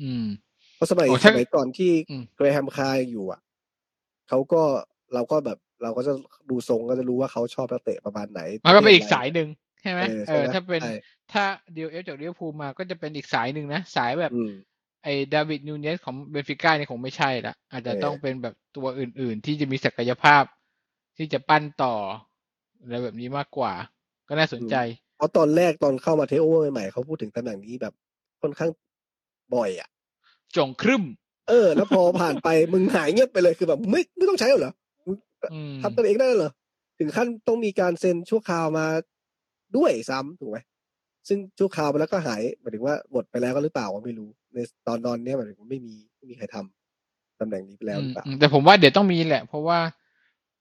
[0.02, 0.26] อืม
[0.76, 3.40] เพราะสมัยโอ้สถ้ามัยก่อนที่อืมเกรแฮมคายอยู่อะ
[4.30, 4.62] เขาก็
[5.14, 6.14] เราก็แบบเราก็จะ
[6.50, 9.48] ดูทรงก็จะรู้ว่าเขาชอบนักเตะประมาณไหน มันก็เป็นระภทอีกสายหนึ่ง
[9.82, 10.92] ใช่ไหมเออเอใช่อไหมถ้าเป็นใช่
[11.34, 14.52] ถ้า DOF จากลิเวอร์พูลมาก็จะเป็นอีกสายหนึ่งนะ สายแบบอืม
[15.04, 20.44] ไอ้ดาร์วินนูเนซของเบนฟิก้าเนี่ยคงไม่ใช่ละอาจจะเออต้องเป็นแบบตัวอื่น ๆ ที่จะมีศักยภาพ
[21.18, 21.96] ที่จะปั้นต่อ
[22.82, 23.74] อะไรแบบนี้มากกว่า
[24.28, 24.76] ก็น่าสนใจ
[25.18, 27.94] เพราะตอนแรกตอนเข้ามาเทคโอเวอร์ใหม่ๆเขาพูดถึงตำแหน่งนี้แบบ
[28.42, 28.72] ค่อนข้าง
[29.56, 29.90] บ่อยอะ
[30.56, 31.04] จงครึม
[31.50, 34.74] เออ แล้วพอผ่านไป มึงหายเงียบไปเลยคือแบบไม่ไม่ต้องใช้เหรอ
[35.08, 35.16] มึง
[35.54, 36.52] อืมทำตัวเองได้เหรอ
[37.00, 38.86] ถึงขั้นต้องมีการเซ็นชั่วคราวมา
[39.78, 40.58] ด้วยซ้ำถูกไหม
[41.28, 49.80] ซึ่งชั่วคราวไปแล้วก็หายหมายถึงว่าหมดไปแล้วก็หรือเปล่าก็ไม่รู้ ในตอนนอนเนี้ยหมายถึงว่าไม่มีไม่มีใครทำตำแหน่งนี้ไปแล้วหรือเปล่าอืมแต่ผมว่าเดี๋ยวต้องมีแหละ เพราะว่า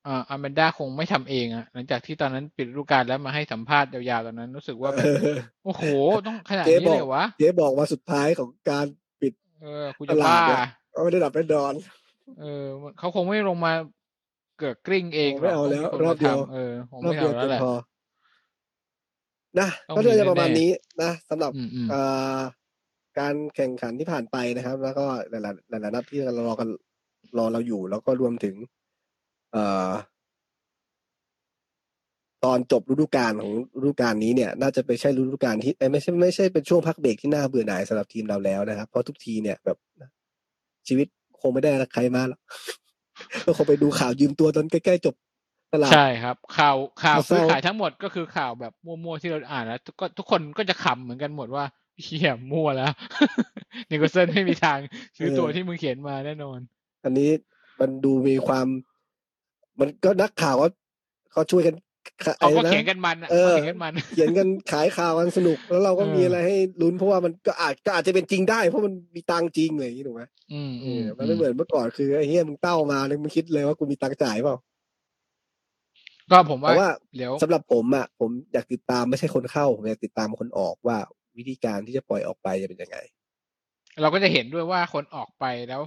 [0.07, 5.11] อ่าอแมนด้าคงไม่ทำเองอะหลังจากที่ตอนนั้นปิดฤดูกาลแล้วมาให้สัมภาษณ์ยาวๆตอนนั้นรู้สึกว่าแบบ
[5.65, 5.85] โอ้โห
[6.27, 8.87] ต้องขนาดเจ๊นี้บอกเลยเหรอวะเจ๊บอกว่าสุดท้ายของการ
[9.21, 9.33] ปิด
[9.63, 10.61] เออกูตจะลาบ้าดเนี่ย
[10.95, 11.75] ก็ไม่ได้ดับเป็นดอน
[12.41, 12.65] เออ
[12.99, 13.73] เขาคงไม่ลงมา
[14.61, 17.71] เกิดกลิ้งเองคงไม่เอาหรแล้วกต้องมีคนรอบเดียวมาทำเออคงรอบไม่เดียวเอาแล้เกิวนแหละพอ
[19.59, 20.71] นะต้องก็เลยมีจะประมาณแน่ๆนี้
[21.03, 22.01] นะสำหรับอืมอืมเอ่
[22.39, 22.41] อ
[23.19, 26.69] การแข่งขันที่ผ่านไปนะครับ แล้วก็หลายๆหลายๆนัดที่เรารอกัน
[27.39, 28.57] รอเราอยู่ แล้วก็รวมถึง
[29.53, 29.91] เอ่อ
[32.45, 39.79] ตอนจบฤดูกาลของฤดูกาลนี้เนี่ย น่าจะไปใช่ฤดูกาลที่เอ้ยไม่ใช่ไม่ใช่เป็นช่วงพักเบรกที่น่าเบื่อหน่ายสำหรับทีมเราแล้วนะครับ เพราะทุกทีเนี่ยแบบ
[40.89, 41.09] ชีวิต
[41.41, 42.41] คงไม่ได้ใครมาแล้ว
[43.47, 45.15] ก็คงไปดูข่าวยืมตัวตอนใกล้ๆจบ
[45.75, 51.65] ตลาดใช่ครับ ข่าวข่าวข่าวเศซื้ร้าอขายทั้งหมดก็คือข่าวแบบมั่วๆที่เราอ่านแล้วทุกก็ทุกคนก็จะขำเหมือนกันหมดว่า
[52.05, 52.93] เฮียมั่วแล้ว
[53.91, 54.79] นิโคลเซนไม่มีทาง
[55.17, 56.59] ซื้อตัวที่มึงเขียนมาแน่นอน
[57.05, 57.31] อันนี้
[57.81, 58.67] มันดูมีความ
[59.81, 60.71] มันก็นักข่าวว่า
[61.33, 61.75] เขาช่วยกัน
[62.25, 70.23] ขะเขาก็ไอ้ะเขียนกันมันอะเออเขาเขียนกันมัน เขียนกันขายข่าวกันสนุก แล้วเราก็เออมีอะไรให้ลุ้นเพราะว่ามันก็อาจก็อาจจะเป็นจริงได้เพราะมันมีตังค์จริงอะไรอย่างนี้ถูกไหม
[70.53, 74.57] อืมเออือมมันไม่เหมือนเมื่อก่อนคือไอ้เฮียมึงเต้ามาเลยมึงคิดเลยว่ากูมีตังค์จ่ายเปล่า
[76.31, 80.99] ก็ผมแต่ว่าว่าเดี๋ยวสำหรับผมอะผมอยากติดตามไม่ใช่คนเข้าผมอยากติดตามคนออกว่า
[81.39, 82.99] วิธีการที่จะปล่อยออกไปจะเป็นยังไง
[84.01, 85.83] เราก็จะเห็นด้วยว่าคนออกไปแล้ว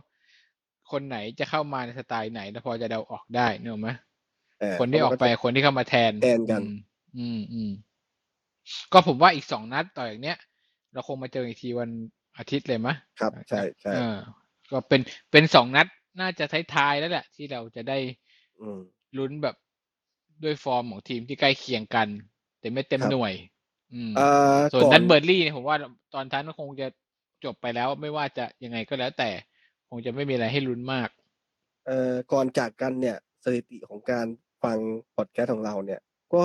[0.91, 3.89] คนไหนจะเข้ามาในสไตล์ไหนแล้วพอจะเดาออกได้เนกอะไหม
[4.60, 6.76] เออคนที่ออกไปคนที่เข้ามาแทนแทนกันอืม
[7.18, 7.72] อืมอืม
[8.91, 10.38] ก็ผมว่าอีกสองนัดต่ออย่างเนี้ย
[10.94, 11.89] เราคงมาเจออีกทีวัน
[12.38, 14.16] อาทิตย์เลยมะครับ ใช่ใช่เออ
[14.72, 15.88] ก็เป็นเป็นสองนัด
[16.20, 17.98] น่าจะท้ายๆแล้วแหละ ที่เราจะได้
[18.62, 18.80] อืม
[19.18, 19.56] ลุ้นแบบ
[20.44, 22.08] ด้วยฟอร์มของทีมที่ใกล้เคียงกัน
[22.60, 23.53] แต่ไม่เต็มครับหน่วยอืมเอ่อ
[24.74, 25.78] ส่วนก่อนนัดเบิร์นลีย์เนี่ยผมว่า
[26.14, 26.88] ตอนท้ายก็คงจะ
[27.46, 29.30] จบไปแล้ว ไม่ว่าจะยังไงก็แล้วแต่
[29.89, 31.10] คงจะไม่มีอะไรให้ลุ้นมาก
[31.86, 34.26] เอ่อก่อนจากกันเนี่ย สถิติของการ
[34.64, 34.78] ฟัง
[35.16, 36.00] พอดแคสต์ของเราเนี่ย
[36.34, 36.44] ก็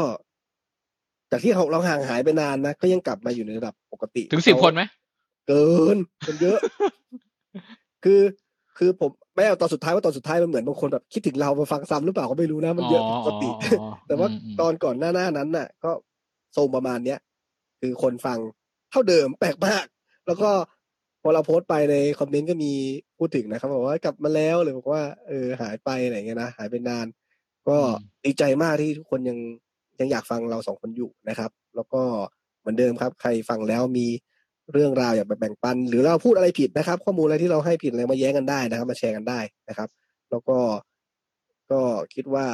[1.31, 4.83] จากที่เราเราห่างหายไปนานนะ ก็ยังกลับมาอยู่ในระดับปกติ ถึงสิบเราคนไหม
[5.49, 5.97] เกิน
[6.27, 6.59] มันเยอะ
[8.05, 8.21] คือ
[8.79, 15.91] คือผมไม่เอาตอนสุดท้ายว่าตอนสุดท้ายมันเหมือนบางคนแบบคิดถึงเรามาฟังซ้ำหรือเปล่าก็ไม่รู้นะมันเยอะผิดปกติอ๋อแต่ว่าอืมอืมตอนก่อนหน้าหน้านั้นน่ะ ก็
[16.57, 17.19] ทรงประมาณเนี้ย
[17.81, 18.39] คือคนฟัง
[18.91, 19.85] เท่าเดิมแปลกมาก
[20.27, 20.51] แล้วก็
[21.23, 22.73] พอเราโพสต์ไปในคอมเมนต์ก็มี
[23.19, 27.07] พูดถึงนะครับบอกว่ากลับมาแล้วหรือบอกว่าเออหายไปอะไรอย่างเงี้ยนะหายไปนาน
[27.69, 27.79] ก็
[28.25, 29.39] ดีใจมากที่ทุกคนยัง
[30.01, 32.03] ยังอยากฟังเราสองคนอยู่นะครับ แล้วก็
[32.61, 34.07] เหมือนเดิมครับ ใครฟังแล้วมี
[34.73, 39.89] เรื่องราวอยากแบ่งปัน หรือเราพูดอะไรผิดนะครับ ข้อมูลอะไรที่เราให้ผิดอะไรมาแย้งกันได้นะครับ มาแชร์กันได้นะครับ
[40.31, 40.59] แล้วก็
[41.71, 41.81] ก็
[42.15, 42.47] คิดว่า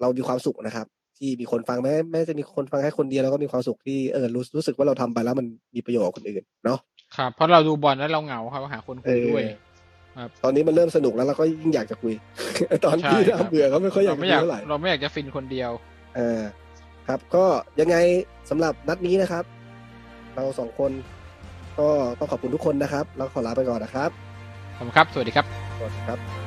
[0.00, 0.86] เรามีความสุขนะครับ
[1.18, 6.78] ที่มีคนฟังแม้แม้จะมีคนฟังแค่คนเดียวแล้วก็มีความสุขที่เออรู้รู้สึกว่าเราทำไปแล้วมันมีประโยชน์กับคนอื่นเนาะ
[7.16, 9.44] ครับเพราะเราดูบอลแล้วเราเหงาครับหาคนคุยด้วย
[10.16, 12.12] ครับตอนนี้มันเริ่มสนุกแล้วเราก็ยิ่งอยากจะคุย
[12.84, 15.70] ตอนที่ใช่ครับน่าเบื่อก็ไม่ค่อยอยาเรากจะไม่คุอยยากเท่าไหร่เราไม่อยากจะฟินคนเดียว
[16.16, 16.42] เออ
[17.08, 17.44] ครับ ก็
[17.80, 17.96] ยังไง
[18.50, 19.44] สำหรับนัดนี้นะครับ
[20.34, 20.90] เราสองคน
[21.78, 21.88] ก็
[22.18, 24.10] ต้องขอบคุณทุกคนนะครับ แล้วขอลาไปก่อนนะครับ
[24.76, 25.46] ขอบคุณครับ สวัสดีครับ
[25.78, 26.45] สวัสดีครับ